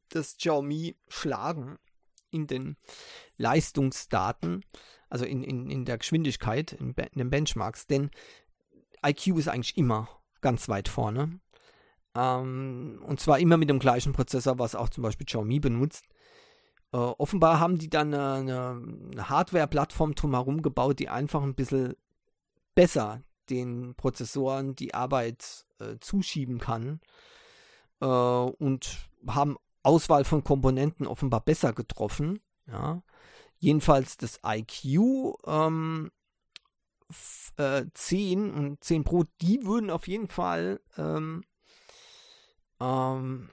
das 0.10 0.38
Xiaomi 0.38 0.96
schlagen 1.08 1.80
in 2.30 2.46
den 2.46 2.78
Leistungsdaten, 3.38 4.64
also 5.10 5.26
in, 5.26 5.44
in, 5.44 5.70
in 5.70 5.86
der 5.86 6.00
Geschwindigkeit, 6.00 6.74
in, 6.74 6.96
in 6.96 7.20
den 7.20 7.30
Benchmarks, 7.30 7.86
denn 7.86 8.10
IQ 9.06 9.38
ist 9.38 9.48
eigentlich 9.48 9.78
immer 9.78 10.08
ganz 10.42 10.70
weit 10.70 10.88
vorne. 10.88 11.40
Ähm, 12.16 13.02
und 13.06 13.20
zwar 13.20 13.40
immer 13.40 13.58
mit 13.58 13.70
dem 13.70 13.80
gleichen 13.80 14.14
Prozessor, 14.14 14.60
was 14.60 14.76
auch 14.76 14.90
zum 14.90 15.04
Beispiel 15.04 15.26
Xiaomi 15.26 15.60
benutzt. 15.60 16.06
Äh, 16.92 16.98
offenbar 16.98 17.60
haben 17.60 17.80
die 17.80 17.90
dann 17.90 18.14
eine, 18.14 18.82
eine 19.12 19.30
Hardware-Plattform 19.30 20.16
drumherum 20.16 20.62
gebaut, 20.62 21.00
die 21.00 21.10
einfach 21.10 21.42
ein 21.42 21.56
bisschen 21.56 21.96
besser 22.76 23.22
den 23.50 23.96
Prozessoren 23.96 24.76
die 24.76 24.94
Arbeit 24.94 25.66
äh, 25.80 25.98
zuschieben 26.00 26.60
kann. 26.60 27.00
Äh, 28.00 28.06
und 28.06 29.10
haben 29.28 29.58
Auswahl 29.82 30.24
von 30.24 30.44
Komponenten 30.44 31.08
offenbar 31.08 31.42
besser 31.42 31.74
getroffen. 31.74 32.40
Ja. 32.68 33.02
Jedenfalls 33.58 34.18
das 34.18 34.40
IQ 34.46 35.36
ähm, 35.46 36.12
äh, 37.58 37.86
10 37.94 38.52
und 38.52 38.84
10 38.84 39.04
Pro, 39.04 39.24
die 39.42 39.66
würden 39.66 39.90
auf 39.90 40.08
jeden 40.08 40.28
Fall 40.28 40.80
ähm, 40.98 41.44
ähm, 42.80 43.50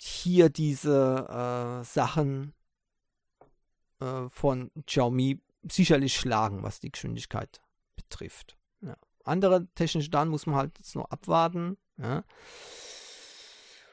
hier 0.00 0.50
diese 0.50 1.80
äh, 1.80 1.84
Sachen 1.84 2.54
äh, 4.00 4.28
von 4.28 4.70
Xiaomi 4.86 5.40
sicherlich 5.70 6.14
schlagen, 6.16 6.62
was 6.62 6.80
die 6.80 6.90
Geschwindigkeit 6.90 7.62
betrifft. 7.96 8.56
Ja. 8.80 8.96
Andere 9.24 9.66
technische 9.74 10.10
Daten 10.10 10.30
muss 10.30 10.46
man 10.46 10.56
halt 10.56 10.78
jetzt 10.78 10.94
noch 10.94 11.10
abwarten. 11.10 11.78
Ja. 11.96 12.24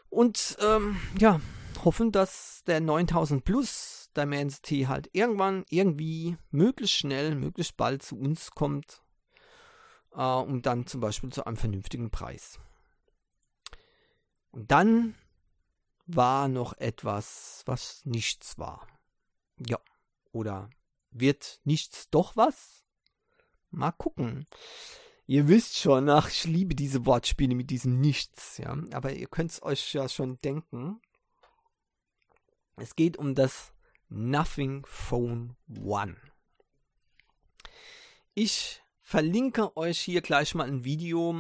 Und 0.10 0.58
ähm, 0.60 1.00
ja, 1.18 1.40
hoffen, 1.86 2.12
dass 2.12 2.64
der 2.66 2.82
9000 2.82 3.46
Plus 3.46 4.01
Dimensity 4.18 4.84
halt 4.84 5.10
irgendwann 5.14 5.66
irgendwie 5.70 6.38
möglichst 6.50 6.98
schnell, 6.98 7.36
möglichst 7.36 7.78
bald 7.78 8.04
zu 8.04 8.18
uns 8.18 8.52
kommt. 8.52 9.02
Äh, 10.14 10.22
und 10.22 10.66
dann 10.66 10.88
zum 10.88 11.02
Beispiel 11.02 11.32
zu 11.32 11.46
einem 11.46 11.58
vernünftigen 11.58 12.10
Preis. 12.10 12.60
Und 14.52 14.72
dann 14.72 15.16
war 16.06 16.48
noch 16.48 16.78
etwas, 16.78 17.64
was 17.66 18.06
nichts 18.06 18.58
war. 18.58 18.88
Ja. 19.66 19.80
Oder 20.32 20.70
wird 21.12 21.60
nichts 21.64 22.10
doch 22.10 22.36
was? 22.36 22.84
Mal 23.70 23.92
gucken. 23.92 24.48
Ihr 25.28 25.48
wisst 25.48 25.78
schon, 25.78 26.10
ach, 26.10 26.30
ich 26.30 26.46
liebe 26.46 26.76
diese 26.76 27.06
Wortspiele 27.06 27.56
mit 27.56 27.70
diesem 27.70 28.00
Nichts, 28.02 28.58
ja. 28.58 28.76
Aber 28.92 29.14
ihr 29.14 29.28
könnt 29.28 29.52
es 29.52 29.64
euch 29.64 29.94
ja 29.94 30.10
schon 30.10 30.40
denken. 30.42 31.00
Es 32.76 32.96
geht 32.96 33.18
um 33.18 33.36
das 33.36 33.74
Nothing 34.14 34.86
Phone 34.86 35.56
One. 35.82 36.18
Ich 38.34 38.82
verlinke 39.02 39.76
euch 39.78 40.02
hier 40.02 40.22
gleich 40.22 40.54
mal 40.54 40.68
ein 40.68 40.84
Video 40.84 41.32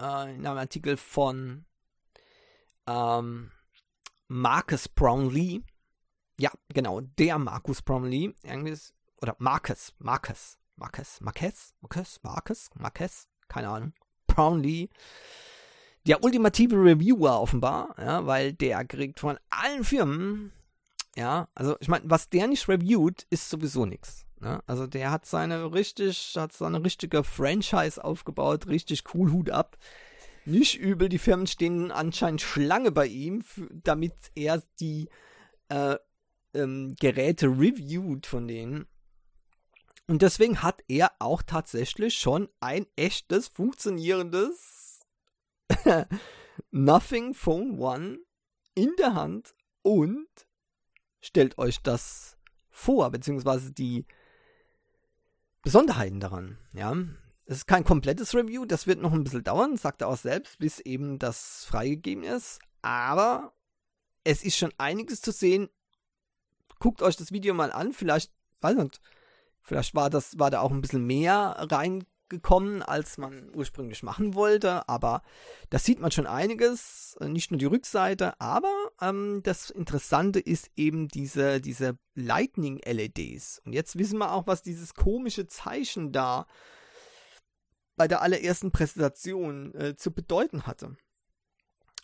äh, 0.00 0.34
in 0.34 0.46
einem 0.46 0.58
Artikel 0.58 0.96
von 0.96 1.66
ähm, 2.86 3.50
Marcus 4.28 4.88
Brownlee. 4.88 5.60
Ja, 6.40 6.50
genau, 6.70 7.02
der 7.02 7.38
Marcus 7.38 7.82
Brownlee. 7.82 8.34
Oder 9.20 9.36
Marcus, 9.38 9.92
Marcus, 9.98 10.58
Marcus, 10.76 11.20
Marcus, 11.20 11.74
Marcus, 11.82 12.20
Marcus, 12.22 12.70
Marcus, 12.74 13.28
keine 13.48 13.68
Ahnung. 13.68 13.92
Brownlee. 14.26 14.88
Der 16.06 16.24
ultimative 16.24 16.76
Reviewer 16.76 17.38
offenbar, 17.40 17.94
ja, 17.98 18.26
weil 18.26 18.54
der 18.54 18.84
kriegt 18.86 19.20
von 19.20 19.38
allen 19.50 19.84
Firmen, 19.84 20.52
ja, 21.16 21.48
also 21.54 21.76
ich 21.80 21.88
meine, 21.88 22.08
was 22.08 22.28
der 22.28 22.48
nicht 22.48 22.68
reviewt, 22.68 23.26
ist 23.30 23.48
sowieso 23.48 23.86
nichts. 23.86 24.26
Ne? 24.40 24.62
Also 24.66 24.86
der 24.86 25.10
hat 25.10 25.26
seine 25.26 25.72
richtig, 25.72 26.34
hat 26.36 26.52
seine 26.52 26.84
richtige 26.84 27.24
Franchise 27.24 28.02
aufgebaut, 28.02 28.66
richtig 28.66 29.04
cool 29.14 29.30
Hut 29.30 29.50
ab 29.50 29.78
nicht 30.46 30.78
übel. 30.78 31.08
Die 31.08 31.18
Firmen 31.18 31.46
stehen 31.46 31.90
anscheinend 31.90 32.40
Schlange 32.40 32.92
bei 32.92 33.06
ihm, 33.06 33.44
damit 33.70 34.14
er 34.34 34.62
die 34.80 35.08
äh, 35.68 35.96
ähm, 36.54 36.94
Geräte 37.00 37.46
reviewt 37.46 38.26
von 38.26 38.46
denen. 38.48 38.86
Und 40.06 40.22
deswegen 40.22 40.62
hat 40.62 40.82
er 40.86 41.12
auch 41.18 41.42
tatsächlich 41.42 42.18
schon 42.18 42.48
ein 42.60 42.86
echtes, 42.96 43.48
funktionierendes 43.48 45.00
Nothing 46.70 47.32
Phone 47.32 47.78
One 47.78 48.18
in 48.74 48.92
der 48.98 49.14
Hand 49.14 49.54
und 49.82 50.28
stellt 51.24 51.58
euch 51.58 51.80
das 51.80 52.36
vor, 52.70 53.10
beziehungsweise 53.10 53.72
die 53.72 54.06
Besonderheiten 55.62 56.20
daran. 56.20 56.58
Ja, 56.74 56.94
es 57.46 57.58
ist 57.58 57.66
kein 57.66 57.84
komplettes 57.84 58.34
Review, 58.34 58.64
das 58.64 58.86
wird 58.86 59.00
noch 59.00 59.12
ein 59.12 59.24
bisschen 59.24 59.44
dauern, 59.44 59.76
sagt 59.76 60.02
er 60.02 60.08
auch 60.08 60.16
selbst, 60.16 60.58
bis 60.58 60.80
eben 60.80 61.18
das 61.18 61.64
freigegeben 61.64 62.24
ist. 62.24 62.60
Aber 62.82 63.52
es 64.24 64.44
ist 64.44 64.56
schon 64.56 64.72
einiges 64.78 65.20
zu 65.20 65.32
sehen. 65.32 65.68
Guckt 66.78 67.02
euch 67.02 67.16
das 67.16 67.32
Video 67.32 67.54
mal 67.54 67.72
an, 67.72 67.92
vielleicht, 67.92 68.30
weiß 68.60 68.76
nicht, 68.76 69.00
vielleicht 69.62 69.94
war 69.94 70.10
das, 70.10 70.38
war 70.38 70.50
da 70.50 70.60
auch 70.60 70.70
ein 70.70 70.80
bisschen 70.80 71.06
mehr 71.06 71.56
reingekommen, 72.34 72.82
als 72.82 73.18
man 73.18 73.50
ursprünglich 73.54 74.02
machen 74.02 74.34
wollte, 74.34 74.88
aber 74.88 75.22
da 75.70 75.78
sieht 75.78 76.00
man 76.00 76.10
schon 76.10 76.26
einiges, 76.26 77.16
nicht 77.20 77.50
nur 77.50 77.58
die 77.58 77.64
Rückseite, 77.66 78.40
aber 78.40 78.72
ähm, 79.00 79.40
das 79.42 79.70
Interessante 79.70 80.40
ist 80.40 80.70
eben 80.76 81.08
diese, 81.08 81.60
diese 81.60 81.98
Lightning-LEDs. 82.14 83.62
Und 83.64 83.72
jetzt 83.72 83.98
wissen 83.98 84.18
wir 84.18 84.32
auch, 84.32 84.46
was 84.46 84.62
dieses 84.62 84.94
komische 84.94 85.46
Zeichen 85.46 86.12
da 86.12 86.42
äh, 86.42 86.44
bei 87.96 88.08
der 88.08 88.22
allerersten 88.22 88.72
Präsentation 88.72 89.74
äh, 89.74 89.96
zu 89.96 90.12
bedeuten 90.12 90.66
hatte. 90.66 90.96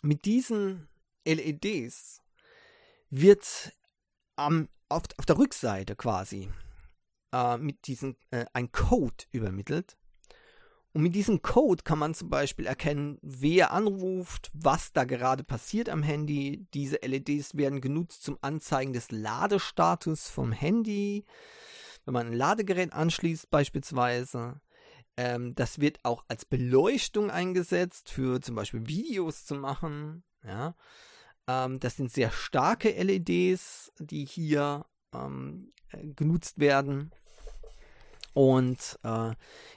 Mit 0.01 0.25
diesen 0.25 0.87
LEDs 1.25 2.21
wird 3.09 3.73
ähm, 4.37 4.69
auf, 4.89 5.03
auf 5.17 5.25
der 5.25 5.37
Rückseite 5.37 5.95
quasi 5.95 6.49
äh, 7.33 7.57
mit 7.57 7.87
diesem 7.87 8.15
äh, 8.31 8.45
ein 8.53 8.71
Code 8.71 9.25
übermittelt. 9.31 9.97
Und 10.93 11.03
mit 11.03 11.15
diesem 11.15 11.41
Code 11.41 11.83
kann 11.83 11.99
man 11.99 12.13
zum 12.13 12.29
Beispiel 12.29 12.65
erkennen, 12.65 13.17
wer 13.21 13.71
anruft, 13.71 14.51
was 14.53 14.91
da 14.91 15.05
gerade 15.05 15.43
passiert 15.43 15.87
am 15.87 16.03
Handy. 16.03 16.67
Diese 16.73 16.97
LEDs 16.97 17.55
werden 17.55 17.79
genutzt 17.79 18.23
zum 18.23 18.37
Anzeigen 18.41 18.91
des 18.91 19.09
Ladestatus 19.09 20.29
vom 20.29 20.51
Handy. 20.51 21.23
Wenn 22.03 22.13
man 22.13 22.27
ein 22.27 22.33
Ladegerät 22.33 22.91
anschließt 22.91 23.49
beispielsweise. 23.49 24.59
Ähm, 25.15 25.55
das 25.55 25.79
wird 25.79 25.99
auch 26.03 26.25
als 26.27 26.45
Beleuchtung 26.45 27.31
eingesetzt, 27.31 28.09
für 28.09 28.41
zum 28.41 28.55
Beispiel 28.55 28.87
Videos 28.87 29.45
zu 29.45 29.55
machen. 29.55 30.23
Ja. 30.43 30.75
Ähm, 31.47 31.79
das 31.79 31.95
sind 31.95 32.11
sehr 32.11 32.31
starke 32.31 32.91
LEDs, 32.91 33.91
die 33.99 34.25
hier 34.25 34.85
ähm, 35.13 35.71
äh, 35.91 36.05
genutzt 36.15 36.59
werden. 36.59 37.11
Und 38.33 38.99
äh, 39.03 39.31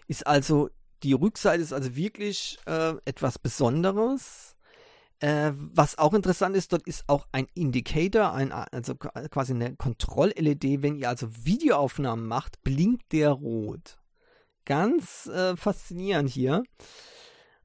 ist 0.06 0.26
also, 0.26 0.70
die 1.04 1.12
Rückseite 1.12 1.62
ist 1.62 1.72
also 1.72 1.94
wirklich 1.94 2.58
äh, 2.66 2.94
etwas 3.04 3.38
Besonderes. 3.38 4.56
Äh, 5.20 5.52
was 5.54 5.96
auch 5.96 6.14
interessant 6.14 6.56
ist, 6.56 6.72
dort 6.72 6.86
ist 6.86 7.04
auch 7.06 7.26
ein 7.30 7.46
Indicator, 7.54 8.32
ein, 8.32 8.50
also 8.50 8.96
quasi 8.96 9.52
eine 9.54 9.76
Kontroll-LED. 9.76 10.82
Wenn 10.82 10.96
ihr 10.96 11.08
also 11.08 11.28
Videoaufnahmen 11.30 12.26
macht, 12.26 12.62
blinkt 12.62 13.12
der 13.12 13.30
rot 13.30 13.98
ganz 14.64 15.26
äh, 15.26 15.56
faszinierend 15.56 16.30
hier. 16.30 16.62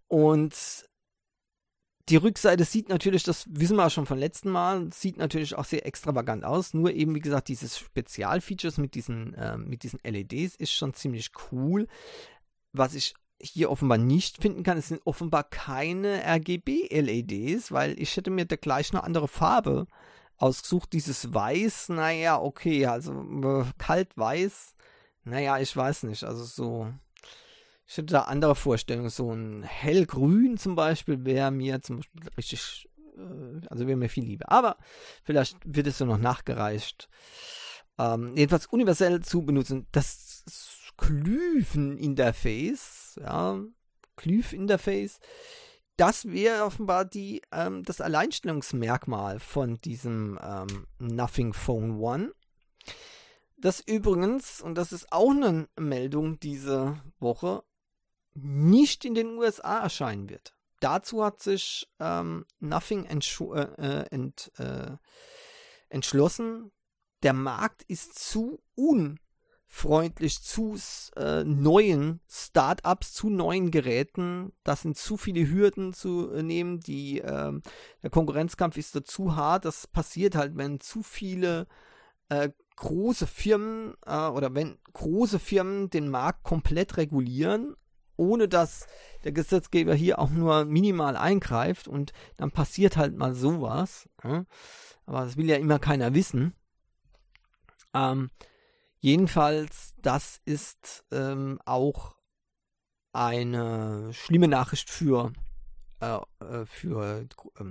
Und 0.07 0.85
die 2.09 2.15
Rückseite 2.15 2.63
sieht 2.63 2.89
natürlich, 2.89 3.23
das 3.23 3.45
wissen 3.49 3.77
wir 3.77 3.85
auch 3.85 3.91
schon 3.91 4.07
vom 4.07 4.17
letzten 4.17 4.49
Mal, 4.49 4.91
sieht 4.91 5.17
natürlich 5.17 5.55
auch 5.55 5.65
sehr 5.65 5.85
extravagant 5.85 6.43
aus. 6.43 6.73
Nur 6.73 6.91
eben, 6.91 7.13
wie 7.13 7.19
gesagt, 7.19 7.47
dieses 7.47 7.77
Spezialfeatures 7.77 8.77
mit 8.77 8.95
diesen, 8.95 9.33
äh, 9.35 9.57
mit 9.57 9.83
diesen 9.83 9.99
LEDs 10.03 10.55
ist 10.55 10.73
schon 10.73 10.93
ziemlich 10.93 11.29
cool. 11.51 11.87
Was 12.73 12.95
ich 12.95 13.13
hier 13.41 13.71
offenbar 13.71 13.97
nicht 13.97 14.41
finden 14.41 14.63
kann, 14.63 14.77
es 14.77 14.89
sind 14.89 15.01
offenbar 15.05 15.43
keine 15.43 16.21
RGB-LEDs, 16.25 17.71
weil 17.71 17.99
ich 17.99 18.15
hätte 18.17 18.31
mir 18.31 18.45
da 18.45 18.55
gleich 18.55 18.91
eine 18.91 19.03
andere 19.03 19.27
Farbe 19.27 19.87
ausgesucht. 20.37 20.93
Dieses 20.93 21.33
Weiß, 21.33 21.89
naja, 21.89 22.41
okay, 22.41 22.85
also 22.85 23.13
äh, 23.13 23.65
kalt 23.77 24.17
weiß 24.17 24.75
naja, 25.29 25.59
ich 25.59 25.75
weiß 25.75 26.03
nicht. 26.03 26.23
Also 26.23 26.43
so. 26.43 26.93
Ich 27.87 27.97
hätte 27.97 28.13
da 28.13 28.21
andere 28.23 28.55
Vorstellungen. 28.55 29.09
So 29.09 29.31
ein 29.31 29.63
hellgrün 29.63 30.57
zum 30.57 30.75
Beispiel 30.75 31.25
wäre 31.25 31.51
mir 31.51 31.81
zum 31.81 31.97
Beispiel 31.97 32.21
richtig. 32.37 32.89
Äh, 33.17 33.67
also 33.67 33.87
wäre 33.87 33.97
mir 33.97 34.09
viel 34.09 34.25
lieber. 34.25 34.51
Aber 34.51 34.77
vielleicht 35.23 35.57
wird 35.65 35.87
es 35.87 35.97
so 35.97 36.05
noch 36.05 36.17
nachgereicht. 36.17 37.09
Ähm, 37.97 38.35
jedenfalls 38.35 38.67
universell 38.67 39.21
zu 39.21 39.43
benutzen. 39.43 39.87
Das 39.91 40.43
Ja, 43.15 43.59
Klüf-Interface, 44.15 45.19
das 45.99 46.25
wäre 46.25 46.63
offenbar 46.63 47.03
die, 47.05 47.41
ähm, 47.51 47.83
das 47.83 47.99
Alleinstellungsmerkmal 47.99 49.39
von 49.39 49.77
diesem 49.79 50.39
ähm, 50.41 50.87
Nothing 50.97 51.53
Phone 51.53 51.99
One. 51.99 52.33
Das 53.57 53.81
übrigens, 53.81 54.61
und 54.61 54.75
das 54.75 54.93
ist 54.93 55.11
auch 55.11 55.31
eine 55.31 55.67
Meldung 55.77 56.39
diese 56.39 57.01
Woche, 57.19 57.63
nicht 58.33 59.03
in 59.03 59.13
den 59.13 59.37
USA 59.37 59.79
erscheinen 59.79 60.29
wird. 60.29 60.55
Dazu 60.79 61.23
hat 61.23 61.41
sich 61.41 61.91
ähm, 61.99 62.45
Nothing 62.59 63.05
äh, 63.05 63.61
äh, 63.61 64.05
ent, 64.11 64.51
äh, 64.57 64.95
entschlossen. 65.89 66.71
Der 67.23 67.33
Markt 67.33 67.83
ist 67.83 68.17
zu 68.17 68.61
unfreundlich 69.69 70.41
zu 70.41 70.77
äh, 71.15 71.43
neuen 71.43 72.19
Startups, 72.27 73.13
zu 73.13 73.29
neuen 73.29 73.71
Geräten. 73.71 74.51
Das 74.63 74.81
sind 74.81 74.97
zu 74.97 75.15
viele 75.15 75.47
Hürden 75.47 75.93
zu 75.93 76.31
äh, 76.31 76.43
nehmen. 76.43 76.79
Die, 76.79 77.19
ähm, 77.19 77.61
der 78.03 78.09
Konkurrenzkampf 78.09 78.77
ist 78.77 78.95
da 78.95 79.03
zu 79.03 79.35
hart. 79.35 79.65
Das 79.65 79.87
passiert 79.87 80.35
halt, 80.35 80.57
wenn 80.57 80.79
zu 80.79 81.03
viele 81.03 81.67
äh, 82.29 82.49
große 82.75 83.27
Firmen 83.27 83.93
äh, 84.05 84.27
oder 84.27 84.53
wenn 84.53 84.79
große 84.93 85.39
Firmen 85.39 85.89
den 85.89 86.09
Markt 86.09 86.43
komplett 86.43 86.97
regulieren, 86.97 87.75
ohne 88.17 88.47
dass 88.47 88.87
der 89.23 89.31
Gesetzgeber 89.31 89.93
hier 89.93 90.19
auch 90.19 90.29
nur 90.29 90.65
minimal 90.65 91.15
eingreift 91.15 91.87
und 91.87 92.11
dann 92.37 92.51
passiert 92.51 92.97
halt 92.97 93.15
mal 93.15 93.33
sowas. 93.33 94.09
Ja? 94.23 94.45
Aber 95.05 95.25
das 95.25 95.37
will 95.37 95.47
ja 95.47 95.57
immer 95.57 95.79
keiner 95.79 96.13
wissen. 96.13 96.53
Ähm, 97.93 98.29
jedenfalls, 98.99 99.93
das 99.97 100.41
ist 100.45 101.03
ähm, 101.11 101.59
auch 101.65 102.15
eine 103.11 104.13
schlimme 104.13 104.47
Nachricht 104.47 104.89
für, 104.89 105.33
äh, 105.99 106.19
äh 106.39 106.65
für 106.65 107.27
äh, 107.59 107.65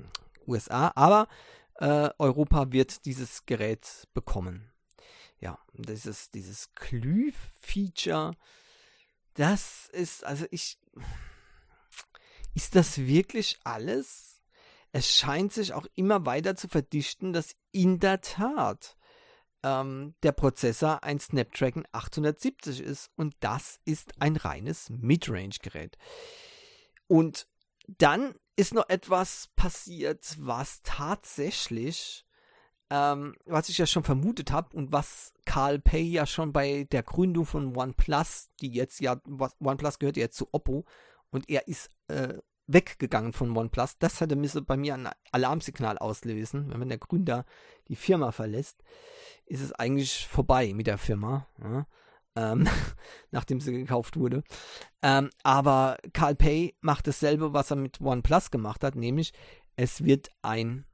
USA, 0.46 0.92
aber 0.94 1.28
äh, 1.74 2.10
Europa 2.18 2.72
wird 2.72 3.04
dieses 3.04 3.46
Gerät 3.46 4.08
bekommen. 4.14 4.72
Ja, 5.40 5.58
dieses, 5.74 6.30
dieses 6.30 6.74
Glüh-Feature, 6.74 8.32
das 9.34 9.88
ist, 9.92 10.24
also 10.24 10.46
ich, 10.50 10.78
ist 12.54 12.74
das 12.74 12.98
wirklich 12.98 13.60
alles? 13.62 14.40
Es 14.90 15.14
scheint 15.14 15.52
sich 15.52 15.74
auch 15.74 15.86
immer 15.94 16.26
weiter 16.26 16.56
zu 16.56 16.66
verdichten, 16.66 17.32
dass 17.32 17.54
in 17.70 18.00
der 18.00 18.20
Tat 18.20 18.96
ähm, 19.62 20.14
der 20.22 20.32
Prozessor 20.32 21.02
ein 21.02 21.18
Snapdragon 21.18 21.84
870 21.92 22.80
ist 22.80 23.10
und 23.16 23.34
das 23.40 23.80
ist 23.84 24.12
ein 24.20 24.36
reines 24.36 24.90
Midrange-Gerät. 24.90 25.96
Und 27.06 27.48
dann 27.86 28.34
ist 28.56 28.74
noch 28.74 28.88
etwas 28.88 29.48
passiert, 29.56 30.36
was 30.38 30.82
tatsächlich, 30.82 32.26
ähm, 32.90 33.34
was 33.46 33.68
ich 33.68 33.78
ja 33.78 33.86
schon 33.86 34.04
vermutet 34.04 34.50
habe 34.50 34.76
und 34.76 34.92
was 34.92 35.32
Carl 35.44 35.78
Pay 35.78 36.02
ja 36.02 36.26
schon 36.26 36.52
bei 36.52 36.84
der 36.90 37.02
Gründung 37.02 37.46
von 37.46 37.76
OnePlus, 37.76 38.50
die 38.60 38.70
jetzt 38.70 39.00
ja, 39.00 39.20
OnePlus 39.60 39.98
gehört 39.98 40.16
ja 40.16 40.24
jetzt 40.24 40.36
zu 40.36 40.48
Oppo 40.52 40.84
und 41.30 41.48
er 41.48 41.68
ist 41.68 41.90
äh, 42.08 42.34
weggegangen 42.68 43.32
von 43.32 43.56
OnePlus. 43.56 43.98
Das 43.98 44.20
hätte 44.20 44.36
bei 44.62 44.76
mir 44.76 44.94
ein 44.94 45.08
Alarmsignal 45.32 45.98
auslösen. 45.98 46.72
Wenn 46.74 46.88
der 46.88 46.98
Gründer 46.98 47.44
die 47.88 47.96
Firma 47.96 48.30
verlässt, 48.30 48.84
ist 49.46 49.62
es 49.62 49.72
eigentlich 49.72 50.28
vorbei 50.28 50.72
mit 50.74 50.86
der 50.86 50.98
Firma. 50.98 51.46
Ja? 51.60 51.86
ähm, 52.38 52.68
nachdem 53.30 53.60
sie 53.60 53.72
gekauft 53.72 54.16
wurde. 54.16 54.42
Ähm, 55.02 55.30
aber 55.42 55.98
Carl 56.12 56.34
Pay 56.34 56.74
macht 56.80 57.06
dasselbe, 57.06 57.52
was 57.52 57.70
er 57.70 57.76
mit 57.76 58.00
OnePlus 58.00 58.50
gemacht 58.50 58.84
hat, 58.84 58.94
nämlich 58.94 59.32
es 59.76 60.04
wird 60.04 60.30
ein 60.42 60.86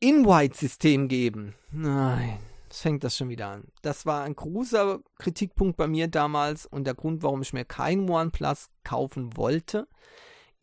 In-White-System 0.00 1.08
geben. 1.08 1.54
Nein, 1.70 2.38
jetzt 2.64 2.80
fängt 2.80 3.04
das 3.04 3.16
schon 3.16 3.28
wieder 3.28 3.48
an. 3.48 3.68
Das 3.82 4.06
war 4.06 4.24
ein 4.24 4.34
großer 4.34 5.00
Kritikpunkt 5.18 5.76
bei 5.76 5.86
mir 5.86 6.08
damals 6.08 6.66
und 6.66 6.84
der 6.84 6.94
Grund, 6.94 7.22
warum 7.22 7.42
ich 7.42 7.52
mir 7.52 7.64
kein 7.64 8.08
OnePlus 8.08 8.70
kaufen 8.84 9.36
wollte. 9.36 9.88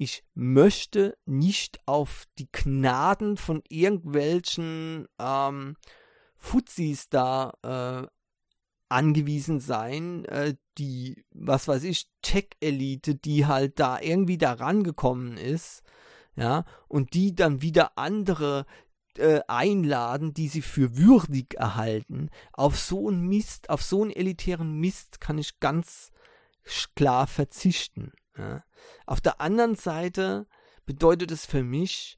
Ich 0.01 0.23
möchte 0.33 1.17
nicht 1.25 1.81
auf 1.85 2.25
die 2.37 2.47
Gnaden 2.53 3.35
von 3.35 3.61
irgendwelchen 3.67 5.09
ähm, 5.19 5.75
Fuzis 6.37 7.09
da 7.09 7.51
äh, 7.63 8.07
angewiesen 8.87 9.59
sein, 9.59 10.23
äh, 10.23 10.55
die, 10.77 11.25
was 11.31 11.67
weiß 11.67 11.83
ich, 11.83 12.09
Tech-Elite, 12.21 13.15
die 13.15 13.45
halt 13.45 13.77
da 13.81 13.99
irgendwie 13.99 14.37
da 14.37 14.53
rangekommen 14.53 15.35
ist, 15.35 15.83
ja, 16.37 16.63
und 16.87 17.13
die 17.13 17.35
dann 17.35 17.61
wieder 17.61 17.97
andere 17.97 18.65
äh, 19.17 19.41
einladen, 19.49 20.33
die 20.33 20.47
sie 20.47 20.61
für 20.61 20.95
würdig 20.95 21.55
erhalten. 21.55 22.29
Auf 22.53 22.79
so 22.79 23.09
einen 23.09 23.27
Mist, 23.27 23.69
auf 23.69 23.83
so 23.83 24.01
einen 24.01 24.11
elitären 24.11 24.79
Mist 24.79 25.19
kann 25.19 25.37
ich 25.37 25.59
ganz 25.59 26.13
klar 26.95 27.27
verzichten. 27.27 28.13
Ja. 28.39 28.63
Auf 29.05 29.21
der 29.21 29.41
anderen 29.41 29.75
Seite 29.75 30.47
bedeutet 30.85 31.31
es 31.31 31.45
für 31.45 31.63
mich, 31.63 32.17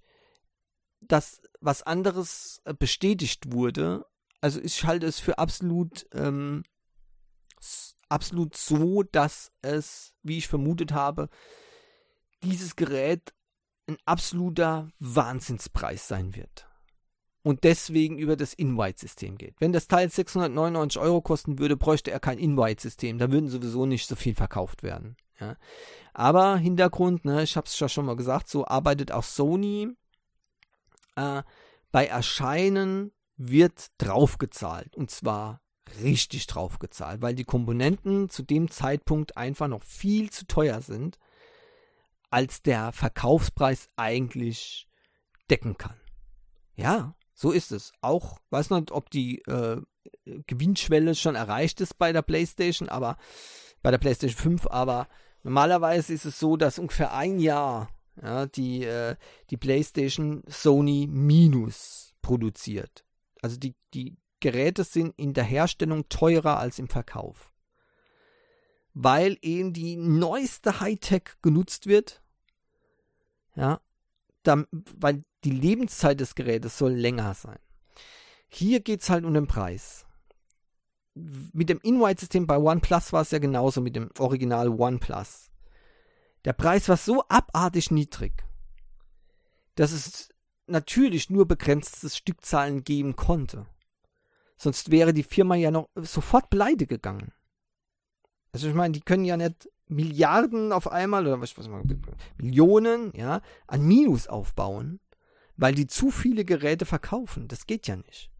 dass 1.02 1.42
was 1.60 1.84
anderes 1.84 2.62
äh, 2.66 2.74
bestätigt 2.74 3.52
wurde 3.52 4.06
also 4.42 4.60
ich 4.60 4.84
halte 4.84 5.06
es 5.06 5.20
für 5.20 5.38
absolut, 5.38 6.08
ähm, 6.14 6.64
absolut 8.10 8.58
so, 8.58 9.04
dass 9.04 9.52
es, 9.62 10.14
wie 10.24 10.40
ich 10.40 10.48
vermutet 10.48 10.92
habe, 10.92 11.30
dieses 12.44 12.76
Gerät 12.76 13.34
ein 13.88 13.98
absoluter 14.06 14.90
Wahnsinnspreis 15.00 16.08
sein 16.08 16.36
wird. 16.36 16.68
Und 17.44 17.64
deswegen 17.64 18.18
über 18.18 18.36
das 18.36 18.54
Invite-System 18.54 19.38
geht. 19.38 19.56
Wenn 19.60 19.74
das 19.74 19.88
Teil 19.88 20.10
699 20.10 21.02
Euro 21.02 21.22
kosten 21.22 21.58
würde, 21.58 21.78
bräuchte 21.78 22.12
er 22.12 22.20
kein 22.20 22.38
Invite-System. 22.38 23.18
Da 23.18 23.32
würden 23.32 23.50
sowieso 23.50 23.86
nicht 23.86 24.08
so 24.08 24.16
viel 24.16 24.36
verkauft 24.36 24.84
werden. 24.84 25.18
Ja. 25.42 25.58
Aber 26.14 26.58
Hintergrund, 26.58 27.26
ne, 27.26 27.44
ich 27.44 27.58
habe 27.58 27.66
es 27.66 27.78
ja 27.80 27.90
schon 27.90 28.06
mal 28.06 28.16
gesagt, 28.16 28.48
so 28.48 28.66
arbeitet 28.66 29.12
auch 29.12 29.24
Sony. 29.24 29.90
Äh, 31.16 31.44
bei 31.92 32.06
Erscheinen 32.06 33.12
wird 33.36 33.88
draufgezahlt. 33.98 34.96
Und 34.96 35.10
zwar 35.12 35.62
richtig 36.04 36.48
draufgezahlt, 36.48 37.22
weil 37.22 37.36
die 37.36 37.44
Komponenten 37.44 38.30
zu 38.30 38.44
dem 38.44 38.70
Zeitpunkt 38.70 39.36
einfach 39.36 39.68
noch 39.68 39.84
viel 39.84 40.30
zu 40.30 40.46
teuer 40.46 40.82
sind, 40.82 41.18
als 42.30 42.62
der 42.62 42.94
Verkaufspreis 42.94 43.90
eigentlich 43.98 44.88
decken 45.50 45.78
kann. 45.78 46.00
Ja, 46.76 47.16
so 47.34 47.52
ist 47.52 47.72
es. 47.72 47.92
Auch, 48.02 48.40
weiß 48.52 48.70
nicht, 48.70 48.92
ob 48.92 49.10
die 49.10 49.40
äh, 49.40 49.82
Gewinnschwelle 50.26 51.16
schon 51.16 51.36
erreicht 51.36 51.82
ist 51.82 51.98
bei 51.98 52.14
der 52.14 52.22
PlayStation, 52.22 52.88
aber 52.88 53.18
bei 53.82 53.92
der 53.92 53.98
PlayStation 53.98 54.38
5, 54.38 54.68
aber 54.68 55.08
normalerweise 55.44 56.14
ist 56.14 56.26
es 56.26 56.40
so, 56.40 56.58
dass 56.58 56.80
ungefähr 56.80 57.14
ein 57.14 57.40
Jahr 57.40 57.90
ja, 58.22 58.46
die, 58.46 58.84
äh, 58.84 59.16
die 59.50 59.58
PlayStation 59.58 60.44
Sony 60.48 61.08
Minus 61.10 62.14
produziert. 62.22 63.06
Also 63.42 63.58
die, 63.58 63.76
die 63.94 64.18
Geräte 64.40 64.84
sind 64.84 65.14
in 65.18 65.34
der 65.34 65.44
Herstellung 65.44 66.10
teurer 66.10 66.60
als 66.60 66.80
im 66.80 66.88
Verkauf. 66.88 67.52
Weil 68.94 69.38
eben 69.42 69.74
die 69.74 69.96
neueste 69.96 70.82
Hightech 70.82 71.24
genutzt 71.42 71.88
wird. 71.88 72.22
Ja, 73.56 73.80
dann, 74.44 74.68
weil 74.72 75.24
die 75.44 75.52
Lebenszeit 75.52 76.20
des 76.20 76.36
Gerätes 76.36 76.78
soll 76.78 76.94
länger 76.94 77.34
sein. 77.34 77.60
Hier 78.50 78.82
geht 78.82 79.02
es 79.02 79.10
halt 79.10 79.24
um 79.24 79.34
den 79.34 79.48
Preis. 79.48 80.06
Mit 81.14 81.70
dem 81.70 81.80
InWhite-System 81.82 82.48
bei 82.48 82.58
OnePlus 82.58 83.12
war 83.12 83.22
es 83.22 83.32
ja 83.32 83.40
genauso 83.40 83.82
mit 83.82 83.96
dem 83.96 84.10
Original 84.18 84.70
OnePlus. 84.70 85.50
Der 86.46 86.54
Preis 86.54 86.88
war 86.90 86.98
so 86.98 87.24
abartig 87.28 87.92
niedrig, 87.92 88.44
dass 89.76 89.92
es 89.92 90.30
natürlich 90.68 91.30
nur 91.30 91.48
begrenzte 91.48 92.10
Stückzahlen 92.10 92.84
geben 92.84 93.16
konnte. 93.16 93.66
Sonst 94.58 94.92
wäre 94.92 95.14
die 95.14 95.24
Firma 95.24 95.56
ja 95.56 95.70
noch 95.72 95.90
sofort 95.96 96.50
pleite 96.50 96.88
gegangen. 96.88 97.34
Also 98.54 98.68
ich 98.68 98.74
meine, 98.74 98.94
die 98.94 99.02
können 99.02 99.26
ja 99.26 99.38
nicht 99.38 99.70
Milliarden 99.88 100.72
auf 100.72 100.90
einmal 100.92 101.28
oder 101.28 101.42
was, 101.42 101.58
was 101.58 101.68
Millionen, 102.38 103.12
ja, 103.16 103.42
an 103.68 103.86
Minus 103.86 104.28
aufbauen, 104.28 105.00
weil 105.58 105.76
die 105.76 105.88
zu 105.88 106.12
viele 106.12 106.46
Geräte 106.46 106.86
verkaufen. 106.86 107.48
Das 107.48 107.68
geht 107.68 107.88
ja 107.88 107.98
nicht. 107.98 108.32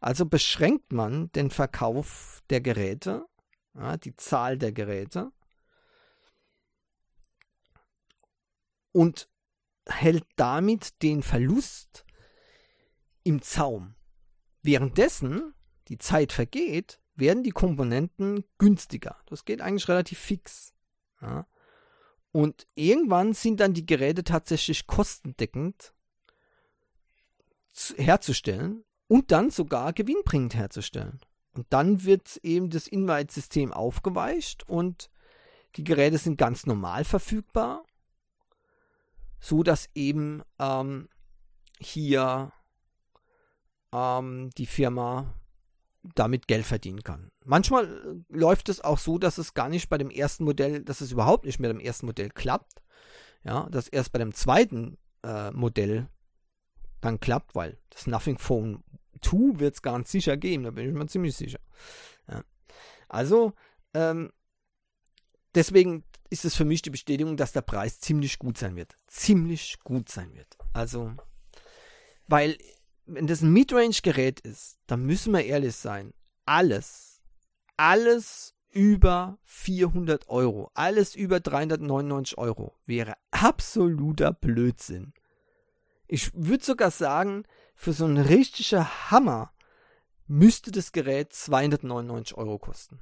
Also 0.00 0.26
beschränkt 0.26 0.92
man 0.92 1.30
den 1.32 1.50
Verkauf 1.50 2.42
der 2.50 2.60
Geräte, 2.60 3.26
ja, 3.74 3.96
die 3.96 4.14
Zahl 4.16 4.58
der 4.58 4.72
Geräte 4.72 5.32
und 8.92 9.28
hält 9.86 10.24
damit 10.36 11.02
den 11.02 11.22
Verlust 11.22 12.04
im 13.24 13.42
Zaum. 13.42 13.94
Währenddessen 14.62 15.54
die 15.88 15.98
Zeit 15.98 16.32
vergeht, 16.32 17.00
werden 17.14 17.42
die 17.42 17.50
Komponenten 17.50 18.44
günstiger. 18.58 19.16
Das 19.26 19.44
geht 19.44 19.60
eigentlich 19.60 19.88
relativ 19.88 20.18
fix. 20.18 20.74
Ja. 21.20 21.46
Und 22.30 22.66
irgendwann 22.74 23.32
sind 23.32 23.60
dann 23.60 23.74
die 23.74 23.86
Geräte 23.86 24.22
tatsächlich 24.22 24.86
kostendeckend 24.86 25.94
herzustellen 27.96 28.84
und 29.08 29.32
dann 29.32 29.50
sogar 29.50 29.92
gewinnbringend 29.92 30.54
herzustellen. 30.54 31.20
Und 31.54 31.66
dann 31.70 32.04
wird 32.04 32.38
eben 32.42 32.70
das 32.70 32.86
Invite-System 32.86 33.72
aufgeweicht 33.72 34.68
und 34.68 35.10
die 35.76 35.84
Geräte 35.84 36.18
sind 36.18 36.38
ganz 36.38 36.66
normal 36.66 37.04
verfügbar 37.04 37.84
so 39.40 39.62
dass 39.62 39.88
eben 39.94 40.42
ähm, 40.58 41.08
hier 41.80 42.52
ähm, 43.92 44.50
die 44.56 44.66
Firma 44.66 45.34
damit 46.14 46.48
Geld 46.48 46.64
verdienen 46.64 47.02
kann. 47.02 47.30
Manchmal 47.44 47.86
äh, 47.86 48.36
läuft 48.36 48.68
es 48.68 48.82
auch 48.82 48.98
so, 48.98 49.18
dass 49.18 49.38
es 49.38 49.54
gar 49.54 49.68
nicht 49.68 49.88
bei 49.88 49.98
dem 49.98 50.10
ersten 50.10 50.44
Modell, 50.44 50.82
dass 50.82 51.00
es 51.00 51.12
überhaupt 51.12 51.44
nicht 51.44 51.60
mit 51.60 51.70
dem 51.70 51.80
ersten 51.80 52.06
Modell 52.06 52.30
klappt. 52.30 52.82
Ja, 53.44 53.68
dass 53.70 53.88
erst 53.88 54.12
bei 54.12 54.18
dem 54.18 54.34
zweiten 54.34 54.98
äh, 55.22 55.52
Modell 55.52 56.08
dann 57.00 57.20
klappt, 57.20 57.54
weil 57.54 57.78
das 57.90 58.06
Nothing 58.06 58.38
Phone 58.38 58.82
2 59.22 59.58
wird 59.60 59.74
es 59.74 59.82
ganz 59.82 60.10
sicher 60.10 60.36
geben, 60.36 60.64
da 60.64 60.70
bin 60.70 60.88
ich 60.88 60.94
mir 60.94 61.06
ziemlich 61.06 61.36
sicher. 61.36 61.60
Ja. 62.28 62.42
Also, 63.08 63.52
ähm, 63.94 64.32
deswegen 65.54 66.04
ist 66.30 66.44
es 66.44 66.54
für 66.54 66.64
mich 66.64 66.82
die 66.82 66.90
Bestätigung, 66.90 67.36
dass 67.36 67.52
der 67.52 67.62
Preis 67.62 68.00
ziemlich 68.00 68.38
gut 68.38 68.58
sein 68.58 68.76
wird. 68.76 68.96
Ziemlich 69.06 69.78
gut 69.82 70.08
sein 70.08 70.34
wird. 70.34 70.56
Also, 70.72 71.14
weil, 72.26 72.58
wenn 73.06 73.26
das 73.26 73.40
ein 73.40 73.52
Midrange-Gerät 73.52 74.40
ist, 74.40 74.78
dann 74.86 75.04
müssen 75.04 75.32
wir 75.32 75.44
ehrlich 75.44 75.74
sein. 75.74 76.12
Alles, 76.44 77.22
alles 77.76 78.54
über 78.70 79.38
400 79.44 80.28
Euro, 80.28 80.70
alles 80.74 81.14
über 81.14 81.40
399 81.40 82.36
Euro 82.36 82.76
wäre 82.84 83.14
absoluter 83.30 84.32
Blödsinn. 84.32 85.14
Ich 86.08 86.32
würde 86.34 86.64
sogar 86.64 86.90
sagen, 86.90 87.44
für 87.74 87.92
so 87.92 88.06
einen 88.06 88.16
richtigen 88.16 88.84
Hammer 89.10 89.52
müsste 90.26 90.72
das 90.72 90.92
Gerät 90.92 91.32
299 91.32 92.36
Euro 92.36 92.58
kosten. 92.58 92.98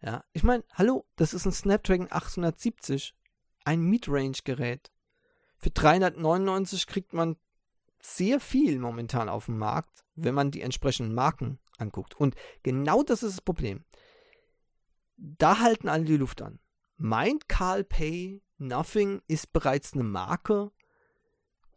Ja, 0.00 0.24
ich 0.32 0.42
meine, 0.42 0.64
hallo, 0.72 1.06
das 1.16 1.34
ist 1.34 1.44
ein 1.44 1.52
Snapdragon 1.52 2.08
870, 2.10 3.14
ein 3.64 3.82
Midrange-Gerät. 3.82 4.90
Für 5.58 5.70
399 5.70 6.86
kriegt 6.86 7.12
man 7.12 7.36
sehr 8.00 8.40
viel 8.40 8.78
momentan 8.78 9.28
auf 9.28 9.46
dem 9.46 9.58
Markt, 9.58 10.04
wenn 10.14 10.34
man 10.34 10.50
die 10.50 10.62
entsprechenden 10.62 11.14
Marken 11.14 11.58
anguckt. 11.76 12.14
Und 12.14 12.36
genau 12.62 13.02
das 13.02 13.22
ist 13.22 13.38
das 13.38 13.44
Problem. 13.44 13.84
Da 15.16 15.58
halten 15.58 15.88
alle 15.88 16.04
die 16.04 16.16
Luft 16.16 16.40
an. 16.42 16.58
Meint 16.96 17.48
Carl 17.48 17.84
Pay, 17.84 18.42
Nothing 18.56 19.22
ist 19.26 19.52
bereits 19.52 19.92
eine 19.92 20.04
Marke, 20.04 20.72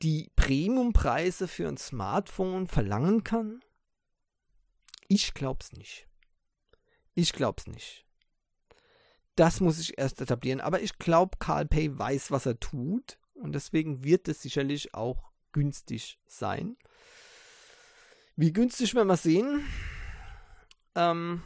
die 0.01 0.31
Premiumpreise 0.35 1.47
für 1.47 1.67
ein 1.67 1.77
Smartphone 1.77 2.67
verlangen 2.67 3.23
kann? 3.23 3.61
Ich 5.07 5.33
glaub's 5.33 5.71
nicht. 5.73 6.07
Ich 7.13 7.33
glaub's 7.33 7.67
nicht. 7.67 8.05
Das 9.35 9.59
muss 9.59 9.79
ich 9.79 9.97
erst 9.97 10.21
etablieren. 10.21 10.61
Aber 10.61 10.81
ich 10.81 10.97
glaube, 10.97 11.37
Carl 11.39 11.65
Pay 11.65 11.97
weiß, 11.97 12.31
was 12.31 12.45
er 12.45 12.59
tut. 12.59 13.19
Und 13.33 13.53
deswegen 13.53 14.03
wird 14.03 14.27
es 14.27 14.41
sicherlich 14.41 14.93
auch 14.93 15.31
günstig 15.51 16.19
sein. 16.27 16.77
Wie 18.35 18.53
günstig 18.53 18.95
werden 18.95 19.07
wir 19.07 19.17
sehen? 19.17 19.65
Ähm, 20.95 21.43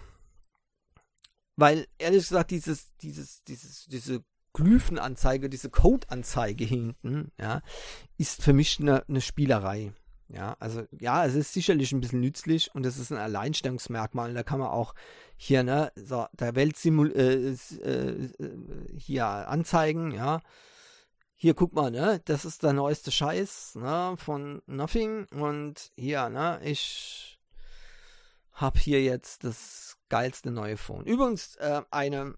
weil 1.55 1.87
ehrlich 1.97 2.27
gesagt, 2.27 2.51
dieses, 2.51 2.95
dieses, 2.97 3.43
dieses, 3.43 3.85
diese 3.85 4.23
Glyphenanzeige, 4.55 5.49
diese 5.49 5.69
Codeanzeige 5.69 6.63
hinten, 6.63 7.31
ja, 7.37 7.61
ist 8.17 8.41
für 8.41 8.53
mich 8.53 8.79
eine, 8.79 9.03
eine 9.07 9.21
Spielerei. 9.21 9.91
Ja, 10.29 10.55
also 10.59 10.83
ja, 10.99 11.25
es 11.25 11.35
ist 11.35 11.53
sicherlich 11.53 11.91
ein 11.91 12.01
bisschen 12.01 12.21
nützlich 12.21 12.73
und 12.73 12.85
es 12.85 12.97
ist 12.97 13.11
ein 13.11 13.19
Alleinstellungsmerkmal. 13.19 14.33
Da 14.33 14.41
kann 14.41 14.59
man 14.59 14.69
auch 14.69 14.95
hier, 15.37 15.63
ne, 15.63 15.91
so, 15.95 16.25
der 16.33 16.55
Welt 16.55 16.83
äh, 16.83 17.51
äh, 17.51 18.31
hier 18.97 19.25
anzeigen, 19.25 20.11
ja. 20.11 20.41
Hier, 21.35 21.53
guck 21.53 21.73
mal, 21.73 21.91
ne, 21.91 22.21
das 22.25 22.45
ist 22.45 22.63
der 22.63 22.73
neueste 22.73 23.11
Scheiß, 23.11 23.75
ne, 23.75 24.15
von 24.17 24.61
Nothing 24.65 25.25
und 25.25 25.91
hier, 25.95 26.29
ne, 26.29 26.59
ich 26.63 27.37
hab 28.53 28.77
hier 28.77 29.03
jetzt 29.03 29.43
das 29.43 29.97
geilste 30.07 30.49
neue 30.49 30.77
Phone. 30.77 31.05
Übrigens, 31.05 31.57
äh, 31.57 31.81
eine 31.91 32.35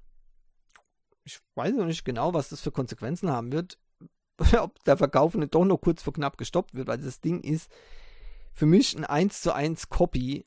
ich 1.28 1.42
weiß 1.56 1.76
noch 1.76 1.86
nicht 1.86 2.06
genau, 2.06 2.34
was 2.34 2.50
das 2.50 2.62
für 2.62 2.72
Konsequenzen 2.72 3.30
haben 3.30 3.52
wird, 3.52 3.78
ob 4.60 4.82
der 4.86 4.98
Verkauf 4.98 5.36
nicht 5.36 5.54
doch 5.54 5.66
noch 5.66 5.78
kurz 5.78 6.02
vor 6.02 6.14
knapp 6.14 6.38
gestoppt 6.38 6.74
wird, 6.74 6.88
weil 6.88 6.98
das 6.98 7.20
Ding 7.20 7.42
ist 7.42 7.70
für 8.54 8.66
mich 8.66 8.98
ein 8.98 9.04
1 9.04 9.42
zu 9.42 9.54
1 9.54 9.90
Copy 9.90 10.46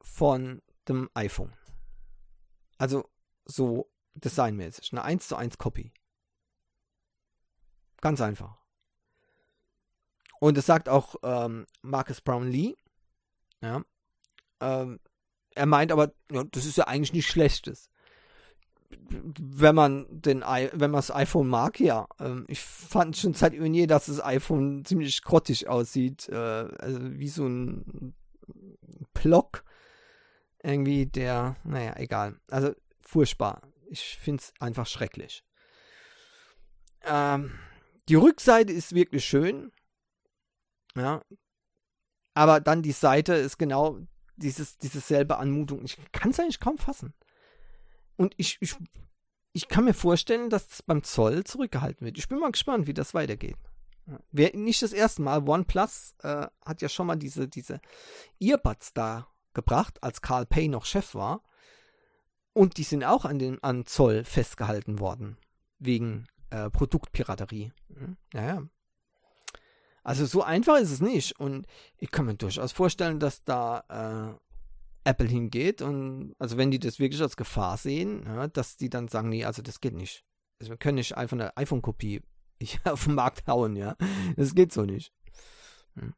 von 0.00 0.60
dem 0.88 1.08
iPhone. 1.14 1.52
Also 2.78 3.08
so 3.44 3.90
designmäßig. 4.14 4.92
Eine 4.92 5.02
1 5.04 5.28
zu 5.28 5.36
1 5.36 5.56
Copy. 5.56 5.92
Ganz 8.00 8.20
einfach. 8.20 8.58
Und 10.40 10.56
das 10.56 10.66
sagt 10.66 10.88
auch 10.88 11.14
ähm, 11.22 11.66
Marcus 11.82 12.20
Brownlee. 12.20 12.76
Ja. 13.60 13.82
Ähm, 14.60 15.00
er 15.54 15.66
meint 15.66 15.92
aber, 15.92 16.12
ja, 16.30 16.44
das 16.44 16.64
ist 16.64 16.76
ja 16.76 16.86
eigentlich 16.86 17.12
nicht 17.12 17.28
Schlechtes 17.28 17.88
wenn 18.90 19.74
man 19.74 20.06
den 20.10 20.40
wenn 20.40 20.90
man 20.90 20.92
das 20.92 21.14
iPhone 21.14 21.48
mag, 21.48 21.78
ja. 21.80 22.06
Ähm, 22.18 22.44
ich 22.48 22.60
fand 22.60 23.16
schon 23.16 23.34
seit 23.34 23.54
je, 23.54 23.86
dass 23.86 24.06
das 24.06 24.24
iPhone 24.24 24.84
ziemlich 24.84 25.22
grottig 25.22 25.68
aussieht, 25.68 26.28
äh, 26.28 26.34
also 26.34 26.98
wie 27.18 27.28
so 27.28 27.46
ein 27.46 28.14
Block 29.14 29.64
irgendwie 30.62 31.06
der, 31.06 31.56
naja, 31.64 31.94
egal. 31.96 32.38
Also 32.50 32.74
furchtbar. 33.00 33.62
Ich 33.90 34.18
finde 34.18 34.42
es 34.42 34.52
einfach 34.60 34.86
schrecklich. 34.86 35.44
Ähm, 37.02 37.58
die 38.08 38.16
Rückseite 38.16 38.72
ist 38.72 38.94
wirklich 38.94 39.24
schön. 39.24 39.72
Ja. 40.94 41.22
Aber 42.34 42.60
dann 42.60 42.82
die 42.82 42.92
Seite 42.92 43.34
ist 43.34 43.58
genau 43.58 43.98
dieses, 44.36 44.78
diese 44.78 45.00
selbe 45.00 45.38
Anmutung. 45.38 45.84
Ich 45.84 45.96
kann 46.12 46.30
es 46.30 46.40
eigentlich 46.40 46.60
kaum 46.60 46.78
fassen. 46.78 47.14
Und 48.18 48.34
ich, 48.36 48.58
ich, 48.60 48.76
ich 49.52 49.68
kann 49.68 49.84
mir 49.84 49.94
vorstellen, 49.94 50.50
dass 50.50 50.70
es 50.70 50.82
beim 50.82 51.02
Zoll 51.04 51.44
zurückgehalten 51.44 52.04
wird. 52.04 52.18
Ich 52.18 52.28
bin 52.28 52.40
mal 52.40 52.52
gespannt, 52.52 52.86
wie 52.86 52.94
das 52.94 53.14
weitergeht. 53.14 53.56
Wer 54.32 54.54
nicht 54.56 54.82
das 54.82 54.92
erste 54.92 55.22
Mal, 55.22 55.48
OnePlus 55.48 56.14
äh, 56.22 56.46
hat 56.64 56.82
ja 56.82 56.88
schon 56.88 57.06
mal 57.06 57.16
diese, 57.16 57.46
diese 57.46 57.80
Earbuds 58.40 58.92
da 58.92 59.28
gebracht, 59.54 60.02
als 60.02 60.20
Carl 60.20 60.46
Pay 60.46 60.68
noch 60.68 60.84
Chef 60.84 61.14
war. 61.14 61.42
Und 62.54 62.76
die 62.76 62.82
sind 62.82 63.04
auch 63.04 63.24
an 63.24 63.38
den 63.38 63.62
an 63.62 63.86
Zoll 63.86 64.24
festgehalten 64.24 64.98
worden. 64.98 65.36
Wegen 65.78 66.26
äh, 66.50 66.70
Produktpiraterie. 66.70 67.72
Hm? 67.94 68.16
Ja, 68.34 68.62
Also 70.02 70.26
so 70.26 70.42
einfach 70.42 70.78
ist 70.78 70.90
es 70.90 71.00
nicht. 71.00 71.38
Und 71.38 71.66
ich 71.98 72.10
kann 72.10 72.26
mir 72.26 72.34
durchaus 72.34 72.72
vorstellen, 72.72 73.20
dass 73.20 73.44
da 73.44 74.34
äh, 74.34 74.47
Apple 75.08 75.26
hingeht 75.26 75.80
und 75.80 76.34
also 76.38 76.58
wenn 76.58 76.70
die 76.70 76.78
das 76.78 76.98
wirklich 76.98 77.22
als 77.22 77.36
Gefahr 77.36 77.78
sehen, 77.78 78.24
ja, 78.26 78.46
dass 78.46 78.76
die 78.76 78.90
dann 78.90 79.08
sagen, 79.08 79.30
nee, 79.30 79.44
also 79.44 79.62
das 79.62 79.80
geht 79.80 79.94
nicht. 79.94 80.24
Also 80.60 80.70
wir 80.70 80.76
können 80.76 80.96
nicht 80.96 81.16
einfach 81.16 81.36
eine 81.36 81.56
iPhone-Kopie 81.56 82.22
auf 82.84 83.04
den 83.04 83.14
Markt 83.14 83.46
hauen, 83.46 83.74
ja. 83.74 83.96
Das 84.36 84.54
geht 84.54 84.72
so 84.72 84.82
nicht. 84.82 85.12
Hm. 85.94 86.14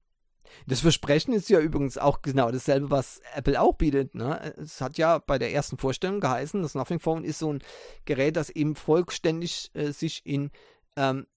Das 0.67 0.81
Versprechen 0.81 1.33
ist 1.33 1.49
ja 1.49 1.61
übrigens 1.61 1.99
auch 1.99 2.23
genau 2.23 2.51
dasselbe, 2.51 2.91
was 2.91 3.21
Apple 3.35 3.61
auch 3.61 3.77
bietet. 3.77 4.17
Ne? 4.17 4.55
Es 4.57 4.81
hat 4.81 4.99
ja 4.99 5.19
bei 5.19 5.39
der 5.39 5.53
ersten 5.53 5.79
Vorstellung 5.79 6.19
geheißen, 6.19 6.63
das 6.63 6.75
Nothing 6.75 6.99
Phone 6.99 7.23
ist 7.23 7.39
so 7.39 7.53
ein 7.53 7.63
Gerät, 8.05 8.35
das 8.35 8.51
eben 8.51 8.75
vollständig 8.75 9.71
äh, 9.75 9.93
sich 9.93 10.27
in 10.27 10.51
ähm, 10.97 11.29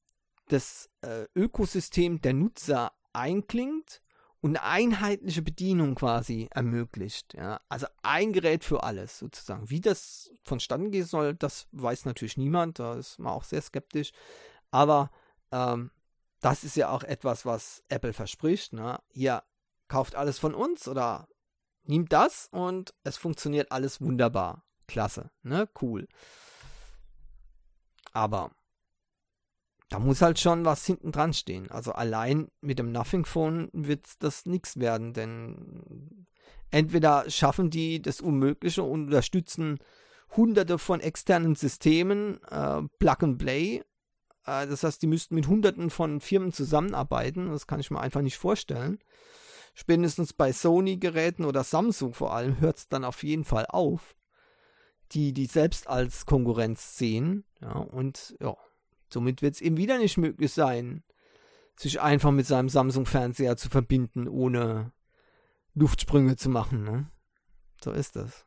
das 0.48 0.90
äh, 1.02 1.26
Ökosystem 1.36 2.22
der 2.22 2.34
Nutzer 2.34 2.92
einklingt 3.14 4.02
und 4.44 4.58
eine 4.58 4.64
einheitliche 4.64 5.42
Bedienung 5.42 5.96
quasi 5.96 6.50
ermöglicht. 6.52 7.34
Ja? 7.34 7.62
Also 7.70 7.88
ein 8.02 8.34
Gerät 8.34 8.66
für 8.66 8.84
alles 8.84 9.18
sozusagen. 9.18 9.70
Wie 9.70 9.80
das 9.80 10.32
vonstatten 10.44 10.92
gehen 10.92 11.06
soll, 11.06 11.34
das 11.34 11.68
weiß 11.72 12.04
natürlich 12.04 12.36
niemand. 12.36 12.78
Da 12.78 12.96
ist 12.96 13.20
man 13.20 13.32
auch 13.32 13.46
sehr 13.46 13.62
skeptisch. 13.62 14.12
Aber 14.70 15.12
ähm, 15.54 15.92
das 16.42 16.66
ist 16.66 16.76
ja 16.76 16.90
auch 16.90 17.04
etwas, 17.04 17.46
was 17.46 17.84
Apple 17.88 18.12
verspricht. 18.12 18.74
Ne? 18.74 19.00
Hier 19.08 19.44
kauft 19.88 20.16
alles 20.16 20.40
von 20.40 20.54
uns 20.54 20.90
oder 20.90 21.30
nimmt 21.84 22.12
das 22.12 22.50
und 22.52 22.94
es 23.06 23.16
funktioniert 23.16 23.72
alles 23.72 24.02
wunderbar. 24.02 24.66
Klasse, 24.88 25.32
ne? 25.44 25.70
Cool. 25.82 26.06
Aber 28.12 28.52
da 29.94 30.00
muss 30.00 30.24
halt 30.24 30.40
schon 30.40 30.66
was 30.66 30.84
hinten 30.88 31.12
dran 31.12 31.34
stehen. 31.34 31.70
Also 31.70 31.92
allein 31.92 32.48
mit 32.62 32.80
dem 32.80 32.92
Nothing 32.92 33.26
Phone 33.26 33.70
wird 33.74 34.08
das 34.24 34.48
nichts 34.48 34.80
werden, 34.80 35.14
denn 35.14 36.26
entweder 36.72 37.30
schaffen 37.30 37.70
die 37.70 38.02
das 38.02 38.20
Unmögliche 38.20 38.82
und 38.82 39.06
unterstützen 39.06 39.78
hunderte 40.36 40.80
von 40.80 41.00
externen 41.00 41.54
Systemen, 41.54 42.42
äh, 42.46 42.82
Plug 42.98 43.18
and 43.20 43.38
Play. 43.38 43.84
Äh, 44.48 44.66
das 44.66 44.84
heißt, 44.84 45.00
die 45.00 45.06
müssten 45.06 45.36
mit 45.36 45.48
hunderten 45.48 45.92
von 45.92 46.22
Firmen 46.22 46.52
zusammenarbeiten. 46.52 47.52
Das 47.52 47.68
kann 47.68 47.80
ich 47.80 47.92
mir 47.92 48.00
einfach 48.00 48.22
nicht 48.22 48.40
vorstellen. 48.40 48.98
Spätestens 49.76 50.34
bei 50.34 50.52
Sony-Geräten 50.52 51.46
oder 51.46 51.64
Samsung 51.64 52.16
vor 52.16 52.34
allem 52.34 52.60
hört 52.60 52.80
es 52.80 52.88
dann 52.88 53.06
auf 53.06 53.22
jeden 53.22 53.44
Fall 53.44 53.68
auf, 53.70 54.16
die 55.12 55.34
die 55.34 55.46
selbst 55.46 55.88
als 55.88 56.26
Konkurrenz 56.26 56.98
sehen. 56.98 57.46
Ja, 57.62 57.74
und 57.74 58.36
ja, 58.42 58.58
Somit 59.14 59.42
wird 59.42 59.56
es 59.56 59.62
eben 59.62 59.78
wieder 59.78 59.98
nicht 59.98 60.18
möglich 60.18 60.52
sein, 60.52 61.04
sich 61.78 62.02
einfach 62.02 62.32
mit 62.32 62.46
seinem 62.46 62.70
Samsung-Fernseher 62.70 63.56
zu 63.58 63.70
verbinden, 63.70 64.28
ohne 64.28 64.92
Luftsprünge 65.76 66.36
zu 66.36 66.50
machen. 66.50 66.84
Ne? 66.84 67.10
So 67.84 67.92
ist 67.92 68.16
das. 68.16 68.46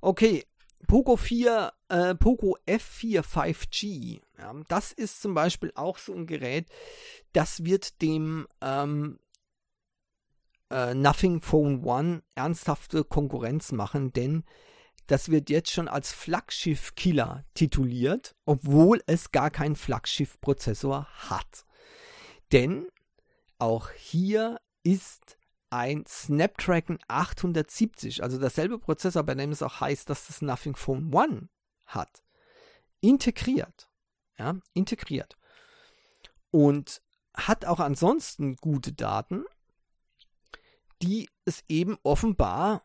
Okay, 0.00 0.44
Poco 0.86 1.16
4, 1.16 1.72
äh, 1.88 2.14
Poco 2.14 2.56
F4 2.66 3.22
5G. 3.22 4.20
Ja, 4.38 4.54
das 4.68 4.92
ist 4.92 5.20
zum 5.22 5.34
Beispiel 5.34 5.72
auch 5.74 5.98
so 5.98 6.14
ein 6.14 6.26
Gerät, 6.26 6.66
das 7.32 7.64
wird 7.64 8.00
dem 8.02 8.48
ähm, 8.60 9.18
äh, 10.70 10.94
Nothing 10.94 11.40
Phone 11.40 11.84
One 11.84 12.22
ernsthafte 12.34 13.04
Konkurrenz 13.04 13.72
machen, 13.72 14.12
denn 14.12 14.44
das 15.10 15.28
wird 15.28 15.50
jetzt 15.50 15.72
schon 15.72 15.88
als 15.88 16.12
Flaggschiff-Killer 16.12 17.44
tituliert, 17.54 18.36
obwohl 18.44 19.02
es 19.06 19.32
gar 19.32 19.50
keinen 19.50 19.74
Flaggschiff-Prozessor 19.74 21.08
hat. 21.28 21.66
Denn 22.52 22.88
auch 23.58 23.90
hier 23.90 24.60
ist 24.84 25.36
ein 25.68 26.04
Snapdragon 26.06 27.00
870, 27.08 28.22
also 28.22 28.38
derselbe 28.38 28.78
Prozessor, 28.78 29.24
bei 29.24 29.34
dem 29.34 29.50
es 29.50 29.62
auch 29.62 29.80
heißt, 29.80 30.08
dass 30.08 30.28
das 30.28 30.42
Nothing 30.42 30.76
Phone 30.76 31.12
One 31.12 31.48
hat, 31.86 32.22
integriert. 33.00 33.90
Ja, 34.38 34.60
integriert. 34.74 35.36
Und 36.52 37.02
hat 37.34 37.64
auch 37.64 37.80
ansonsten 37.80 38.54
gute 38.56 38.92
Daten, 38.92 39.44
die 41.02 41.28
es 41.44 41.64
eben 41.68 41.98
offenbar 42.04 42.84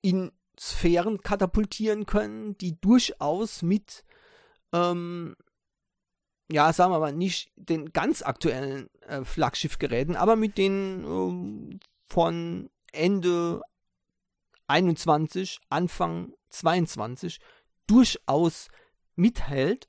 in 0.00 0.30
Sphären 0.58 1.20
katapultieren 1.20 2.06
können, 2.06 2.56
die 2.58 2.80
durchaus 2.80 3.62
mit, 3.62 4.04
ähm, 4.72 5.36
ja, 6.50 6.72
sagen 6.72 6.92
wir 6.92 7.00
mal, 7.00 7.12
nicht 7.12 7.52
den 7.56 7.92
ganz 7.92 8.22
aktuellen 8.22 8.88
äh, 9.02 9.24
Flaggschiffgeräten, 9.24 10.16
aber 10.16 10.36
mit 10.36 10.58
den 10.58 11.04
ähm, 11.04 11.80
von 12.06 12.70
Ende 12.92 13.62
21, 14.66 15.60
Anfang 15.68 16.32
22 16.50 17.40
durchaus 17.86 18.68
mithält 19.16 19.88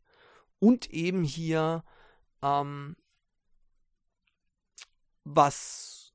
und 0.59 0.89
eben 0.89 1.23
hier 1.23 1.83
ähm, 2.41 2.95
was 5.23 6.13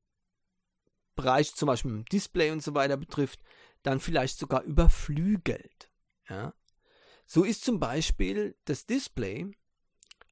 Bereich 1.15 1.55
zum 1.55 1.67
Beispiel 1.67 2.05
Display 2.11 2.51
und 2.51 2.63
so 2.63 2.75
weiter 2.75 2.97
betrifft, 2.97 3.41
dann 3.83 4.01
vielleicht 4.01 4.39
sogar 4.39 4.63
überflügelt. 4.63 5.91
Ja? 6.29 6.55
So 7.27 7.45
ist 7.45 7.65
zum 7.65 7.79
Beispiel 7.79 8.57
das 8.65 8.87
Display 8.87 9.51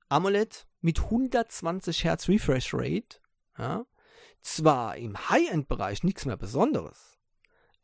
AMOLED 0.09 0.67
mit 0.81 1.01
120 1.01 2.05
Hertz 2.05 2.29
Refresh 2.29 2.73
Rate 2.73 3.21
ja, 3.59 3.85
zwar 4.41 4.97
im 4.97 5.17
High-End-Bereich 5.29 6.05
nichts 6.05 6.25
mehr 6.25 6.37
Besonderes, 6.37 7.19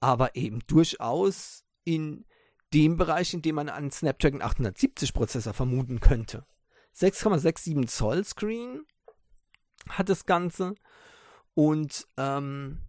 aber 0.00 0.36
eben 0.36 0.60
durchaus 0.66 1.64
in 1.84 2.24
dem 2.72 2.96
Bereich, 2.96 3.34
in 3.34 3.42
dem 3.42 3.56
man 3.56 3.68
einen 3.68 3.90
Snapdragon 3.90 4.42
870 4.42 5.12
Prozessor 5.12 5.52
vermuten 5.52 6.00
könnte. 6.00 6.46
6,67 6.96 7.86
Zoll 7.88 8.24
Screen 8.24 8.84
hat 9.88 10.08
das 10.08 10.26
Ganze 10.26 10.74
und 11.54 12.06
ähm, 12.16 12.80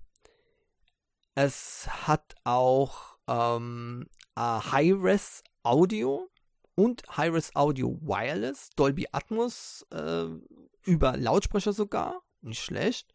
es 1.36 1.88
hat 1.88 2.36
auch 2.44 3.18
ähm, 3.28 4.08
High-Res 4.38 5.44
Audio 5.64 6.30
und 6.76 7.04
High-Res 7.16 7.56
Audio 7.56 8.00
Wireless, 8.02 8.70
Dolby 8.76 9.08
Atmos 9.12 9.86
äh, 9.92 10.26
über 10.84 11.18
Lautsprecher 11.18 11.74
sogar, 11.74 12.22
nicht 12.42 12.64
schlecht. 12.64 13.14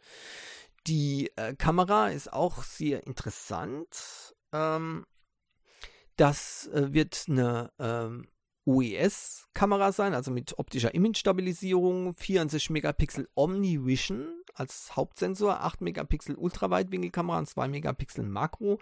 Die 0.87 1.31
äh, 1.37 1.55
Kamera 1.55 2.09
ist 2.09 2.33
auch 2.33 2.63
sehr 2.63 3.07
interessant. 3.07 4.35
Ähm, 4.53 5.07
das 6.17 6.69
äh, 6.69 6.93
wird 6.93 7.25
eine 7.29 7.73
ähm, 7.79 8.29
OES-Kamera 8.71 9.91
sein, 9.91 10.15
also 10.15 10.31
mit 10.31 10.59
optischer 10.59 10.95
Image-Stabilisierung, 10.95 12.15
64 12.15 12.71
Megapixel 12.71 13.29
Omnivision 13.35 14.29
als 14.55 14.95
Hauptsensor, 14.95 15.61
8 15.63 15.81
Megapixel 15.81 16.37
Ultraweitwinkelkamera 16.37 17.39
und 17.39 17.49
2 17.49 17.69
Megapixel 17.69 18.25
Makro. 18.25 18.79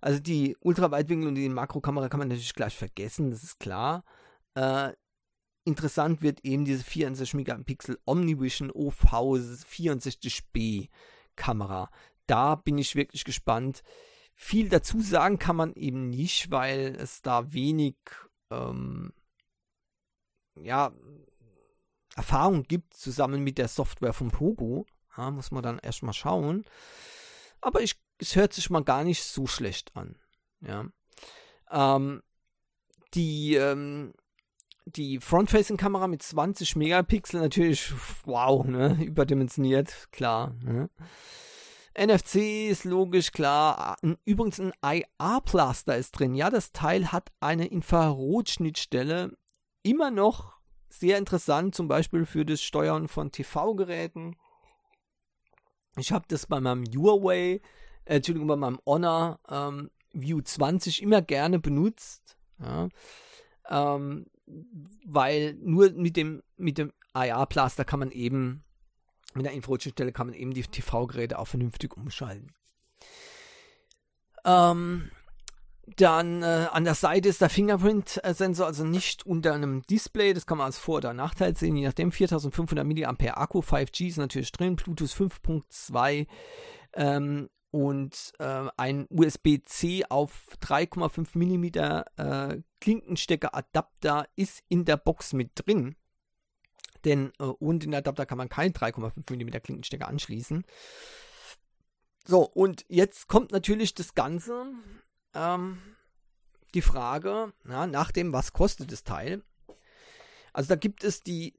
Also 0.00 0.20
die 0.20 0.56
Ultraweitwinkel 0.60 1.28
und 1.28 1.34
die 1.36 1.48
Makrokamera 1.48 2.08
kann 2.08 2.18
man 2.18 2.28
natürlich 2.28 2.54
gleich 2.54 2.76
vergessen, 2.76 3.30
das 3.30 3.42
ist 3.42 3.58
klar. 3.58 4.04
Äh, 4.54 4.92
interessant 5.64 6.20
wird 6.20 6.44
eben 6.44 6.66
diese 6.66 6.84
64 6.84 7.34
Megapixel 7.34 7.98
Omnivision 8.04 8.70
OV 8.70 9.02
64B 9.02 10.88
Kamera. 11.36 11.90
Da 12.26 12.56
bin 12.56 12.76
ich 12.76 12.94
wirklich 12.96 13.24
gespannt. 13.24 13.82
Viel 14.34 14.68
dazu 14.68 15.00
sagen 15.00 15.38
kann 15.38 15.56
man 15.56 15.72
eben 15.72 16.10
nicht, 16.10 16.50
weil 16.50 16.94
es 16.98 17.22
da 17.22 17.54
wenig 17.54 17.96
ähm, 18.50 19.12
ja, 20.62 20.92
Erfahrung 22.14 22.62
gibt, 22.62 22.94
zusammen 22.94 23.42
mit 23.42 23.58
der 23.58 23.68
Software 23.68 24.12
von 24.12 24.30
Pogo. 24.30 24.86
Ja, 25.16 25.30
muss 25.30 25.50
man 25.50 25.62
dann 25.62 25.78
erstmal 25.78 26.14
schauen. 26.14 26.64
Aber 27.60 27.82
ich, 27.82 27.96
es 28.18 28.36
hört 28.36 28.52
sich 28.52 28.70
mal 28.70 28.84
gar 28.84 29.04
nicht 29.04 29.22
so 29.22 29.46
schlecht 29.46 29.94
an. 29.96 30.16
Ja. 30.60 30.86
Ähm, 31.70 32.22
die, 33.14 33.54
ähm, 33.54 34.14
die 34.84 35.20
Front-Facing-Kamera 35.20 36.06
mit 36.06 36.22
20 36.22 36.76
Megapixel 36.76 37.40
natürlich, 37.40 37.92
wow, 38.24 38.64
ne, 38.64 38.96
überdimensioniert, 39.04 40.08
klar. 40.12 40.54
Ne? 40.62 40.90
NFC 41.96 42.68
ist 42.70 42.84
logisch, 42.84 43.32
klar. 43.32 43.96
Übrigens 44.24 44.60
ein 44.60 44.72
IR-Plaster 44.82 45.96
ist 45.96 46.12
drin. 46.12 46.34
Ja, 46.34 46.50
das 46.50 46.72
Teil 46.72 47.10
hat 47.12 47.30
eine 47.40 47.66
Infrarotschnittstelle. 47.66 49.36
Immer 49.82 50.10
noch 50.10 50.58
sehr 50.88 51.18
interessant, 51.18 51.74
zum 51.74 51.88
Beispiel 51.88 52.26
für 52.26 52.44
das 52.44 52.60
Steuern 52.62 53.08
von 53.08 53.32
TV-Geräten. 53.32 54.36
Ich 55.96 56.12
habe 56.12 56.26
das 56.28 56.46
bei 56.46 56.60
meinem 56.60 56.84
Huawei, 56.84 57.60
äh, 58.04 58.16
Entschuldigung, 58.16 58.48
bei 58.48 58.56
meinem 58.56 58.80
Honor 58.84 59.40
ähm, 59.48 59.90
View 60.12 60.40
20 60.42 61.02
immer 61.02 61.22
gerne 61.22 61.58
benutzt. 61.58 62.36
Ja, 62.58 62.88
ähm, 63.68 64.26
weil 65.04 65.54
nur 65.54 65.92
mit 65.92 66.16
dem, 66.16 66.42
mit 66.56 66.78
dem 66.78 66.92
IR-Plaster 67.14 67.84
kann 67.84 68.00
man 68.00 68.10
eben 68.10 68.64
mit 69.36 69.46
der 69.46 69.52
Infrarotstelle 69.52 70.12
kann 70.12 70.28
man 70.28 70.34
eben 70.34 70.54
die 70.54 70.62
TV-Geräte 70.62 71.38
auch 71.38 71.48
vernünftig 71.48 71.96
umschalten. 71.96 72.52
Ähm, 74.44 75.10
dann 75.96 76.42
äh, 76.42 76.66
an 76.72 76.84
der 76.84 76.94
Seite 76.94 77.28
ist 77.28 77.40
der 77.40 77.48
Fingerprint-Sensor, 77.48 78.66
also 78.66 78.84
nicht 78.84 79.24
unter 79.24 79.54
einem 79.54 79.82
Display. 79.82 80.34
Das 80.34 80.46
kann 80.46 80.58
man 80.58 80.66
als 80.66 80.78
Vor- 80.78 80.96
oder 80.96 81.14
Nachteil 81.14 81.56
sehen, 81.56 81.76
je 81.76 81.86
nachdem. 81.86 82.10
4500 82.10 82.84
mAh 82.84 83.36
Akku, 83.36 83.60
5G 83.60 84.08
ist 84.08 84.16
natürlich 84.18 84.50
drin, 84.50 84.76
Bluetooth 84.76 85.10
5.2 85.10 86.26
ähm, 86.94 87.48
und 87.70 88.32
äh, 88.38 88.68
ein 88.76 89.06
USB-C 89.10 90.04
auf 90.08 90.48
3,5 90.60 91.36
mm 91.36 91.64
äh, 92.20 92.62
Klinkenstecker-Adapter 92.80 94.26
ist 94.34 94.62
in 94.68 94.84
der 94.84 94.96
Box 94.96 95.34
mit 95.34 95.50
drin 95.54 95.94
denn 97.06 97.32
äh, 97.38 97.44
ohne 97.44 97.78
den 97.78 97.94
Adapter 97.94 98.26
kann 98.26 98.36
man 98.36 98.50
keinen 98.50 98.74
3,5 98.74 99.32
mm 99.32 99.62
Klinkenstecker 99.62 100.08
anschließen. 100.08 100.64
So, 102.26 102.42
und 102.42 102.84
jetzt 102.88 103.28
kommt 103.28 103.52
natürlich 103.52 103.94
das 103.94 104.14
Ganze, 104.14 104.66
ähm, 105.32 105.78
die 106.74 106.82
Frage, 106.82 107.52
na, 107.62 107.86
nach 107.86 108.10
dem, 108.10 108.32
was 108.32 108.52
kostet 108.52 108.92
das 108.92 109.04
Teil? 109.04 109.42
Also 110.52 110.68
da 110.68 110.74
gibt 110.74 111.04
es 111.04 111.20
die 111.20 111.54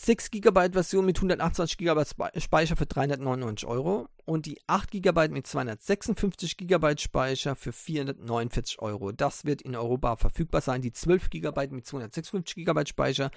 6 0.00 0.30
GB 0.30 0.70
Version 0.74 1.04
mit 1.04 1.16
128 1.16 1.76
GB 1.76 2.04
Speicher 2.36 2.76
für 2.76 2.86
399 2.86 3.68
Euro 3.68 4.08
und 4.26 4.46
die 4.46 4.60
8 4.68 4.92
GB 4.92 5.28
mit 5.28 5.48
256 5.48 6.56
GB 6.56 6.98
Speicher 6.98 7.56
für 7.56 7.72
449 7.72 8.80
Euro. 8.80 9.10
Das 9.10 9.44
wird 9.44 9.60
in 9.60 9.74
Europa 9.74 10.14
verfügbar 10.14 10.60
sein. 10.60 10.82
Die 10.82 10.92
12 10.92 11.30
GB 11.30 11.68
mit 11.72 11.84
256 11.84 12.64
GB 12.64 12.86
Speicher 12.86 13.32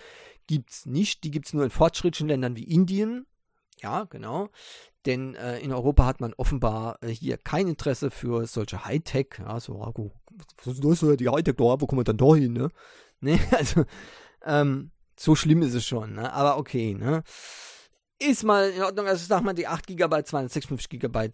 gibt 0.45 0.70
es 0.70 0.86
nicht. 0.86 1.24
Die 1.24 1.32
gibt 1.32 1.47
es 1.47 1.53
nur 1.53 1.64
in 1.64 1.72
fortschrittlichen 1.72 2.28
Ländern 2.28 2.55
wie 2.55 2.64
Indien. 2.64 3.26
Ja, 3.82 4.03
genau. 4.03 4.49
Denn 5.07 5.34
äh, 5.34 5.57
in 5.62 5.74
Europa 5.74 6.05
hat 6.05 6.22
man 6.22 6.36
offenbar 6.36 6.99
äh, 7.01 7.07
hier 7.07 7.39
kein 7.39 7.68
Interesse 7.68 8.12
für 8.12 8.45
solche 8.45 8.86
Hightech. 8.86 9.39
Ja, 9.39 9.59
so, 9.59 9.80
was 9.80 10.78
ist 10.78 10.84
das, 10.84 11.18
die 11.18 11.28
Hightech 11.28 11.55
da? 11.55 11.82
Wo 11.82 11.88
kommen 11.88 12.01
wir 12.01 12.03
dann 12.03 12.18
da 12.18 12.36
hin? 12.36 12.53
Ne? 12.53 12.70
ne? 13.20 13.39
Also, 13.49 13.86
ähm, 14.45 14.91
so 15.22 15.36
schlimm 15.36 15.61
ist 15.61 15.76
es 15.76 15.86
schon, 15.86 16.13
ne? 16.13 16.34
aber 16.34 16.57
okay. 16.57 16.95
Ne? 16.95 17.24
Ist 18.17 18.43
mal 18.43 18.72
in 18.72 18.82
Ordnung. 18.82 19.07
Also 19.07 19.26
sag 19.26 19.43
mal 19.43 19.53
die 19.53 19.67
8 19.67 19.86
GB, 19.86 20.24
256 20.24 20.99
GB 20.99 21.30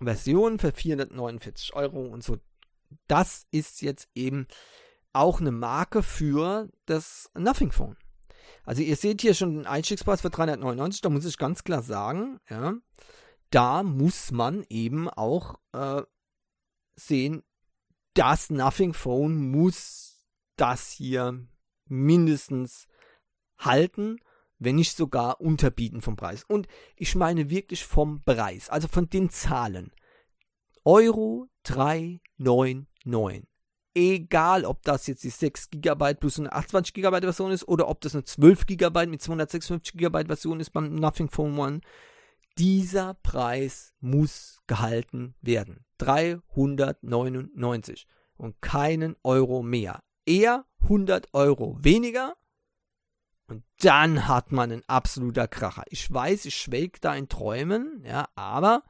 Version 0.00 0.58
für 0.58 0.72
449 0.72 1.74
Euro 1.74 2.02
und 2.02 2.22
so. 2.22 2.36
Das 3.08 3.46
ist 3.50 3.82
jetzt 3.82 4.08
eben 4.14 4.46
auch 5.12 5.40
eine 5.40 5.50
Marke 5.50 6.04
für 6.04 6.68
das 6.86 7.30
Nothing 7.34 7.72
Phone. 7.72 7.96
Also 8.64 8.82
ihr 8.82 8.96
seht 8.96 9.22
hier 9.22 9.34
schon 9.34 9.54
den 9.54 9.66
Einstiegspreis 9.66 10.20
für 10.20 10.30
399, 10.30 11.00
da 11.00 11.08
muss 11.10 11.24
ich 11.24 11.38
ganz 11.38 11.64
klar 11.64 11.82
sagen, 11.82 12.38
ja, 12.48 12.74
da 13.50 13.82
muss 13.82 14.30
man 14.30 14.64
eben 14.68 15.08
auch 15.08 15.56
äh, 15.72 16.02
sehen, 16.94 17.42
das 18.14 18.50
Nothing 18.50 18.94
Phone 18.94 19.50
muss 19.50 20.24
das 20.56 20.90
hier 20.90 21.46
mindestens 21.86 22.86
halten, 23.58 24.18
wenn 24.58 24.76
nicht 24.76 24.96
sogar 24.96 25.40
unterbieten 25.40 26.00
vom 26.00 26.16
Preis. 26.16 26.44
Und 26.44 26.66
ich 26.96 27.14
meine 27.14 27.50
wirklich 27.50 27.84
vom 27.84 28.22
Preis, 28.22 28.70
also 28.70 28.88
von 28.88 29.08
den 29.08 29.30
Zahlen. 29.30 29.92
Euro 30.84 31.48
399. 31.64 33.46
Egal, 33.96 34.64
ob 34.64 34.82
das 34.82 35.06
jetzt 35.06 35.22
die 35.22 35.30
6 35.30 35.70
GB 35.70 36.14
plus 36.14 36.40
eine 36.40 36.52
28 36.52 36.94
GB 36.94 37.20
Version 37.20 37.52
ist 37.52 37.68
oder 37.68 37.88
ob 37.88 38.00
das 38.00 38.14
eine 38.14 38.24
12 38.24 38.66
GB 38.66 39.06
mit 39.06 39.22
256 39.22 39.96
GB 39.96 40.24
Version 40.26 40.58
ist 40.58 40.70
beim 40.70 40.96
Nothing 40.96 41.30
Phone 41.30 41.56
One. 41.56 41.80
Dieser 42.58 43.14
Preis 43.14 43.94
muss 44.00 44.58
gehalten 44.66 45.36
werden. 45.40 45.84
399 45.98 48.08
und 48.36 48.60
keinen 48.60 49.14
Euro 49.22 49.62
mehr. 49.62 50.02
Eher 50.26 50.64
100 50.82 51.32
Euro 51.32 51.78
weniger 51.80 52.36
und 53.46 53.64
dann 53.80 54.26
hat 54.26 54.52
man 54.52 54.72
einen 54.72 54.82
absoluter 54.86 55.48
Kracher. 55.48 55.84
Ich 55.88 56.12
weiß, 56.12 56.46
ich 56.46 56.56
schwelge 56.56 56.98
da 57.00 57.14
in 57.14 57.28
Träumen, 57.28 58.02
ja, 58.04 58.28
aber 58.34 58.82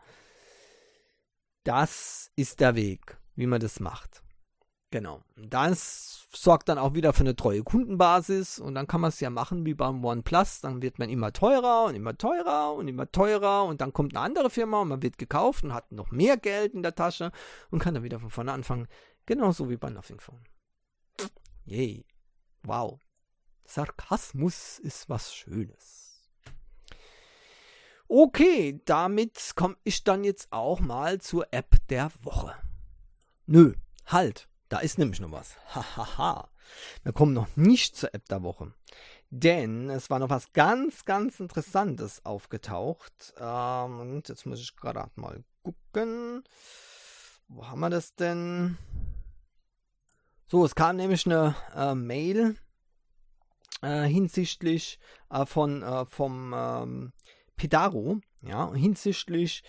das 1.64 2.30
ist 2.36 2.60
der 2.60 2.74
Weg, 2.76 3.18
wie 3.34 3.46
man 3.46 3.60
das 3.60 3.80
macht. 3.80 4.22
Genau. 4.90 5.24
Das 5.34 6.28
sorgt 6.32 6.68
dann 6.68 6.78
auch 6.78 6.94
wieder 6.94 7.12
für 7.12 7.22
eine 7.24 7.34
treue 7.34 7.64
Kundenbasis 7.64 8.60
und 8.60 8.76
dann 8.76 8.86
kann 8.86 9.00
man 9.00 9.08
es 9.08 9.18
ja 9.18 9.28
machen 9.28 9.66
wie 9.66 9.74
beim 9.74 10.04
OnePlus. 10.04 10.60
Dann 10.60 10.82
wird 10.82 11.00
man 11.00 11.10
immer 11.10 11.32
teurer 11.32 11.86
und 11.86 11.96
immer 11.96 12.16
teurer 12.16 12.74
und 12.74 12.86
immer 12.86 13.10
teurer 13.10 13.64
und 13.64 13.80
dann 13.80 13.92
kommt 13.92 14.14
eine 14.14 14.24
andere 14.24 14.50
Firma 14.50 14.82
und 14.82 14.88
man 14.88 15.02
wird 15.02 15.18
gekauft 15.18 15.64
und 15.64 15.74
hat 15.74 15.90
noch 15.90 16.12
mehr 16.12 16.36
Geld 16.36 16.74
in 16.74 16.84
der 16.84 16.94
Tasche 16.94 17.32
und 17.72 17.80
kann 17.80 17.94
dann 17.94 18.04
wieder 18.04 18.20
von 18.20 18.30
vorne 18.30 18.52
anfangen. 18.52 18.86
Genauso 19.26 19.68
wie 19.68 19.76
bei 19.76 19.90
Nothing 19.90 20.20
Phone. 20.20 20.44
Yay. 21.64 22.06
Wow. 22.62 23.00
Sarkasmus 23.64 24.78
ist 24.78 25.08
was 25.08 25.34
Schönes. 25.34 26.30
Okay, 28.06 28.82
damit 28.84 29.52
komme 29.56 29.76
ich 29.82 30.04
dann 30.04 30.24
jetzt 30.24 30.52
auch 30.52 30.80
mal 30.80 31.20
zur 31.20 31.52
App 31.52 31.76
der 31.88 32.10
Woche. 32.22 32.54
Nö, 33.46 33.74
halt. 34.06 34.48
Da 34.68 34.78
ist 34.80 34.98
nämlich 34.98 35.20
noch 35.20 35.32
was. 35.32 35.56
Hahaha. 35.74 36.50
Wir 37.02 37.12
kommen 37.12 37.32
noch 37.32 37.56
nicht 37.56 37.96
zur 37.96 38.14
App 38.14 38.28
der 38.28 38.42
Woche. 38.42 38.72
Denn 39.30 39.90
es 39.90 40.10
war 40.10 40.18
noch 40.18 40.30
was 40.30 40.52
ganz, 40.52 41.04
ganz 41.04 41.40
Interessantes 41.40 42.24
aufgetaucht. 42.24 43.34
Ähm, 43.38 44.00
und 44.00 44.28
jetzt 44.28 44.46
muss 44.46 44.60
ich 44.60 44.76
gerade 44.76 45.10
mal 45.16 45.42
gucken. 45.62 46.44
Wo 47.48 47.66
haben 47.66 47.80
wir 47.80 47.90
das 47.90 48.14
denn? 48.14 48.78
So, 50.54 50.64
es 50.64 50.76
kam 50.76 50.94
nämlich 50.94 51.26
eine 51.26 51.56
äh, 51.74 51.96
Mail 51.96 52.54
äh, 53.82 54.04
hinsichtlich 54.04 55.00
äh, 55.28 55.44
von 55.46 55.82
äh, 55.82 56.06
vom 56.06 56.54
ähm, 56.56 57.12
Pedaro, 57.56 58.20
ja, 58.40 58.72
hinsichtlich 58.72 59.64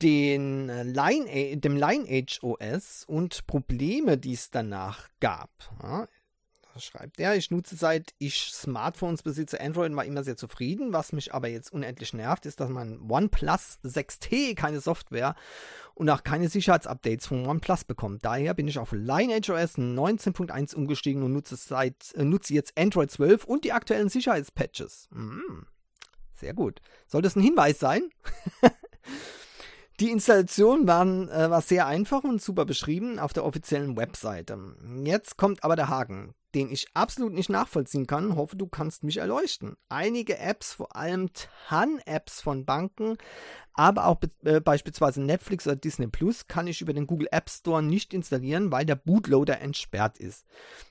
den 0.00 0.68
äh, 0.68 0.84
Line, 0.84 1.56
dem 1.56 1.76
Lineage 1.76 2.38
OS 2.44 3.02
und 3.04 3.48
Probleme, 3.48 4.16
die 4.16 4.34
es 4.34 4.52
danach 4.52 5.08
gab. 5.18 5.50
Ja, 5.82 6.06
schreibt 6.80 7.20
er, 7.20 7.36
ich 7.36 7.50
nutze 7.50 7.76
seit 7.76 8.14
ich 8.18 8.50
Smartphones 8.52 9.22
besitze 9.22 9.60
Android 9.60 9.94
war 9.94 10.04
immer 10.04 10.24
sehr 10.24 10.36
zufrieden. 10.36 10.92
Was 10.92 11.12
mich 11.12 11.34
aber 11.34 11.48
jetzt 11.48 11.72
unendlich 11.72 12.12
nervt, 12.12 12.46
ist, 12.46 12.60
dass 12.60 12.70
mein 12.70 13.00
OnePlus 13.08 13.78
6T 13.84 14.54
keine 14.54 14.80
Software 14.80 15.34
und 15.94 16.08
auch 16.10 16.22
keine 16.22 16.48
Sicherheitsupdates 16.48 17.26
von 17.26 17.46
OnePlus 17.46 17.84
bekommt. 17.84 18.24
Daher 18.24 18.54
bin 18.54 18.68
ich 18.68 18.78
auf 18.78 18.92
Lineage 18.92 19.50
OS 19.50 19.76
19.1 19.76 20.74
umgestiegen 20.74 21.22
und 21.22 21.32
nutze, 21.32 21.56
seit, 21.56 22.14
äh, 22.14 22.24
nutze 22.24 22.54
jetzt 22.54 22.78
Android 22.78 23.10
12 23.10 23.44
und 23.44 23.64
die 23.64 23.72
aktuellen 23.72 24.08
Sicherheitspatches. 24.08 25.08
Mm, 25.10 25.64
sehr 26.32 26.54
gut. 26.54 26.80
Soll 27.06 27.22
das 27.22 27.34
ein 27.34 27.42
Hinweis 27.42 27.78
sein? 27.78 28.10
Die 30.00 30.10
Installation 30.10 30.86
waren, 30.86 31.28
äh, 31.28 31.50
war 31.50 31.60
sehr 31.60 31.88
einfach 31.88 32.22
und 32.22 32.40
super 32.40 32.64
beschrieben 32.64 33.18
auf 33.18 33.32
der 33.32 33.44
offiziellen 33.44 33.96
Webseite. 33.96 34.56
Jetzt 35.02 35.36
kommt 35.36 35.64
aber 35.64 35.74
der 35.74 35.88
Haken, 35.88 36.34
den 36.54 36.70
ich 36.70 36.86
absolut 36.94 37.32
nicht 37.32 37.50
nachvollziehen 37.50 38.06
kann. 38.06 38.36
Hoffe, 38.36 38.56
du 38.56 38.68
kannst 38.68 39.02
mich 39.02 39.16
erleuchten. 39.16 39.74
Einige 39.88 40.38
Apps, 40.38 40.72
vor 40.74 40.94
allem 40.94 41.30
TAN-Apps 41.32 42.40
von 42.40 42.64
Banken, 42.64 43.16
aber 43.72 44.06
auch 44.06 44.20
äh, 44.44 44.60
beispielsweise 44.60 45.20
Netflix 45.20 45.66
oder 45.66 45.74
Disney 45.74 46.06
Plus, 46.06 46.46
kann 46.46 46.68
ich 46.68 46.80
über 46.80 46.92
den 46.92 47.08
Google 47.08 47.28
App 47.32 47.50
Store 47.50 47.82
nicht 47.82 48.14
installieren, 48.14 48.70
weil 48.70 48.86
der 48.86 48.96
Bootloader 48.96 49.60
entsperrt 49.60 50.18
ist. 50.18 50.46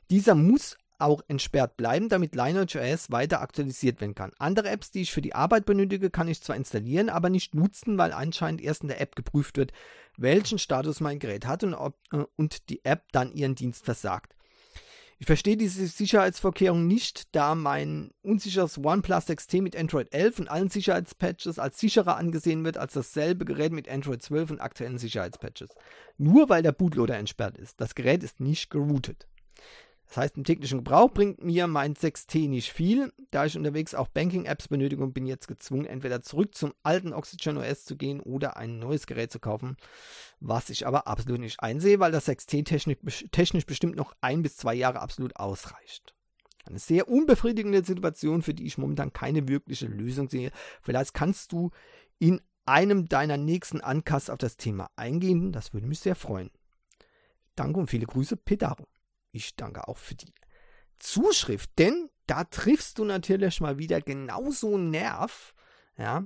Dieser 0.10 0.36
muss 0.36 0.76
auch 1.00 1.22
entsperrt 1.28 1.78
bleiben, 1.78 2.10
damit 2.10 2.36
Lineage.js 2.36 3.12
weiter 3.12 3.42
aktualisiert 3.42 4.02
werden 4.02 4.16
kann. 4.16 4.32
Andere 4.40 4.70
Apps, 4.70 4.92
die 4.92 5.02
ich 5.02 5.12
für 5.12 5.22
die 5.22 5.36
Arbeit 5.36 5.66
benötige, 5.66 6.10
kann 6.10 6.28
ich 6.28 6.42
zwar 6.42 6.56
installieren, 6.56 7.10
aber 7.10 7.30
nicht 7.30 7.56
nutzen, 7.56 7.98
weil 7.98 8.14
anscheinend 8.14 8.62
erst 8.62 8.82
in 8.82 8.90
der 8.90 9.02
App 9.02 9.16
geprüft 9.16 9.58
wird, 9.58 9.72
welchen 10.18 10.60
Status 10.60 11.00
mein 11.00 11.20
Gerät 11.20 11.46
hat 11.46 11.64
und, 11.64 11.74
ob, 11.74 11.98
äh, 12.12 12.24
und 12.36 12.70
die 12.70 12.84
App 12.86 13.06
dann 13.12 13.32
ihren 13.32 13.56
Dienst 13.56 13.86
versagt. 13.86 14.34
Ich 15.20 15.26
verstehe 15.26 15.58
diese 15.58 15.88
Sicherheitsvorkehrung 15.88 16.86
nicht, 16.86 17.36
da 17.36 17.56
mein 17.56 18.12
unsicheres 18.22 18.78
OnePlus 18.78 19.28
6T 19.28 19.64
mit 19.64 19.76
Android 19.76 20.14
11 20.14 20.40
und 20.40 20.48
allen 20.48 20.70
Sicherheitspatches 20.70 21.58
als 21.58 21.80
sicherer 21.80 22.18
angesehen 22.18 22.64
wird 22.64 22.78
als 22.78 22.94
dasselbe 22.94 23.44
Gerät 23.44 23.72
mit 23.72 23.90
Android 23.90 24.22
12 24.22 24.52
und 24.52 24.62
aktuellen 24.62 25.00
Sicherheitspatches. 25.00 25.72
Nur 26.20 26.50
weil 26.50 26.62
der 26.62 26.72
Bootloader 26.72 27.18
entsperrt 27.18 27.58
ist. 27.58 27.82
Das 27.82 27.96
Gerät 27.96 28.24
ist 28.24 28.40
nicht 28.40 28.70
geroutet. 28.70 29.28
Das 30.08 30.18
heißt, 30.18 30.38
im 30.38 30.46
täglichen 30.46 30.80
Gebrauch 30.80 31.12
bringt 31.12 31.44
mir 31.44 31.68
mein 31.68 31.94
6T 31.94 32.48
nicht 32.48 32.72
viel, 32.72 33.12
da 33.32 33.46
ich 33.46 33.58
unterwegs 33.58 33.94
auch 33.94 34.08
Banking-Apps 34.08 34.70
benötige 34.70 35.04
und 35.04 35.14
bin 35.14 35.26
jetzt 35.26 35.48
gezwungen, 35.48 35.86
entweder 35.86 36.22
zurück 36.22 36.56
zum 36.56 36.74
alten 36.82 37.12
Oxygen 37.12 37.58
OS 37.58 37.84
zu 37.84 37.98
gehen 37.98 38.22
oder 38.22 38.56
ein 38.56 38.80
neues 38.80 39.06
Gerät 39.06 39.32
zu 39.32 39.40
kaufen, 39.40 39.76
was 40.40 40.70
ich 40.70 40.88
aber 40.88 41.08
absolut 41.08 41.42
nicht 41.42 41.60
einsehe, 41.60 42.00
weil 42.00 42.14
das 42.14 42.28
6T 42.28 42.64
technisch, 42.64 43.26
technisch 43.32 43.66
bestimmt 43.66 43.98
noch 43.98 44.14
ein 44.22 44.44
bis 44.44 44.56
zwei 44.56 44.76
Jahre 44.76 45.02
absolut 45.02 45.36
ausreicht. 45.36 46.14
Eine 46.66 46.80
sehr 46.80 47.10
unbefriedigende 47.10 47.84
Situation, 47.84 48.42
für 48.42 48.54
die 48.54 48.66
ich 48.66 48.78
momentan 48.78 49.14
keine 49.14 49.48
wirkliche 49.48 49.88
Lösung 49.88 50.30
sehe. 50.30 50.52
Vielleicht 50.82 51.14
kannst 51.14 51.52
du 51.52 51.72
in 52.20 52.42
einem 52.66 53.08
deiner 53.08 53.38
nächsten 53.38 53.82
Ancasts 53.82 54.30
auf 54.30 54.38
das 54.38 54.58
Thema 54.58 54.90
eingehen, 54.96 55.52
das 55.52 55.74
würde 55.74 55.88
mich 55.88 56.00
sehr 56.00 56.16
freuen. 56.16 56.52
Danke 57.56 57.80
und 57.80 57.90
viele 57.90 58.06
Grüße, 58.06 58.38
Pedaro. 58.38 58.88
Ich 59.38 59.56
danke 59.56 59.88
auch 59.88 59.98
für 59.98 60.16
die 60.16 60.34
Zuschrift, 60.98 61.70
denn 61.78 62.10
da 62.26 62.44
triffst 62.44 62.98
du 62.98 63.06
natürlich 63.06 63.62
mal 63.62 63.78
wieder 63.78 64.02
genauso 64.02 64.74
einen 64.74 64.90
Nerv, 64.90 65.54
ja, 65.96 66.26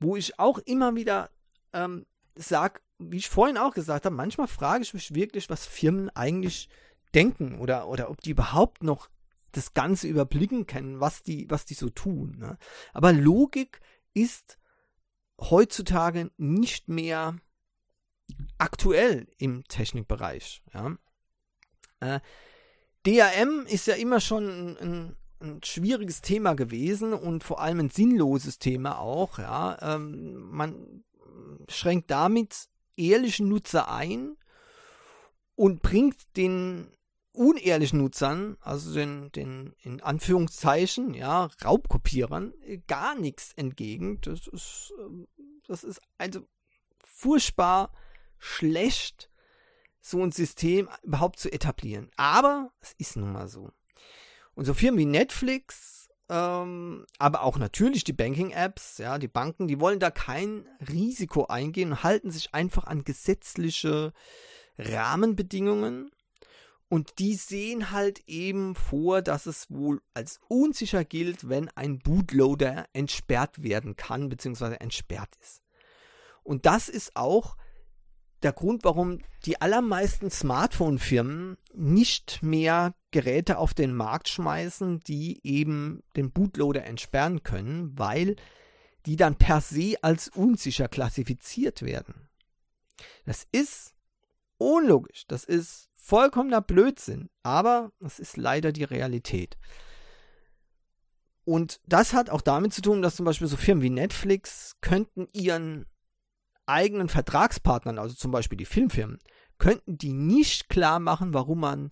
wo 0.00 0.16
ich 0.16 0.38
auch 0.40 0.58
immer 0.58 0.96
wieder 0.96 1.30
ähm, 1.72 2.06
sage, 2.34 2.80
wie 2.98 3.18
ich 3.18 3.28
vorhin 3.28 3.56
auch 3.56 3.72
gesagt 3.72 4.04
habe, 4.04 4.16
manchmal 4.16 4.48
frage 4.48 4.82
ich 4.82 4.94
mich 4.94 5.14
wirklich, 5.14 5.48
was 5.48 5.64
Firmen 5.64 6.10
eigentlich 6.10 6.68
denken 7.14 7.60
oder, 7.60 7.86
oder 7.86 8.10
ob 8.10 8.20
die 8.20 8.30
überhaupt 8.30 8.82
noch 8.82 9.08
das 9.52 9.74
Ganze 9.74 10.08
überblicken 10.08 10.66
können, 10.66 10.98
was 10.98 11.22
die, 11.22 11.48
was 11.48 11.64
die 11.64 11.74
so 11.74 11.88
tun. 11.88 12.36
Ne? 12.38 12.58
Aber 12.92 13.12
Logik 13.12 13.80
ist 14.12 14.58
heutzutage 15.40 16.32
nicht 16.36 16.88
mehr 16.88 17.36
aktuell 18.58 19.28
im 19.38 19.62
Technikbereich. 19.68 20.62
Ja? 20.72 20.96
Äh, 22.00 22.20
DRM 23.06 23.66
ist 23.66 23.86
ja 23.86 23.94
immer 23.94 24.20
schon 24.20 24.48
ein, 24.48 24.76
ein, 24.78 25.16
ein, 25.40 25.60
schwieriges 25.62 26.22
Thema 26.22 26.54
gewesen 26.54 27.12
und 27.12 27.44
vor 27.44 27.60
allem 27.60 27.80
ein 27.80 27.90
sinnloses 27.90 28.58
Thema 28.58 28.98
auch. 28.98 29.38
Ja. 29.38 29.94
Ähm, 29.94 30.50
man 30.50 31.04
schränkt 31.68 32.10
damit 32.10 32.68
ehrlichen 32.96 33.48
Nutzer 33.48 33.90
ein 33.90 34.36
und 35.54 35.82
bringt 35.82 36.36
den 36.36 36.88
unehrlichen 37.34 37.98
Nutzern, 37.98 38.56
also 38.60 38.94
den, 38.94 39.30
den 39.32 39.74
in 39.82 40.00
Anführungszeichen, 40.00 41.14
ja, 41.14 41.50
Raubkopierern, 41.64 42.54
gar 42.86 43.16
nichts 43.16 43.52
entgegen. 43.54 44.20
Das 44.20 44.46
ist, 44.46 44.92
ähm, 45.00 45.26
das 45.66 45.82
ist 45.84 46.00
also 46.16 46.46
furchtbar 47.02 47.92
schlecht 48.38 49.30
so 50.04 50.22
ein 50.22 50.32
System 50.32 50.88
überhaupt 51.02 51.38
zu 51.38 51.50
etablieren. 51.50 52.10
Aber 52.16 52.70
es 52.80 52.94
ist 52.98 53.16
nun 53.16 53.32
mal 53.32 53.48
so. 53.48 53.70
Und 54.54 54.66
so 54.66 54.74
Firmen 54.74 54.98
wie 54.98 55.06
Netflix, 55.06 56.10
ähm, 56.28 57.06
aber 57.18 57.42
auch 57.42 57.56
natürlich 57.56 58.04
die 58.04 58.12
Banking-Apps, 58.12 58.98
ja, 58.98 59.18
die 59.18 59.28
Banken, 59.28 59.66
die 59.66 59.80
wollen 59.80 60.00
da 60.00 60.10
kein 60.10 60.68
Risiko 60.86 61.46
eingehen 61.46 61.92
und 61.92 62.02
halten 62.02 62.30
sich 62.30 62.52
einfach 62.52 62.84
an 62.84 63.04
gesetzliche 63.04 64.12
Rahmenbedingungen. 64.76 66.10
Und 66.90 67.18
die 67.18 67.34
sehen 67.34 67.90
halt 67.90 68.22
eben 68.26 68.74
vor, 68.74 69.22
dass 69.22 69.46
es 69.46 69.70
wohl 69.70 70.02
als 70.12 70.38
unsicher 70.48 71.02
gilt, 71.04 71.48
wenn 71.48 71.70
ein 71.70 71.98
Bootloader 71.98 72.86
entsperrt 72.92 73.62
werden 73.62 73.96
kann, 73.96 74.28
beziehungsweise 74.28 74.80
entsperrt 74.80 75.30
ist. 75.40 75.62
Und 76.42 76.66
das 76.66 76.90
ist 76.90 77.16
auch 77.16 77.56
der 78.44 78.52
Grund, 78.52 78.84
warum 78.84 79.18
die 79.46 79.60
allermeisten 79.60 80.30
Smartphone-Firmen 80.30 81.56
nicht 81.74 82.42
mehr 82.42 82.94
Geräte 83.10 83.58
auf 83.58 83.74
den 83.74 83.94
Markt 83.94 84.28
schmeißen, 84.28 85.00
die 85.00 85.40
eben 85.44 86.02
den 86.16 86.30
Bootloader 86.30 86.84
entsperren 86.84 87.42
können, 87.42 87.98
weil 87.98 88.36
die 89.06 89.16
dann 89.16 89.36
per 89.36 89.60
se 89.60 89.96
als 90.02 90.28
unsicher 90.28 90.88
klassifiziert 90.88 91.82
werden. 91.82 92.28
Das 93.24 93.46
ist 93.50 93.94
unlogisch, 94.58 95.26
das 95.26 95.44
ist 95.44 95.88
vollkommener 95.94 96.60
Blödsinn, 96.60 97.30
aber 97.42 97.92
das 98.00 98.18
ist 98.18 98.36
leider 98.36 98.72
die 98.72 98.84
Realität. 98.84 99.56
Und 101.44 101.80
das 101.86 102.14
hat 102.14 102.30
auch 102.30 102.40
damit 102.40 102.72
zu 102.72 102.80
tun, 102.80 103.02
dass 103.02 103.16
zum 103.16 103.26
Beispiel 103.26 103.48
so 103.48 103.56
Firmen 103.56 103.82
wie 103.82 103.90
Netflix 103.90 104.76
könnten 104.80 105.28
ihren 105.32 105.86
eigenen 106.66 107.08
Vertragspartnern, 107.08 107.98
also 107.98 108.14
zum 108.14 108.30
Beispiel 108.30 108.58
die 108.58 108.64
Filmfirmen, 108.64 109.18
könnten 109.58 109.98
die 109.98 110.12
nicht 110.12 110.68
klar 110.68 111.00
machen, 111.00 111.34
warum 111.34 111.60
man 111.60 111.90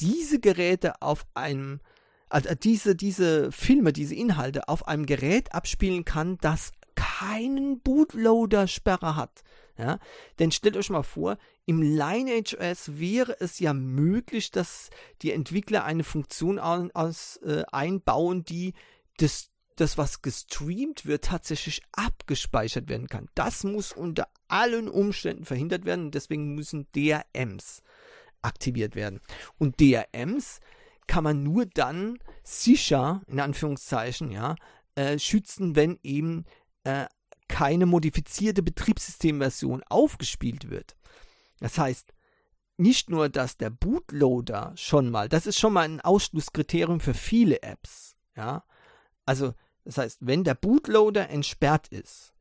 diese 0.00 0.38
Geräte 0.40 1.00
auf 1.02 1.26
einem, 1.34 1.80
also 2.28 2.54
diese, 2.54 2.94
diese 2.94 3.50
Filme, 3.52 3.92
diese 3.92 4.14
Inhalte 4.14 4.68
auf 4.68 4.86
einem 4.86 5.06
Gerät 5.06 5.54
abspielen 5.54 6.04
kann, 6.04 6.38
das 6.40 6.72
keinen 6.94 7.80
Bootloader-Sperre 7.80 9.16
hat. 9.16 9.42
Ja? 9.76 9.98
Denn 10.38 10.50
stellt 10.50 10.76
euch 10.76 10.90
mal 10.90 11.02
vor, 11.02 11.38
im 11.64 11.82
Lineage 11.82 12.56
OS 12.58 12.98
wäre 12.98 13.36
es 13.40 13.58
ja 13.58 13.72
möglich, 13.72 14.50
dass 14.50 14.90
die 15.22 15.32
Entwickler 15.32 15.84
eine 15.84 16.04
Funktion 16.04 16.58
aus, 16.58 17.36
äh, 17.44 17.64
einbauen, 17.70 18.44
die 18.44 18.74
das 19.18 19.50
das, 19.80 19.98
was 19.98 20.22
gestreamt 20.22 21.06
wird, 21.06 21.24
tatsächlich 21.24 21.82
abgespeichert 21.92 22.88
werden 22.88 23.08
kann. 23.08 23.28
Das 23.34 23.64
muss 23.64 23.92
unter 23.92 24.28
allen 24.48 24.88
Umständen 24.88 25.44
verhindert 25.44 25.84
werden 25.84 26.10
deswegen 26.10 26.54
müssen 26.54 26.86
DRMs 26.94 27.82
aktiviert 28.42 28.94
werden. 28.94 29.20
Und 29.58 29.80
DRMs 29.80 30.60
kann 31.06 31.24
man 31.24 31.42
nur 31.42 31.66
dann 31.66 32.18
sicher, 32.44 33.22
in 33.26 33.40
Anführungszeichen, 33.40 34.30
ja, 34.30 34.56
äh, 34.94 35.18
schützen, 35.18 35.74
wenn 35.76 35.98
eben 36.02 36.44
äh, 36.84 37.06
keine 37.48 37.86
modifizierte 37.86 38.62
Betriebssystemversion 38.62 39.82
aufgespielt 39.88 40.70
wird. 40.70 40.96
Das 41.60 41.78
heißt, 41.78 42.12
nicht 42.76 43.10
nur, 43.10 43.28
dass 43.28 43.56
der 43.56 43.70
Bootloader 43.70 44.72
schon 44.76 45.10
mal, 45.10 45.28
das 45.28 45.46
ist 45.46 45.58
schon 45.58 45.72
mal 45.72 45.82
ein 45.82 46.00
Ausschlusskriterium 46.00 47.00
für 47.00 47.14
viele 47.14 47.62
Apps, 47.62 48.14
ja. 48.36 48.64
Also 49.24 49.52
das 49.88 49.96
heißt, 49.96 50.18
wenn 50.20 50.44
der 50.44 50.54
Bootloader 50.54 51.30
entsperrt 51.30 51.88
ist, 51.88 52.34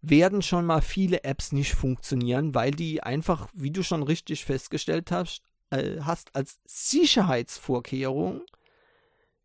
werden 0.00 0.40
schon 0.40 0.64
mal 0.64 0.80
viele 0.80 1.22
Apps 1.22 1.52
nicht 1.52 1.74
funktionieren, 1.74 2.54
weil 2.54 2.70
die 2.70 3.02
einfach, 3.02 3.46
wie 3.52 3.70
du 3.70 3.82
schon 3.82 4.02
richtig 4.02 4.46
festgestellt 4.46 5.10
hast, 5.10 5.42
äh, 5.68 6.00
hast 6.00 6.34
als 6.34 6.60
Sicherheitsvorkehrung 6.64 8.40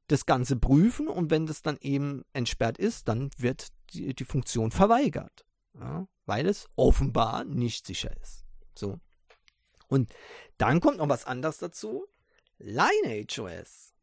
das 0.08 0.26
Ganze 0.26 0.56
prüfen 0.56 1.10
und 1.10 1.32
wenn 1.32 1.48
das 1.48 1.62
dann 1.62 1.78
eben 1.82 2.24
entsperrt 2.32 2.78
ist, 2.78 3.10
dann 3.10 3.30
wird 3.38 3.68
die, 3.90 4.16
die 4.16 4.24
Funktion 4.24 4.72
verweigert, 4.72 5.44
ja, 5.78 6.08
weil 6.26 6.48
es 6.48 6.70
offenbar 6.78 7.44
nicht 7.44 7.86
sicher 7.86 8.16
ist. 8.22 8.46
So. 8.74 9.02
Und 9.90 10.14
dann 10.58 10.80
kommt 10.80 11.00
noch 11.00 11.10
was 11.10 11.26
anderes 11.26 11.58
dazu. 11.58 12.08
Lineage 12.58 13.42
OS 13.42 13.94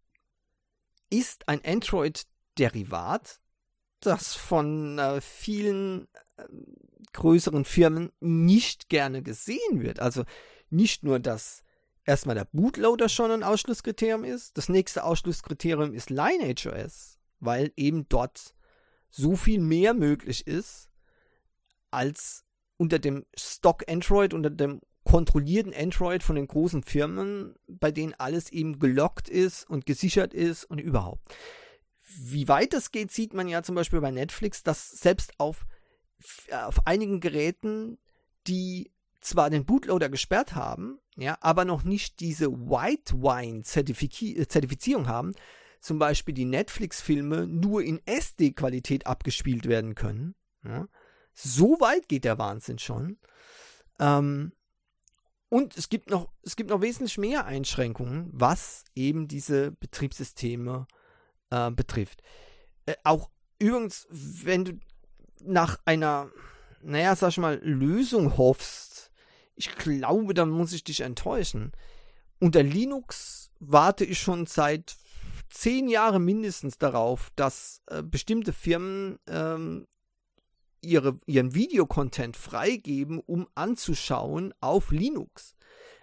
ist 1.09 1.49
ein 1.49 1.65
Android-Derivat 1.65 3.41
das 4.01 4.35
von 4.35 4.99
äh, 4.99 5.21
vielen 5.21 6.09
äh, 6.37 6.45
größeren 7.13 7.65
Firmen 7.65 8.13
nicht 8.21 8.89
gerne 8.89 9.23
gesehen 9.23 9.81
wird. 9.83 10.01
Also 10.01 10.25
nicht 10.71 11.03
nur, 11.03 11.19
dass 11.19 11.63
erstmal 12.05 12.35
der 12.35 12.49
Bootloader 12.53 13.09
schon 13.09 13.31
ein 13.31 13.43
Ausschlusskriterium 13.43 14.25
ist, 14.25 14.57
das 14.57 14.69
nächste 14.69 15.05
Ausschlusskriterium 15.05 15.95
ist 15.95 16.11
Lineage 16.11 16.67
OS, 16.67 17.19
weil 17.41 17.73
eben 17.77 18.09
dort 18.09 18.55
so 19.11 19.37
viel 19.37 19.61
mehr 19.61 19.95
möglich 19.95 20.47
ist 20.47 20.89
als 21.91 22.45
unter 22.77 22.99
dem 22.99 23.25
Stock 23.37 23.85
Android, 23.89 24.35
unter 24.35 24.51
dem 24.51 24.81
kontrollierten 25.05 25.73
Android 25.73 26.23
von 26.23 26.37
den 26.37 26.49
großen 26.49 26.83
Firmen, 26.83 27.55
bei 27.67 27.91
denen 27.93 28.15
alles 28.15 28.51
eben 28.51 28.79
gelockt 28.79 29.29
ist 29.29 29.69
und 29.71 29.87
gesichert 29.87 30.35
ist 30.35 30.65
und 30.65 30.81
überhaupt 30.81 31.23
wie 32.07 32.49
weit 32.49 32.73
das 32.73 32.93
geht, 32.93 33.11
sieht 33.11 33.35
man 33.35 33.49
ja 33.49 33.63
zum 33.63 33.75
Beispiel 33.75 34.01
bei 34.01 34.11
Netflix, 34.11 34.63
dass 34.63 34.91
selbst 34.91 35.39
auf, 35.39 35.67
auf 36.51 36.87
einigen 36.87 37.21
Geräten, 37.21 37.99
die 38.47 38.93
zwar 39.21 39.51
den 39.51 39.65
Bootloader 39.65 40.09
gesperrt 40.09 40.55
haben, 40.55 41.01
ja, 41.17 41.37
aber 41.41 41.65
noch 41.65 41.83
nicht 41.83 42.21
diese 42.21 42.51
White 42.53 43.15
Wine 43.15 43.61
äh, 43.61 44.47
Zertifizierung 44.47 45.09
haben, 45.09 45.33
zum 45.81 45.99
Beispiel 45.99 46.35
die 46.35 46.45
Netflix-Filme 46.45 47.47
nur 47.47 47.83
in 47.83 48.01
SD-Qualität 48.07 49.07
abgespielt 49.07 49.67
werden 49.67 49.95
können. 49.95 50.35
Ja. 50.65 50.87
So 51.33 51.81
weit 51.81 52.09
geht 52.09 52.25
der 52.25 52.39
Wahnsinn 52.39 52.79
schon. 52.79 53.19
Ähm, 53.99 54.53
und 55.49 55.77
es 55.77 55.89
gibt 55.89 56.11
noch, 56.11 56.31
es 56.43 56.57
gibt 56.57 56.71
noch 56.71 56.81
wesentlich 56.81 57.19
mehr 57.19 57.47
Einschränkungen, 57.47 58.31
was 58.33 58.85
eben 58.95 59.29
diese 59.29 59.73
Betriebssysteme 59.73 60.87
äh, 60.89 61.06
betrifft. 61.71 62.23
Äh, 62.87 62.95
auch 63.05 63.31
übrigens, 63.59 64.07
wenn 64.11 64.65
du 64.65 64.73
nach 65.43 65.79
einer, 65.85 66.31
naja, 66.83 67.15
sag 67.17 67.31
ich 67.31 67.39
mal, 67.39 67.61
Lösung 67.63 68.37
hoffst, 68.37 69.11
ich 69.55 69.75
glaube, 69.77 70.35
dann 70.35 70.51
muss 70.51 70.73
ich 70.73 70.85
dich 70.85 71.01
enttäuschen. 71.01 71.73
Unter 72.39 72.63
Linux 72.63 73.51
warte 73.59 74.05
ich 74.05 74.21
schon 74.21 74.47
seit 74.47 74.97
zehn 75.49 75.89
Jahren 75.89 76.25
mindestens 76.25 76.79
darauf, 76.79 77.31
dass 77.37 77.81
äh, 77.87 78.03
bestimmte 78.03 78.53
Firmen 78.53 79.19
ähm, 79.27 79.87
ihre, 80.83 81.19
ihren 81.27 81.55
Videocontent 81.55 82.37
freigeben, 82.37 83.21
um 83.21 83.49
anzuschauen 83.55 84.53
auf 84.61 84.91
Linux. 84.91 85.55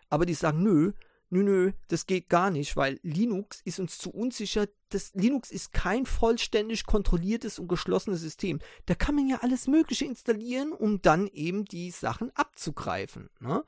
Aber 0.10 0.26
die 0.26 0.34
sagen, 0.34 0.64
nö, 0.64 0.94
nö, 1.34 1.44
nö, 1.44 1.72
das 1.88 2.06
geht 2.06 2.30
gar 2.30 2.52
nicht, 2.52 2.78
weil 2.78 3.00
Linux 3.04 3.62
ist 3.66 3.80
uns 3.80 3.98
zu 3.98 4.12
unsicher. 4.12 4.68
Das 4.90 5.14
Linux 5.14 5.52
ist 5.52 5.74
kein 5.74 6.06
vollständig 6.06 6.86
kontrolliertes 6.86 7.60
und 7.60 7.68
geschlossenes 7.68 8.22
System. 8.22 8.60
Da 8.86 8.96
kann 8.96 9.16
man 9.16 9.28
ja 9.28 9.40
alles 9.42 9.68
Mögliche 9.68 10.06
installieren, 10.06 10.72
um 10.72 11.02
dann 11.02 11.28
eben 11.28 11.66
die 11.66 11.92
Sachen 11.92 12.32
abzugreifen. 12.36 13.30
Ne? 13.40 13.66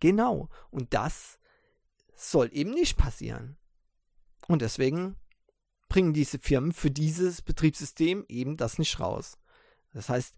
Genau. 0.00 0.48
Und 0.70 0.92
das 0.92 1.38
soll 2.16 2.50
eben 2.52 2.72
nicht 2.72 2.96
passieren. 2.96 3.56
Und 4.48 4.60
deswegen 4.60 5.16
bringen 5.88 6.12
diese 6.12 6.38
Firmen 6.38 6.72
für 6.72 6.90
dieses 6.90 7.42
Betriebssystem 7.42 8.24
eben 8.28 8.56
das 8.56 8.78
nicht 8.78 8.98
raus. 8.98 9.38
Das 9.92 10.08
heißt, 10.08 10.34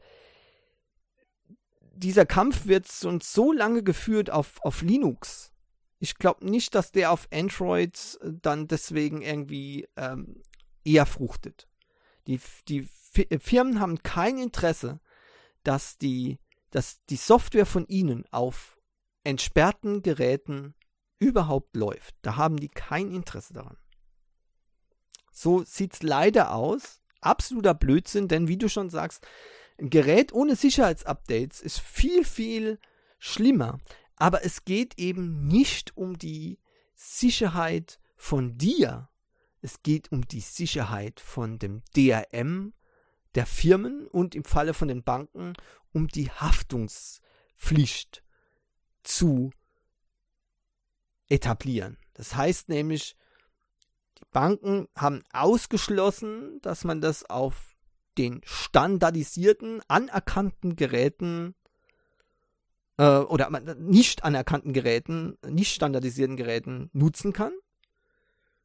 dieser 1.94 2.26
Kampf 2.26 2.66
wird 2.66 2.86
uns 3.04 3.32
so 3.32 3.52
lange 3.52 3.82
geführt 3.82 4.30
auf, 4.30 4.62
auf 4.62 4.82
Linux, 4.82 5.52
ich 5.98 6.16
glaube 6.16 6.47
nicht, 6.48 6.74
dass 6.74 6.93
der 6.93 7.10
auf 7.10 7.28
Android 7.32 8.18
äh, 8.23 8.31
dann 8.43 8.68
deswegen 8.68 9.23
irgendwie 9.23 9.89
ähm, 9.97 10.43
eher 10.85 11.06
fruchtet. 11.06 11.68
Die, 12.27 12.40
die 12.68 12.89
äh, 13.14 13.39
Firmen 13.39 13.81
haben 13.81 14.02
kein 14.02 14.39
Interesse, 14.39 15.01
dass 15.62 15.98
die, 15.98 16.39
dass 16.70 17.02
die 17.06 17.16
Software 17.16 17.66
von 17.66 17.86
ihnen 17.86 18.24
auf 18.31 18.78
entsperrten 19.24 20.02
Geräten 20.02 20.74
überhaupt 21.18 21.74
läuft. 21.77 22.14
Da 22.23 22.36
haben 22.36 22.59
die 22.59 22.68
kein 22.68 23.10
Interesse 23.10 23.55
daran. 23.55 23.77
So 25.32 25.64
sieht 25.64 25.94
es 25.94 26.02
leider 26.02 26.55
aus. 26.55 27.01
Absoluter 27.20 27.74
Blödsinn, 27.74 28.28
denn 28.28 28.47
wie 28.47 28.59
du 28.59 28.68
schon 28.68 28.90
sagst, 28.90 29.27
ein 29.78 29.90
Gerät 29.90 30.32
ohne 30.32 30.56
Sicherheitsupdates 30.56 31.60
ist 31.60 31.81
viel, 31.81 32.24
viel 32.24 32.78
schlimmer. 33.18 33.78
Aber 34.16 34.44
es 34.44 34.64
geht 34.64 34.98
eben 34.98 35.47
nicht 35.47 35.97
um 35.97 36.18
die 36.18 36.59
Sicherheit 36.94 38.01
von 38.16 38.56
dir. 38.56 39.09
Es 39.60 39.82
geht 39.82 40.10
um 40.10 40.26
die 40.26 40.40
Sicherheit 40.40 41.20
von 41.20 41.59
dem 41.59 41.82
DRM 41.94 42.72
der 43.34 43.47
Firmen 43.47 44.06
und 44.06 44.34
im 44.34 44.44
Falle 44.44 44.74
von 44.74 44.88
den 44.88 45.02
Banken 45.02 45.52
um 45.93 46.09
die 46.09 46.30
Haftungspflicht 46.30 48.22
zu 49.02 49.51
etablieren. 51.28 51.98
Das 52.14 52.34
heißt 52.34 52.68
nämlich, 52.68 53.16
die 54.18 54.24
Banken 54.30 54.88
haben 54.94 55.22
ausgeschlossen, 55.32 56.60
dass 56.62 56.84
man 56.84 57.01
das 57.01 57.28
auf 57.28 57.76
den 58.16 58.40
standardisierten, 58.44 59.82
anerkannten 59.88 60.76
Geräten 60.76 61.55
äh, 62.98 63.18
oder 63.18 63.51
nicht 63.78 64.24
anerkannten 64.24 64.73
Geräten, 64.73 65.39
nicht 65.47 65.74
standardisierten 65.74 66.36
Geräten 66.36 66.90
nutzen 66.93 67.32
kann. 67.32 67.52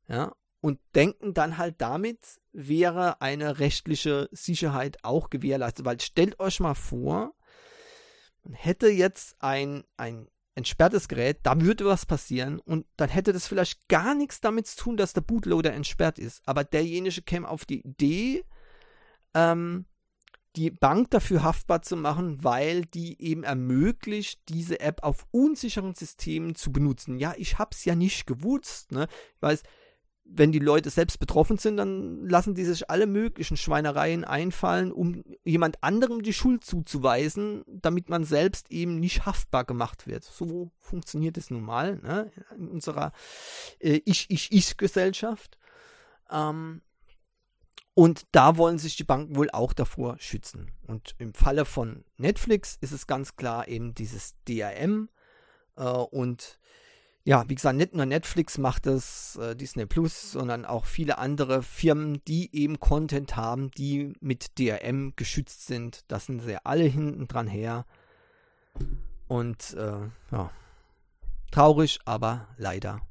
Ja, 0.07 0.33
und 0.61 0.79
denken 0.93 1.33
dann 1.33 1.57
halt 1.57 1.75
damit 1.79 2.39
wäre 2.51 3.21
eine 3.21 3.59
rechtliche 3.59 4.29
Sicherheit 4.31 4.97
auch 5.03 5.29
gewährleistet. 5.29 5.85
Weil 5.85 5.99
stellt 5.99 6.39
euch 6.39 6.59
mal 6.59 6.75
vor, 6.75 7.33
hätte 8.51 8.87
jetzt 8.87 9.35
ein, 9.39 9.83
ein 9.97 10.27
entsperrtes 10.55 11.07
Gerät, 11.07 11.39
da 11.43 11.59
würde 11.59 11.85
was 11.85 12.05
passieren 12.05 12.59
und 12.59 12.85
dann 12.97 13.09
hätte 13.09 13.33
das 13.33 13.47
vielleicht 13.47 13.87
gar 13.87 14.13
nichts 14.13 14.41
damit 14.41 14.67
zu 14.67 14.77
tun, 14.77 14.97
dass 14.97 15.13
der 15.13 15.21
Bootloader 15.21 15.73
entsperrt 15.73 16.19
ist. 16.19 16.41
Aber 16.45 16.63
derjenige 16.63 17.21
käme 17.21 17.47
auf 17.47 17.65
die 17.65 17.81
Idee, 17.81 18.43
ähm, 19.33 19.85
die 20.55 20.69
Bank 20.69 21.11
dafür 21.11 21.43
haftbar 21.43 21.81
zu 21.81 21.95
machen, 21.95 22.43
weil 22.43 22.85
die 22.85 23.21
eben 23.21 23.43
ermöglicht, 23.43 24.41
diese 24.49 24.79
App 24.79 25.03
auf 25.03 25.25
unsicheren 25.31 25.93
Systemen 25.93 26.55
zu 26.55 26.71
benutzen. 26.71 27.17
Ja, 27.17 27.33
ich 27.37 27.57
habe 27.57 27.71
es 27.73 27.85
ja 27.85 27.95
nicht 27.95 28.27
gewusst. 28.27 28.91
Ne? 28.91 29.07
Ich 29.35 29.41
weiß, 29.41 29.63
wenn 30.33 30.51
die 30.51 30.59
Leute 30.59 30.89
selbst 30.89 31.19
betroffen 31.19 31.57
sind, 31.57 31.77
dann 31.77 32.25
lassen 32.27 32.55
die 32.55 32.63
sich 32.63 32.89
alle 32.89 33.07
möglichen 33.07 33.57
Schweinereien 33.57 34.23
einfallen, 34.23 34.91
um 34.91 35.23
jemand 35.43 35.83
anderem 35.83 36.21
die 36.21 36.33
Schuld 36.33 36.63
zuzuweisen, 36.63 37.63
damit 37.67 38.09
man 38.09 38.23
selbst 38.23 38.71
eben 38.71 38.99
nicht 38.99 39.25
haftbar 39.25 39.65
gemacht 39.65 40.07
wird. 40.07 40.23
So 40.23 40.71
funktioniert 40.79 41.37
es 41.37 41.49
nun 41.49 41.63
mal 41.63 41.97
ne? 41.97 42.31
in 42.57 42.67
unserer 42.67 43.11
äh, 43.79 44.01
Ich-Ich-Ich-Gesellschaft. 44.05 45.57
Ähm, 46.29 46.81
und 47.93 48.25
da 48.31 48.57
wollen 48.57 48.77
sich 48.77 48.95
die 48.95 49.03
Banken 49.03 49.35
wohl 49.35 49.49
auch 49.51 49.73
davor 49.73 50.15
schützen. 50.19 50.71
Und 50.87 51.15
im 51.17 51.33
Falle 51.33 51.65
von 51.65 52.05
Netflix 52.17 52.77
ist 52.79 52.91
es 52.91 53.07
ganz 53.07 53.35
klar 53.35 53.67
eben 53.67 53.93
dieses 53.93 54.35
DRM 54.47 55.09
äh, 55.75 55.83
und 55.83 56.59
ja, 57.23 57.47
wie 57.47 57.55
gesagt, 57.55 57.77
nicht 57.77 57.93
nur 57.93 58.05
Netflix 58.05 58.57
macht 58.57 58.87
das, 58.87 59.35
äh, 59.35 59.55
Disney 59.55 59.85
Plus, 59.85 60.31
sondern 60.31 60.65
auch 60.65 60.85
viele 60.85 61.19
andere 61.19 61.61
Firmen, 61.61 62.23
die 62.25 62.55
eben 62.55 62.79
Content 62.79 63.35
haben, 63.35 63.69
die 63.71 64.13
mit 64.21 64.57
DRM 64.57 65.13
geschützt 65.15 65.67
sind. 65.67 66.03
Das 66.07 66.25
sind 66.25 66.41
sie 66.41 66.57
alle 66.65 66.85
hinten 66.85 67.27
dran 67.27 67.45
her. 67.45 67.85
Und 69.27 69.75
äh, 69.75 70.09
ja, 70.31 70.51
traurig, 71.51 71.99
aber 72.05 72.47
leider. 72.57 73.01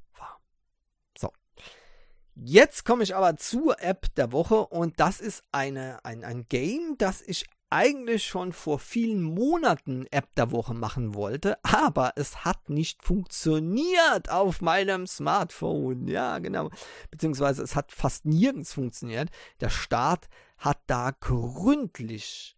Jetzt 2.43 2.87
komme 2.87 3.03
ich 3.03 3.15
aber 3.15 3.37
zur 3.37 3.83
App 3.83 4.15
der 4.15 4.33
Woche 4.33 4.67
und 4.67 4.99
das 4.99 5.21
ist 5.21 5.45
eine, 5.53 6.03
ein, 6.07 6.25
ein 6.25 6.47
Game, 6.49 6.95
das 6.97 7.21
ich 7.21 7.45
eigentlich 7.69 8.27
schon 8.27 8.55
vor 8.55 8.79
vielen 8.79 9.23
Monaten 9.23 10.07
App 10.11 10.35
der 10.37 10.51
Woche 10.51 10.73
machen 10.73 11.15
wollte, 11.15 11.59
aber 11.63 12.15
es 12.17 12.47
hat 12.47 12.71
nicht 12.71 13.05
funktioniert 13.05 14.31
auf 14.31 14.63
meinem 14.63 15.07
Smartphone. 15.07 16.09
Ja, 16.09 16.39
genau. 16.39 16.71
Beziehungsweise 17.11 17.63
es 17.63 17.77
hat 17.77 17.93
fast 17.93 18.25
nirgends 18.25 18.73
funktioniert. 18.73 19.29
Der 19.61 19.69
Start 19.69 20.29
hat 20.57 20.79
da 20.87 21.11
gründlich, 21.11 22.57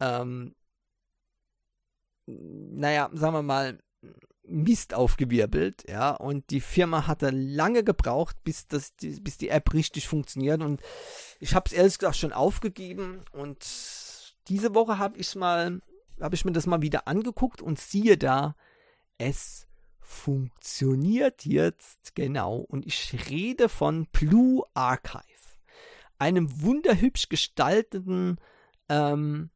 ähm, 0.00 0.56
naja, 2.26 3.10
sagen 3.12 3.34
wir 3.34 3.42
mal, 3.42 3.78
Mist 4.50 4.94
aufgewirbelt, 4.94 5.84
ja, 5.88 6.10
und 6.10 6.50
die 6.50 6.60
Firma 6.60 7.06
hatte 7.06 7.30
lange 7.30 7.84
gebraucht, 7.84 8.36
bis, 8.44 8.66
das, 8.66 8.92
bis 9.00 9.38
die 9.38 9.48
App 9.48 9.72
richtig 9.72 10.08
funktioniert 10.08 10.62
und 10.62 10.80
ich 11.38 11.54
habe 11.54 11.66
es 11.66 11.72
ehrlich 11.72 11.98
gesagt 11.98 12.16
schon 12.16 12.32
aufgegeben 12.32 13.22
und 13.32 13.64
diese 14.48 14.74
Woche 14.74 14.98
habe 14.98 15.18
ich 15.18 15.34
mal, 15.36 15.80
habe 16.20 16.34
ich 16.34 16.44
mir 16.44 16.52
das 16.52 16.66
mal 16.66 16.82
wieder 16.82 17.06
angeguckt 17.06 17.62
und 17.62 17.78
siehe 17.78 18.18
da, 18.18 18.56
es 19.18 19.66
funktioniert 20.10 21.46
jetzt 21.46 22.16
genau. 22.16 22.56
Und 22.56 22.84
ich 22.84 23.30
rede 23.30 23.68
von 23.68 24.06
Blue 24.06 24.64
Archive, 24.74 25.22
einem 26.18 26.62
wunderhübsch 26.62 27.28
gestalteten, 27.28 28.38
ähm, 28.88 29.50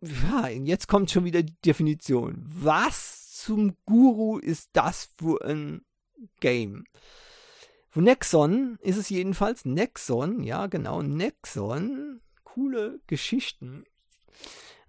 ja, 0.00 0.48
jetzt 0.48 0.86
kommt 0.86 1.10
schon 1.10 1.24
wieder 1.24 1.42
die 1.42 1.56
Definition. 1.64 2.44
Was 2.46 3.27
zum 3.48 3.74
Guru 3.86 4.36
ist 4.36 4.68
das 4.74 5.14
für 5.16 5.42
ein 5.42 5.80
Game? 6.40 6.84
Nexon 7.94 8.78
ist 8.82 8.98
es 8.98 9.08
jedenfalls. 9.08 9.64
Nexon, 9.64 10.42
ja 10.42 10.66
genau, 10.66 11.00
Nexon 11.00 12.20
coole 12.44 13.00
Geschichten 13.06 13.84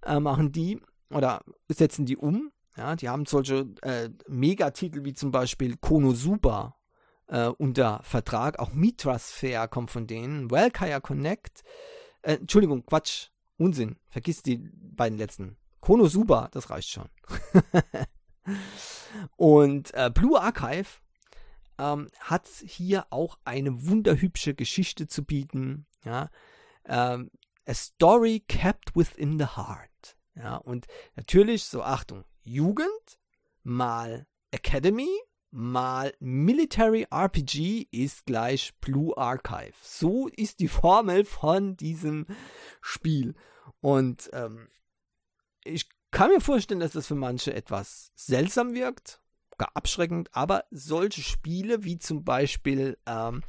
äh, 0.04 0.20
machen 0.20 0.52
die 0.52 0.78
oder 1.08 1.42
setzen 1.68 2.04
die 2.04 2.18
um. 2.18 2.52
Ja, 2.76 2.96
die 2.96 3.08
haben 3.08 3.24
solche 3.24 3.66
äh, 3.80 4.10
Megatitel 4.28 5.06
wie 5.06 5.14
zum 5.14 5.30
Beispiel 5.30 5.78
Konosuba 5.78 6.76
äh, 7.28 7.46
unter 7.46 8.00
Vertrag. 8.02 8.58
Auch 8.58 8.74
Mitrasphere 8.74 9.68
kommt 9.68 9.90
von 9.90 10.06
denen. 10.06 10.50
Wellkaya 10.50 11.00
Connect. 11.00 11.62
Äh, 12.20 12.34
Entschuldigung, 12.34 12.84
Quatsch. 12.84 13.28
Unsinn. 13.56 13.96
Vergiss 14.10 14.42
die 14.42 14.58
beiden 14.58 15.16
letzten. 15.16 15.56
Konosuba, 15.80 16.50
das 16.52 16.68
reicht 16.68 16.90
schon. 16.90 17.08
Und 19.36 19.92
äh, 19.94 20.10
Blue 20.12 20.40
Archive 20.40 20.88
ähm, 21.78 22.08
hat 22.18 22.46
hier 22.46 23.06
auch 23.10 23.38
eine 23.44 23.86
wunderhübsche 23.86 24.54
Geschichte 24.54 25.08
zu 25.08 25.24
bieten. 25.24 25.86
Ja, 26.04 26.30
ähm, 26.86 27.30
A 27.66 27.74
Story 27.74 28.42
Kept 28.48 28.96
Within 28.96 29.38
the 29.38 29.46
Heart. 29.56 30.16
Ja, 30.34 30.56
und 30.56 30.86
natürlich, 31.16 31.64
so 31.64 31.82
Achtung, 31.82 32.24
Jugend 32.42 33.18
mal 33.62 34.26
Academy 34.50 35.10
mal 35.50 36.14
Military 36.20 37.06
RPG 37.10 37.88
ist 37.90 38.26
gleich 38.26 38.72
Blue 38.80 39.16
Archive. 39.16 39.74
So 39.82 40.28
ist 40.28 40.60
die 40.60 40.68
Formel 40.68 41.24
von 41.24 41.76
diesem 41.76 42.26
Spiel. 42.80 43.34
Und 43.80 44.30
ähm, 44.32 44.68
ich 45.64 45.88
kann 46.10 46.30
mir 46.30 46.40
vorstellen, 46.40 46.80
dass 46.80 46.92
das 46.92 47.06
für 47.06 47.14
manche 47.14 47.54
etwas 47.54 48.12
seltsam 48.14 48.74
wirkt, 48.74 49.20
gar 49.58 49.70
abschreckend, 49.74 50.30
aber 50.32 50.64
solche 50.70 51.22
Spiele 51.22 51.84
wie 51.84 51.98
zum 51.98 52.24
Beispiel 52.24 52.98
ähm, 53.06 53.42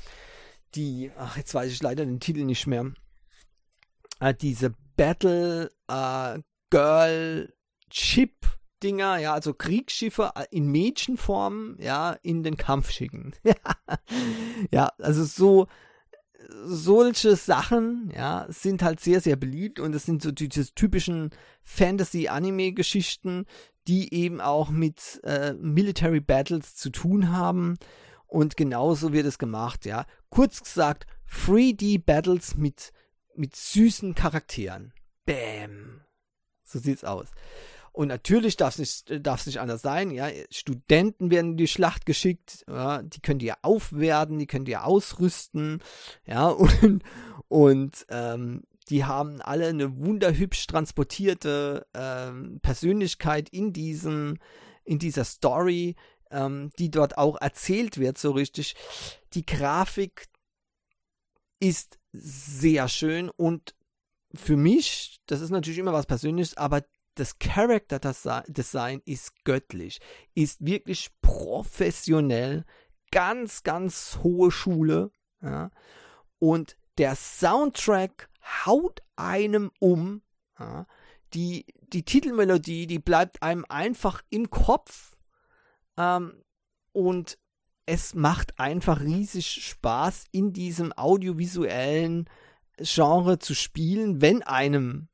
die, 0.76 1.12
ach, 1.18 1.38
jetzt 1.38 1.54
weiß 1.54 1.72
ich 1.72 1.82
leider 1.82 2.06
den 2.06 2.20
Titel 2.20 2.44
nicht 2.44 2.68
mehr, 2.68 2.92
äh, 4.20 4.34
diese 4.34 4.76
Battle 4.96 5.72
äh, 5.88 6.40
Girl 6.70 7.54
Chip 7.90 8.46
Dinger, 8.84 9.18
ja, 9.18 9.34
also 9.34 9.54
Kriegsschiffe 9.54 10.32
äh, 10.36 10.46
in 10.52 10.68
Mädchenform, 10.68 11.76
ja, 11.80 12.14
in 12.24 12.44
den 12.44 12.58
Kampf 12.58 12.92
schicken. 12.92 13.34
ja, 14.72 14.92
also 14.98 15.24
so 15.24 15.68
solche 16.64 17.36
Sachen, 17.36 18.12
ja, 18.16 18.46
sind 18.50 18.84
halt 18.84 19.00
sehr, 19.00 19.22
sehr 19.22 19.36
beliebt 19.36 19.80
und 19.80 19.94
es 19.94 20.06
sind 20.06 20.22
so 20.22 20.32
diese 20.32 20.74
typischen 20.74 21.32
Fantasy-Anime-Geschichten, 21.64 23.46
die 23.88 24.14
eben 24.14 24.42
auch 24.42 24.70
mit 24.70 25.20
äh, 25.24 25.54
Military 25.54 26.20
Battles 26.20 26.76
zu 26.76 26.90
tun 26.90 27.32
haben 27.32 27.78
und 28.28 28.58
genauso 28.58 29.14
wird 29.14 29.26
es 29.26 29.38
gemacht, 29.38 29.86
ja. 29.86 30.06
Kurz 30.30 30.62
gesagt, 30.64 31.06
3D-Battles 31.30 32.56
mit 32.58 32.92
mit 33.36 33.56
süßen 33.56 34.16
Charakteren. 34.16 34.94
Bäm. 35.26 36.02
So 36.64 36.80
sieht's 36.80 37.04
aus. 37.04 37.30
Und 37.94 38.08
natürlich 38.08 38.56
darf 38.56 38.78
es 38.78 39.08
nicht, 39.08 39.26
nicht 39.48 39.60
anders 39.60 39.82
sein. 39.82 40.12
Ja, 40.12 40.30
Studenten 40.50 41.30
werden 41.30 41.52
in 41.52 41.58
die 41.58 41.68
Schlacht 41.68 42.06
geschickt. 42.06 42.64
Ja, 42.68 43.02
die 43.02 43.38
die 43.38 43.46
ja 43.46 43.58
aufwerten, 43.62 44.40
die 44.40 44.48
die 44.48 44.72
ja 44.72 44.84
ausrüsten. 44.84 45.82
Ja, 46.26 46.48
und, 46.82 47.04
und 47.50 48.06
ähm, 48.10 48.64
die 48.90 49.06
haben 49.06 49.42
alle 49.42 49.68
eine 49.68 50.00
wunderhübsch 50.00 50.68
transportierte 50.68 51.86
ähm, 51.94 52.60
Persönlichkeit 52.62 53.50
in 53.50 53.74
diesem, 53.74 54.38
in 54.84 55.00
dieser 55.00 55.26
Story, 55.26 55.96
ähm, 56.30 56.72
die 56.80 56.92
dort 56.92 57.18
auch 57.18 57.40
erzählt 57.40 57.98
wird, 57.98 58.18
so 58.18 58.32
richtig. 58.32 58.76
Die 59.34 59.46
Grafik 59.46 60.28
ist 61.60 62.00
sehr 62.12 62.88
schön 62.88 63.30
und 63.30 63.76
für 64.34 64.58
mich, 64.58 65.20
das 65.26 65.42
ist 65.42 65.50
natürlich 65.50 65.80
immer 65.80 65.94
was 65.94 66.06
Persönliches, 66.06 66.58
aber 66.58 66.84
das 67.22 67.38
Character 67.38 68.00
Design 68.48 69.00
ist 69.06 69.44
göttlich, 69.44 70.00
ist 70.34 70.66
wirklich 70.66 71.12
professionell, 71.22 72.66
ganz, 73.12 73.62
ganz 73.62 74.18
hohe 74.24 74.50
Schule. 74.50 75.12
Ja? 75.40 75.70
Und 76.40 76.78
der 76.98 77.16
Soundtrack 77.16 78.28
haut 78.66 79.04
einem 79.18 79.70
um. 79.78 80.24
Ja? 80.58 80.88
Die, 81.36 81.68
die 81.94 82.04
Titelmelodie, 82.04 82.88
die 82.88 82.98
bleibt 82.98 83.44
einem 83.44 83.68
einfach 83.70 84.24
im 84.32 84.50
Kopf. 84.50 85.16
Ähm, 85.98 86.44
und 86.92 87.38
es 87.86 88.16
macht 88.16 88.60
einfach 88.60 89.00
riesig 89.00 89.64
Spaß, 89.64 90.26
in 90.32 90.54
diesem 90.54 90.92
audiovisuellen 90.94 92.28
Genre 92.78 93.38
zu 93.38 93.54
spielen, 93.54 94.22
wenn 94.22 94.42
einem 94.42 95.11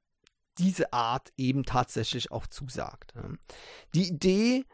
diese 0.58 0.94
Art 0.94 1.32
eben 1.38 1.64
tatsächlich 1.64 2.32
auch 2.32 2.48
zusagt. 2.48 3.14
Die 3.94 4.08
Idee 4.08 4.66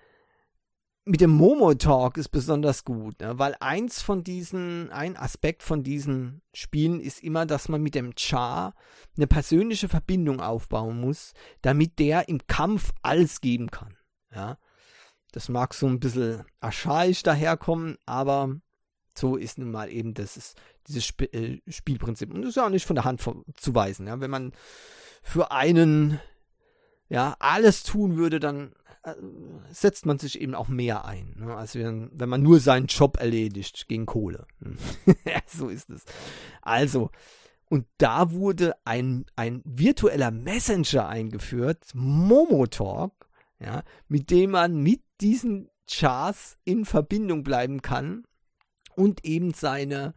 mit 1.06 1.20
dem 1.20 1.32
Momo 1.32 1.74
Talk 1.74 2.18
ist 2.18 2.30
besonders 2.30 2.86
gut, 2.86 3.20
ne? 3.20 3.38
weil 3.38 3.56
eins 3.60 4.02
von 4.02 4.24
diesen, 4.24 4.90
ein 4.92 5.18
Aspekt 5.18 5.62
von 5.62 5.84
diesen 5.84 6.42
Spielen 6.54 7.02
ist 7.02 7.22
immer, 7.22 7.46
dass 7.46 7.68
man 7.68 7.82
mit 7.82 7.94
dem 7.94 8.14
Char 8.18 8.74
eine 9.18 9.28
persönliche 9.28 9.90
Verbindung 9.90 10.40
aufbauen 10.40 11.02
muss, 11.02 11.34
damit 11.62 12.00
der 12.00 12.30
im 12.30 12.40
Kampf 12.48 12.94
alles 13.02 13.42
geben 13.42 13.70
kann. 13.70 13.98
Ja, 14.34 14.58
das 15.34 15.50
mag 15.50 15.74
so 15.74 15.88
ein 15.88 16.00
bisschen 16.00 16.46
archaisch 16.62 17.22
daherkommen, 17.22 17.98
aber 18.06 18.56
so 19.16 19.36
ist 19.36 19.58
nun 19.58 19.72
mal 19.72 19.92
eben 19.92 20.14
das 20.14 20.56
dieses 20.88 21.14
äh, 21.20 21.60
Spielprinzip 21.68 22.34
und 22.34 22.42
das 22.42 22.50
ist 22.50 22.56
ja 22.56 22.66
auch 22.66 22.70
nicht 22.70 22.86
von 22.86 22.96
der 22.96 23.06
Hand 23.06 23.22
zu 23.22 23.76
weisen. 23.76 24.08
Ja? 24.08 24.20
Wenn 24.20 24.32
man 24.32 24.54
für 25.24 25.52
einen 25.52 26.20
ja 27.10 27.36
alles 27.40 27.84
tun 27.84 28.18
würde, 28.18 28.40
dann 28.40 28.74
äh, 29.04 29.14
setzt 29.72 30.06
man 30.06 30.20
sich 30.20 30.40
eben 30.40 30.54
auch 30.54 30.68
mehr 30.68 31.06
ein, 31.06 31.36
ne, 31.38 31.56
als 31.56 31.76
wenn, 31.76 32.12
wenn 32.14 32.30
man 32.30 32.44
nur 32.44 32.60
seinen 32.60 32.88
Job 32.88 33.18
erledigt 33.20 33.88
gegen 33.88 34.06
Kohle. 34.06 34.45
so 35.48 35.70
ist 35.70 35.90
es. 35.90 36.04
Also, 36.62 37.10
und 37.70 37.88
da 37.98 38.32
wurde 38.32 38.76
ein, 38.86 39.26
ein 39.36 39.62
virtueller 39.66 40.32
Messenger 40.32 41.08
eingeführt, 41.08 41.86
Momotalk, 41.94 43.14
ja, 43.60 43.84
mit 44.08 44.30
dem 44.30 44.52
man 44.52 44.78
mit 44.82 45.02
diesen 45.22 45.70
Chars 45.88 46.58
in 46.66 46.86
Verbindung 46.86 47.44
bleiben 47.44 47.82
kann 47.82 48.26
und 48.95 49.26
eben 49.26 49.54
seine 49.54 50.14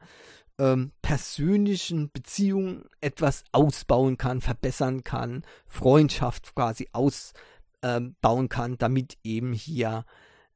ähm, 0.58 0.92
persönlichen 1.02 2.10
Beziehungen 2.10 2.84
etwas 3.00 3.44
ausbauen 3.52 4.16
kann, 4.16 4.40
verbessern 4.40 5.04
kann, 5.04 5.44
Freundschaft 5.66 6.54
quasi 6.54 6.88
ausbauen 6.92 7.34
ähm, 7.82 8.48
kann, 8.48 8.78
damit 8.78 9.18
eben 9.22 9.52
hier 9.52 10.04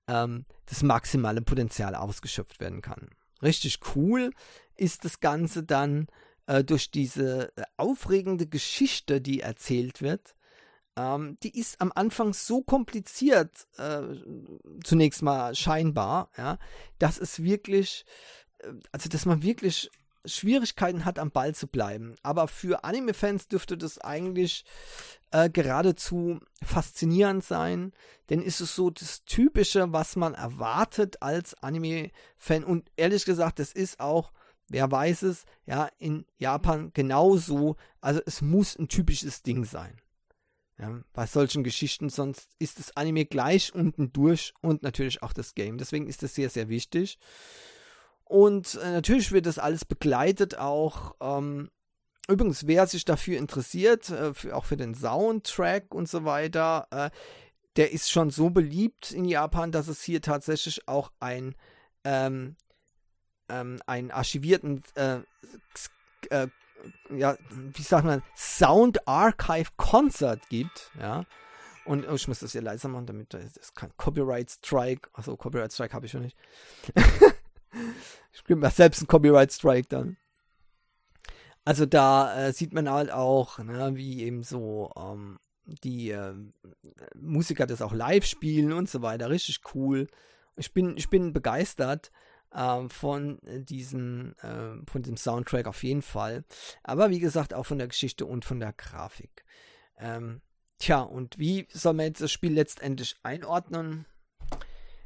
ähm, 0.09 0.47
das 0.67 0.83
maximale 0.83 1.43
Potenzial 1.43 1.95
ausgeschöpft 1.95 2.61
werden 2.61 2.83
kann. 2.83 3.11
Richtig 3.43 3.81
cool 3.95 4.31
ist 4.77 5.05
das 5.05 5.21
Ganze 5.21 5.63
dann 5.63 6.09
äh, 6.47 6.65
durch 6.65 6.91
diese 6.91 7.57
äh, 7.57 7.63
aufregende 7.77 8.47
Geschichte, 8.47 9.21
die 9.21 9.41
erzählt 9.41 10.03
wird. 10.03 10.35
Ähm, 10.97 11.37
die 11.43 11.59
ist 11.59 11.81
am 11.81 11.93
Anfang 11.95 12.33
so 12.33 12.63
kompliziert, 12.63 13.69
äh, 13.77 14.03
zunächst 14.83 15.23
mal 15.23 15.55
scheinbar, 15.55 16.31
ja, 16.37 16.59
dass 16.99 17.19
es 17.19 17.43
wirklich, 17.43 18.05
also 18.93 19.09
dass 19.09 19.27
man 19.27 19.43
wirklich 19.43 19.91
Schwierigkeiten 20.25 21.05
hat, 21.05 21.19
am 21.19 21.31
Ball 21.31 21.55
zu 21.55 21.67
bleiben. 21.67 22.15
Aber 22.23 22.49
für 22.49 22.85
Anime-Fans 22.85 23.49
dürfte 23.49 23.79
das 23.79 23.99
eigentlich 23.99 24.65
äh, 25.31 25.49
geradezu 25.49 26.41
faszinierend 26.63 27.45
sein, 27.45 27.93
denn 28.29 28.43
ist 28.43 28.61
es 28.61 28.75
so 28.75 28.91
das 28.91 29.25
Typische, 29.25 29.93
was 29.93 30.17
man 30.17 30.35
erwartet 30.35 31.23
als 31.23 31.55
Anime-Fan. 31.63 32.65
Und 32.65 32.91
ehrlich 32.97 33.25
gesagt, 33.25 33.59
das 33.59 33.73
ist 33.73 34.01
auch, 34.01 34.33
wer 34.69 34.91
weiß 34.91 35.23
es, 35.23 35.45
ja, 35.67 35.89
in 35.99 36.27
Japan 36.39 36.91
genauso. 36.93 37.77
Also 38.01 38.21
es 38.27 38.43
muss 38.43 38.79
ein 38.79 38.89
typisches 38.89 39.43
Ding 39.43 39.65
sein. 39.65 39.97
Ja, 40.79 40.99
bei 41.13 41.27
solchen 41.27 41.63
Geschichten, 41.63 42.09
sonst 42.09 42.49
ist 42.59 42.79
das 42.79 42.97
Anime 42.97 43.27
gleich 43.27 43.75
unten 43.75 44.13
durch 44.15 44.55
und 44.63 44.83
natürlich 44.83 45.23
auch 45.23 45.35
das 45.35 45.55
Game. 45.55 45.77
Deswegen 45.77 46.07
ist 46.07 46.23
das 46.23 46.35
sehr, 46.35 46.49
sehr 46.49 46.71
wichtig. 46.71 47.19
Und 48.31 48.77
äh, 48.77 48.93
natürlich 48.93 49.33
wird 49.33 49.47
das 49.47 49.59
alles 49.59 49.85
begleitet 49.85 50.57
auch. 50.57 51.17
Ähm, 51.21 51.69
übrigens, 52.29 52.69
wer 52.69 52.87
sich 52.87 53.05
dafür 53.05 53.37
interessiert, 53.39 54.09
äh, 54.09 54.33
für, 54.35 54.55
auch 54.55 54.67
für 54.67 54.77
den 54.77 54.95
Soundtrack 54.95 55.93
und 55.93 56.09
so 56.09 56.25
weiter, 56.25 56.87
äh, 56.93 57.11
der 57.75 57.91
ist 57.91 58.09
schon 58.09 58.31
so 58.31 58.51
beliebt 58.51 59.11
in 59.11 59.25
Japan, 59.25 59.73
dass 59.73 59.89
es 59.89 60.01
hier 60.05 60.23
tatsächlich 60.23 60.87
auch 60.87 61.11
ein 61.19 61.57
ähm, 62.05 62.55
ähm, 63.49 63.81
einen 63.87 64.13
archivierten 64.13 64.85
äh, 64.95 65.19
äh, 66.31 66.47
ja, 67.11 67.37
wie 67.51 67.83
sagt 67.83 68.05
man, 68.05 68.23
Sound 68.37 69.09
Archive 69.09 69.71
Concert 69.77 70.49
gibt, 70.49 70.93
ja. 71.01 71.25
Und 71.85 72.07
oh, 72.09 72.15
ich 72.15 72.29
muss 72.29 72.39
das 72.39 72.53
hier 72.53 72.63
leiser 72.63 72.89
machen, 72.89 73.07
damit 73.07 73.35
das 73.35 73.75
kein 73.75 73.91
Copyright 73.97 74.53
Strike, 74.53 75.11
also 75.15 75.37
Copyright 75.37 75.73
Strike 75.73 75.95
habe 75.95 76.07
ich 76.07 76.13
schon 76.13 76.23
nicht. 76.23 76.37
Ich 78.33 78.45
kriege 78.45 78.59
mir 78.59 78.71
selbst 78.71 79.01
einen 79.01 79.09
Copyright 79.09 79.53
Strike 79.53 79.89
dann. 79.89 80.17
Also 81.65 81.87
da 81.87 82.47
äh, 82.47 82.53
sieht 82.53 82.73
man 82.73 82.91
halt 82.91 83.11
auch, 83.11 83.59
ne, 83.59 83.93
wie 83.95 84.23
eben 84.23 84.43
so 84.43 84.91
ähm, 84.97 85.39
die 85.65 86.11
äh, 86.11 86.35
Musiker 87.15 87.67
das 87.67 87.83
auch 87.83 87.93
live 87.93 88.25
spielen 88.25 88.73
und 88.73 88.89
so 88.89 89.03
weiter. 89.03 89.31
Richtig 89.31 89.61
cool. 89.75 90.07
Ich 90.57 90.73
bin, 90.73 90.97
ich 90.97 91.11
bin 91.11 91.33
begeistert 91.33 92.11
äh, 92.53 92.89
von 92.89 93.39
diesen, 93.45 94.37
äh, 94.39 94.75
von 94.91 95.03
dem 95.03 95.17
Soundtrack 95.17 95.67
auf 95.67 95.83
jeden 95.83 96.03
Fall. 96.03 96.45
Aber 96.83 97.11
wie 97.11 97.21
gesagt, 97.21 97.55
auch 97.55 97.67
von 97.67 97.79
der 97.79 97.89
Geschichte 97.89 98.27
und 98.27 98.45
von 98.45 98.61
der 98.61 98.73
Grafik. 98.73 99.45
Ähm, 99.97 100.41
tja, 100.79 101.01
und 101.01 101.39
wie 101.39 101.69
soll 101.71 101.95
man 101.95 102.07
jetzt 102.07 102.23
das 102.23 102.33
Spiel 102.33 102.55
letztendlich 102.55 103.17
einordnen? 103.23 104.07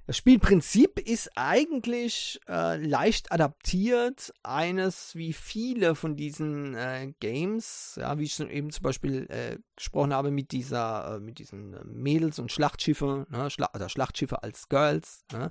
Das 0.07 0.19
Spielprinzip 0.19 0.99
ist 0.99 1.31
eigentlich 1.35 2.39
äh, 2.47 2.77
leicht 2.77 3.33
adaptiert, 3.33 4.35
eines 4.43 5.15
wie 5.15 5.33
viele 5.33 5.95
von 5.95 6.15
diesen 6.15 6.75
äh, 6.75 7.15
Games, 7.21 7.97
ja, 7.99 8.19
wie 8.19 8.25
ich 8.25 8.35
schon 8.35 8.51
eben 8.51 8.71
zum 8.71 8.83
Beispiel 8.83 9.27
äh, 9.31 9.59
gesprochen 9.77 10.13
habe 10.13 10.31
mit 10.31 10.53
dieser, 10.53 11.17
äh, 11.17 11.21
mit 11.21 11.39
diesen 11.39 11.73
äh, 11.73 11.85
Mädels 11.85 12.39
und 12.39 12.53
Schlachtschiffe, 12.53 13.27
ne, 13.31 13.51
Schla 13.51 13.71
oder 13.75 13.89
Schlachtschiffe 13.89 14.43
als 14.43 14.69
Girls. 14.69 15.25
Ne. 15.33 15.51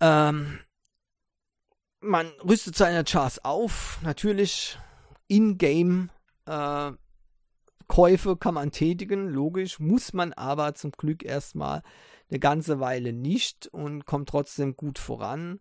Ähm, 0.00 0.58
man 2.00 2.26
rüstet 2.40 2.76
seine 2.76 3.04
Chars 3.04 3.44
auf, 3.44 4.00
natürlich 4.02 4.78
in-game 5.28 6.10
äh, 6.46 6.90
Käufe 7.88 8.36
kann 8.36 8.54
man 8.54 8.72
tätigen, 8.72 9.28
logisch, 9.28 9.78
muss 9.78 10.12
man 10.12 10.32
aber 10.32 10.74
zum 10.74 10.92
Glück 10.92 11.24
erstmal 11.24 11.82
eine 12.30 12.40
ganze 12.40 12.80
Weile 12.80 13.12
nicht 13.12 13.68
und 13.68 14.06
kommt 14.06 14.28
trotzdem 14.28 14.76
gut 14.76 14.98
voran. 14.98 15.60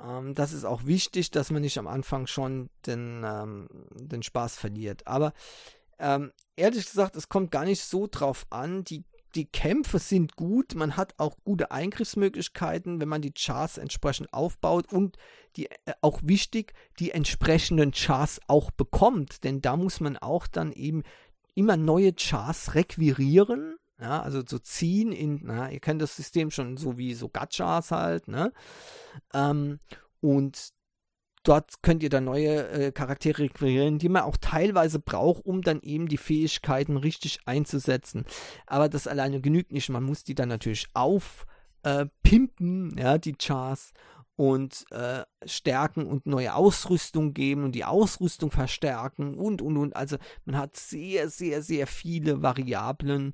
Ähm, 0.00 0.34
das 0.34 0.52
ist 0.52 0.64
auch 0.64 0.86
wichtig, 0.86 1.30
dass 1.30 1.50
man 1.50 1.62
nicht 1.62 1.78
am 1.78 1.86
Anfang 1.86 2.26
schon 2.26 2.70
den, 2.86 3.22
ähm, 3.24 3.68
den 3.94 4.22
Spaß 4.22 4.56
verliert. 4.56 5.06
Aber 5.06 5.32
ähm, 5.98 6.32
ehrlich 6.56 6.86
gesagt, 6.86 7.16
es 7.16 7.28
kommt 7.28 7.50
gar 7.50 7.64
nicht 7.64 7.82
so 7.82 8.06
drauf 8.10 8.46
an. 8.50 8.84
Die, 8.84 9.04
die 9.34 9.46
Kämpfe 9.46 9.98
sind 9.98 10.36
gut, 10.36 10.74
man 10.74 10.96
hat 10.96 11.14
auch 11.18 11.36
gute 11.44 11.70
Eingriffsmöglichkeiten, 11.70 13.00
wenn 13.00 13.08
man 13.08 13.22
die 13.22 13.32
Charts 13.32 13.78
entsprechend 13.78 14.32
aufbaut 14.32 14.92
und 14.92 15.16
die 15.56 15.66
äh, 15.66 15.92
auch 16.00 16.20
wichtig, 16.22 16.72
die 16.98 17.10
entsprechenden 17.10 17.92
Charts 17.92 18.40
auch 18.46 18.70
bekommt, 18.70 19.44
denn 19.44 19.60
da 19.60 19.76
muss 19.76 20.00
man 20.00 20.16
auch 20.16 20.46
dann 20.46 20.72
eben 20.72 21.02
immer 21.60 21.76
neue 21.76 22.12
Chars 22.12 22.74
requirieren 22.74 23.76
ja, 24.00 24.22
also 24.22 24.42
so 24.46 24.58
ziehen 24.58 25.12
in, 25.12 25.40
na, 25.44 25.70
ihr 25.70 25.80
kennt 25.80 26.00
das 26.00 26.16
System 26.16 26.50
schon 26.50 26.78
so 26.78 26.96
wie 26.96 27.12
so 27.12 27.28
Gachas 27.28 27.90
halt, 27.90 28.28
ne? 28.28 28.50
Ähm, 29.34 29.78
und 30.20 30.70
dort 31.42 31.82
könnt 31.82 32.02
ihr 32.02 32.08
dann 32.08 32.24
neue 32.24 32.68
äh, 32.68 32.92
Charaktere 32.92 33.42
requirieren, 33.42 33.98
die 33.98 34.08
man 34.08 34.22
auch 34.22 34.38
teilweise 34.38 35.00
braucht, 35.00 35.44
um 35.44 35.60
dann 35.60 35.82
eben 35.82 36.08
die 36.08 36.16
Fähigkeiten 36.16 36.96
richtig 36.96 37.40
einzusetzen. 37.44 38.24
Aber 38.66 38.88
das 38.88 39.06
alleine 39.06 39.42
genügt 39.42 39.72
nicht. 39.72 39.90
Man 39.90 40.04
muss 40.04 40.24
die 40.24 40.34
dann 40.34 40.48
natürlich 40.48 40.86
aufpimpen, 40.94 42.96
äh, 42.96 43.02
ja, 43.02 43.18
die 43.18 43.34
Chars 43.34 43.92
und 44.40 44.86
äh, 44.90 45.22
stärken 45.44 46.06
und 46.06 46.24
neue 46.24 46.54
Ausrüstung 46.54 47.34
geben 47.34 47.62
und 47.62 47.72
die 47.72 47.84
Ausrüstung 47.84 48.50
verstärken 48.50 49.34
und 49.34 49.60
und 49.60 49.76
und. 49.76 49.94
Also 49.94 50.16
man 50.46 50.56
hat 50.56 50.76
sehr, 50.76 51.28
sehr, 51.28 51.60
sehr 51.60 51.86
viele 51.86 52.40
Variablen, 52.40 53.32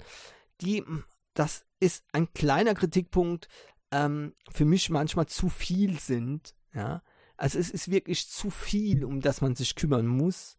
die, 0.60 0.82
das 1.32 1.64
ist 1.78 2.04
ein 2.10 2.32
kleiner 2.32 2.74
Kritikpunkt, 2.74 3.46
ähm, 3.92 4.34
für 4.50 4.64
mich 4.64 4.90
manchmal 4.90 5.26
zu 5.26 5.48
viel 5.48 5.96
sind. 6.00 6.56
Ja, 6.74 7.04
also 7.36 7.60
es 7.60 7.70
ist 7.70 7.88
wirklich 7.88 8.28
zu 8.28 8.50
viel, 8.50 9.04
um 9.04 9.20
das 9.20 9.40
man 9.40 9.54
sich 9.54 9.76
kümmern 9.76 10.08
muss. 10.08 10.56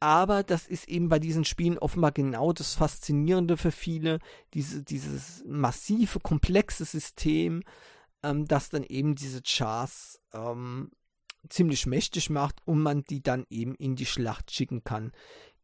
Aber 0.00 0.44
das 0.44 0.66
ist 0.66 0.88
eben 0.88 1.10
bei 1.10 1.18
diesen 1.18 1.44
Spielen 1.44 1.76
offenbar 1.76 2.12
genau 2.12 2.54
das 2.54 2.72
Faszinierende 2.72 3.58
für 3.58 3.72
viele, 3.72 4.20
diese, 4.54 4.82
dieses 4.82 5.44
massive, 5.46 6.20
komplexe 6.20 6.86
System, 6.86 7.64
ähm, 8.28 8.46
das 8.46 8.70
dann 8.70 8.82
eben 8.84 9.14
diese 9.14 9.42
Chars 9.42 10.20
ähm, 10.32 10.90
ziemlich 11.48 11.86
mächtig 11.86 12.30
macht 12.30 12.56
und 12.64 12.80
man 12.80 13.04
die 13.04 13.22
dann 13.22 13.46
eben 13.48 13.74
in 13.74 13.96
die 13.96 14.06
Schlacht 14.06 14.50
schicken 14.50 14.84
kann 14.84 15.12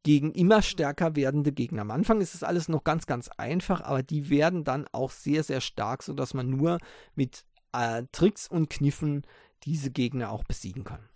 gegen 0.02 0.32
immer 0.32 0.62
stärker 0.62 1.16
werdende 1.16 1.50
Gegner. 1.52 1.82
Am 1.82 1.90
Anfang 1.90 2.20
ist 2.20 2.34
es 2.34 2.42
alles 2.42 2.68
noch 2.68 2.84
ganz, 2.84 3.06
ganz 3.06 3.28
einfach, 3.38 3.80
aber 3.80 4.02
die 4.02 4.28
werden 4.28 4.62
dann 4.62 4.86
auch 4.92 5.10
sehr, 5.10 5.42
sehr 5.42 5.62
stark, 5.62 6.02
sodass 6.02 6.34
man 6.34 6.50
nur 6.50 6.78
mit 7.14 7.44
äh, 7.72 8.04
Tricks 8.12 8.46
und 8.46 8.68
Kniffen 8.68 9.22
diese 9.64 9.90
Gegner 9.90 10.30
auch 10.30 10.44
besiegen 10.44 10.84
kann. 10.84 11.08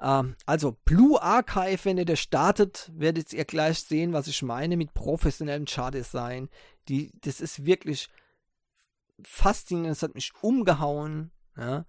Ähm, 0.00 0.34
also 0.46 0.78
Blue 0.86 1.20
Archive, 1.20 1.84
wenn 1.84 1.98
ihr 1.98 2.06
das 2.06 2.20
startet, 2.20 2.90
werdet 2.94 3.34
ihr 3.34 3.44
gleich 3.44 3.80
sehen, 3.80 4.14
was 4.14 4.28
ich 4.28 4.42
meine 4.42 4.78
mit 4.78 4.94
professionellem 4.94 5.66
Char-Design. 5.66 6.48
das 7.20 7.40
ist 7.40 7.66
wirklich 7.66 8.08
faszinierend, 9.22 9.96
es 9.96 10.02
hat 10.02 10.14
mich 10.14 10.32
umgehauen. 10.42 11.30
Ja? 11.56 11.86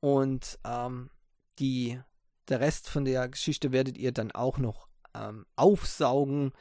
Und 0.00 0.58
ähm, 0.64 1.10
die, 1.58 2.00
der 2.48 2.60
Rest 2.60 2.88
von 2.88 3.04
der 3.04 3.28
Geschichte 3.28 3.72
werdet 3.72 3.98
ihr 3.98 4.12
dann 4.12 4.32
auch 4.32 4.58
noch 4.58 4.88
ähm, 5.14 5.46
aufsaugen, 5.56 6.52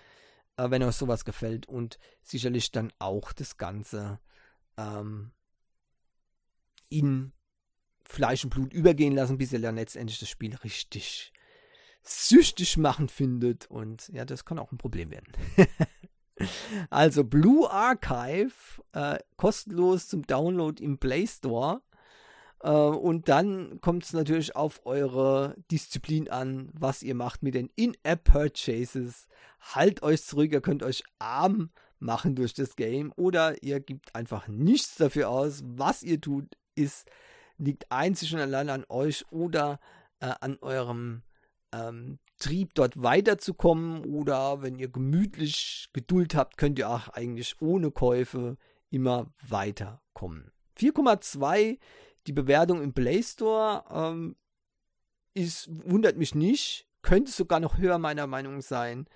äh, 0.58 0.70
wenn 0.70 0.84
euch 0.84 0.96
sowas 0.96 1.26
gefällt. 1.26 1.68
Und 1.68 2.00
sicherlich 2.24 2.72
dann 2.72 2.92
auch 3.00 3.34
das 3.34 3.58
Ganze 3.58 4.20
ähm, 4.78 5.32
in 6.90 7.34
Fleisch 8.04 8.44
und 8.44 8.52
Blut 8.52 8.74
übergehen 8.74 9.14
lassen, 9.14 9.38
bis 9.38 9.52
ihr 9.52 9.60
dann 9.60 9.76
letztendlich 9.76 10.20
das 10.20 10.30
Spiel 10.30 10.56
richtig 10.56 11.34
süchtig 12.04 12.78
machen 12.78 13.10
findet. 13.10 13.70
Und 13.70 14.08
ja, 14.10 14.26
das 14.26 14.46
kann 14.46 14.60
auch 14.60 14.72
ein 14.72 14.78
Problem 14.78 15.12
werden. 15.12 15.32
also 16.90 17.24
Blue 17.24 17.70
Archive, 17.70 18.54
äh, 18.94 19.20
kostenlos 19.38 20.08
zum 20.08 20.24
Download 20.24 20.84
im 20.84 20.98
Play 20.98 21.28
Store. 21.28 21.82
Äh, 22.62 22.70
und 22.70 23.30
dann 23.30 23.80
kommt 23.82 24.04
es 24.04 24.14
natürlich 24.14 24.56
auf 24.56 24.82
eure 24.86 25.56
Disziplin 25.72 26.30
an, 26.30 26.70
was 26.74 27.04
ihr 27.04 27.16
macht 27.16 27.44
mit 27.44 27.56
den 27.56 27.70
In-App-Purchases. 27.76 29.28
Halt 29.62 30.04
euch 30.04 30.24
zurück, 30.24 30.52
ihr 30.52 30.62
könnt 30.62 30.84
euch 30.84 31.04
arm 31.20 31.70
machen 32.00 32.36
durch 32.36 32.54
das 32.54 32.76
Game 32.76 33.12
oder 33.16 33.64
ihr 33.64 33.80
gebt 33.80 34.16
einfach 34.16 34.48
nichts 34.48 34.96
dafür 34.96 35.30
aus. 35.30 35.64
Was 35.66 36.04
ihr 36.04 36.22
tut, 36.22 36.58
ist, 36.76 37.10
liegt 37.58 37.92
einzig 37.92 38.34
und 38.34 38.40
allein 38.40 38.70
an 38.70 38.86
euch 38.90 39.26
oder 39.32 39.80
äh, 40.20 40.34
an 40.40 40.58
eurem 40.62 41.24
ähm, 41.74 42.20
Trieb, 42.38 42.74
dort 42.74 43.02
weiterzukommen. 43.02 44.06
Oder 44.06 44.62
wenn 44.62 44.80
ihr 44.80 44.90
gemütlich 44.90 45.90
Geduld 45.94 46.36
habt, 46.36 46.58
könnt 46.58 46.80
ihr 46.80 46.90
auch 46.90 47.10
eigentlich 47.10 47.62
ohne 47.62 47.92
Käufe 47.92 48.58
immer 48.90 49.34
weiterkommen. 49.48 50.52
4,2 50.78 51.78
die 52.28 52.34
Bewertung 52.34 52.82
im 52.82 52.94
Play 52.94 53.24
Store 53.24 53.84
ähm, 53.90 54.36
ist, 55.34 55.70
wundert 55.90 56.18
mich 56.18 56.36
nicht. 56.36 56.86
Könnte 57.02 57.32
sogar 57.32 57.60
noch 57.60 57.78
höher 57.78 57.98
meiner 57.98 58.28
Meinung 58.28 58.62
sein. 58.62 59.08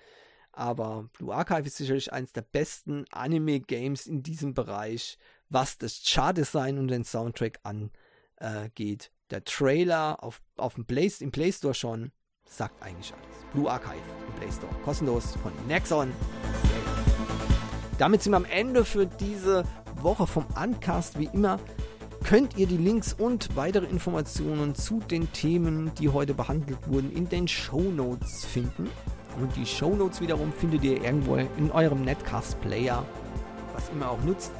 Aber 0.52 1.08
Blue 1.12 1.34
Archive 1.34 1.66
ist 1.66 1.76
sicherlich 1.76 2.12
eines 2.12 2.32
der 2.32 2.42
besten 2.42 3.04
Anime-Games 3.10 4.06
in 4.06 4.22
diesem 4.22 4.54
Bereich, 4.54 5.18
was 5.48 5.78
das 5.78 6.02
Chart-Design 6.02 6.78
und 6.78 6.88
den 6.88 7.04
Soundtrack 7.04 7.60
angeht. 7.62 9.12
Der 9.30 9.44
Trailer 9.44 10.22
auf, 10.22 10.42
auf 10.56 10.74
dem 10.74 10.84
Play, 10.84 11.10
im 11.20 11.32
Play 11.32 11.52
Store 11.52 11.74
schon 11.74 12.12
sagt 12.46 12.82
eigentlich 12.82 13.12
alles. 13.12 13.52
Blue 13.52 13.70
Archive 13.70 14.02
im 14.26 14.34
Play 14.34 14.52
Store. 14.52 14.72
Kostenlos 14.84 15.36
von 15.42 15.52
Nexon. 15.66 16.12
Damit 17.98 18.22
sind 18.22 18.32
wir 18.32 18.36
am 18.36 18.44
Ende 18.44 18.84
für 18.84 19.06
diese 19.06 19.64
Woche 20.00 20.26
vom 20.26 20.46
Uncast. 20.60 21.18
Wie 21.18 21.28
immer 21.32 21.58
könnt 22.24 22.56
ihr 22.56 22.66
die 22.66 22.76
Links 22.76 23.12
und 23.12 23.56
weitere 23.56 23.86
Informationen 23.86 24.74
zu 24.74 25.00
den 25.00 25.32
Themen, 25.32 25.92
die 25.98 26.08
heute 26.08 26.34
behandelt 26.34 26.78
wurden, 26.88 27.12
in 27.12 27.28
den 27.28 27.48
Show 27.48 27.80
Notes 27.80 28.44
finden. 28.44 28.88
Und 29.40 29.54
die 29.56 29.66
Show 29.66 29.94
Notes 29.94 30.20
wiederum 30.20 30.52
findet 30.52 30.84
ihr 30.84 31.02
irgendwo 31.02 31.36
in 31.36 31.70
eurem 31.72 32.02
Netcast 32.02 32.60
Player, 32.60 33.04
was 33.74 33.88
immer 33.90 34.10
auch 34.10 34.22
nutzt. 34.22 34.52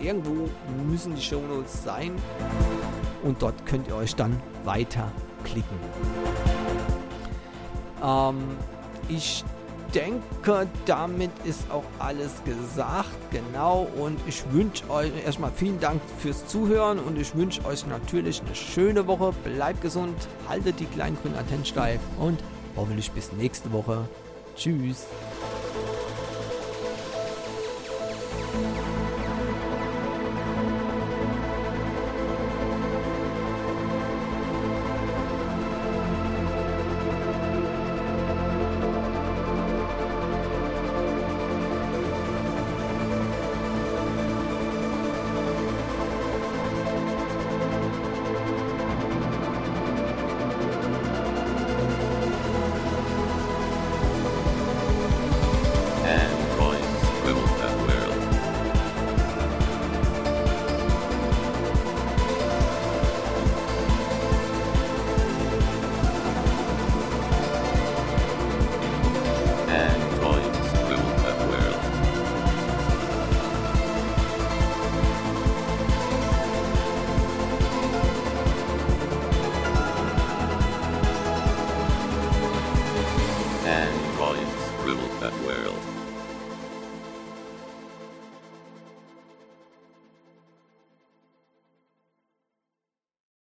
Irgendwo 0.00 0.48
müssen 0.86 1.14
die 1.14 1.22
Show 1.22 1.40
Notes 1.40 1.82
sein 1.82 2.12
und 3.24 3.42
dort 3.42 3.66
könnt 3.66 3.88
ihr 3.88 3.96
euch 3.96 4.14
dann 4.14 4.40
weiterklicken. 4.64 5.78
Ähm, 8.02 8.56
ich 9.08 9.44
denke, 9.94 10.66
damit 10.86 11.30
ist 11.44 11.70
auch 11.70 11.84
alles 11.98 12.42
gesagt. 12.44 13.08
Genau. 13.30 13.88
Und 13.96 14.18
ich 14.26 14.44
wünsche 14.52 14.88
euch 14.90 15.10
erstmal 15.24 15.50
vielen 15.50 15.80
Dank 15.80 16.00
fürs 16.18 16.46
Zuhören 16.46 16.98
und 16.98 17.18
ich 17.18 17.34
wünsche 17.34 17.64
euch 17.64 17.86
natürlich 17.86 18.42
eine 18.44 18.54
schöne 18.54 19.06
Woche. 19.06 19.32
Bleibt 19.44 19.80
gesund, 19.80 20.16
haltet 20.48 20.80
die 20.80 20.86
kleinen 20.86 21.16
grünen 21.22 21.36
Antennen 21.36 21.64
steif 21.64 22.00
und 22.18 22.42
hoffentlich 22.76 23.10
bis 23.12 23.32
nächste 23.32 23.72
Woche. 23.72 24.08
Tschüss. 24.56 25.06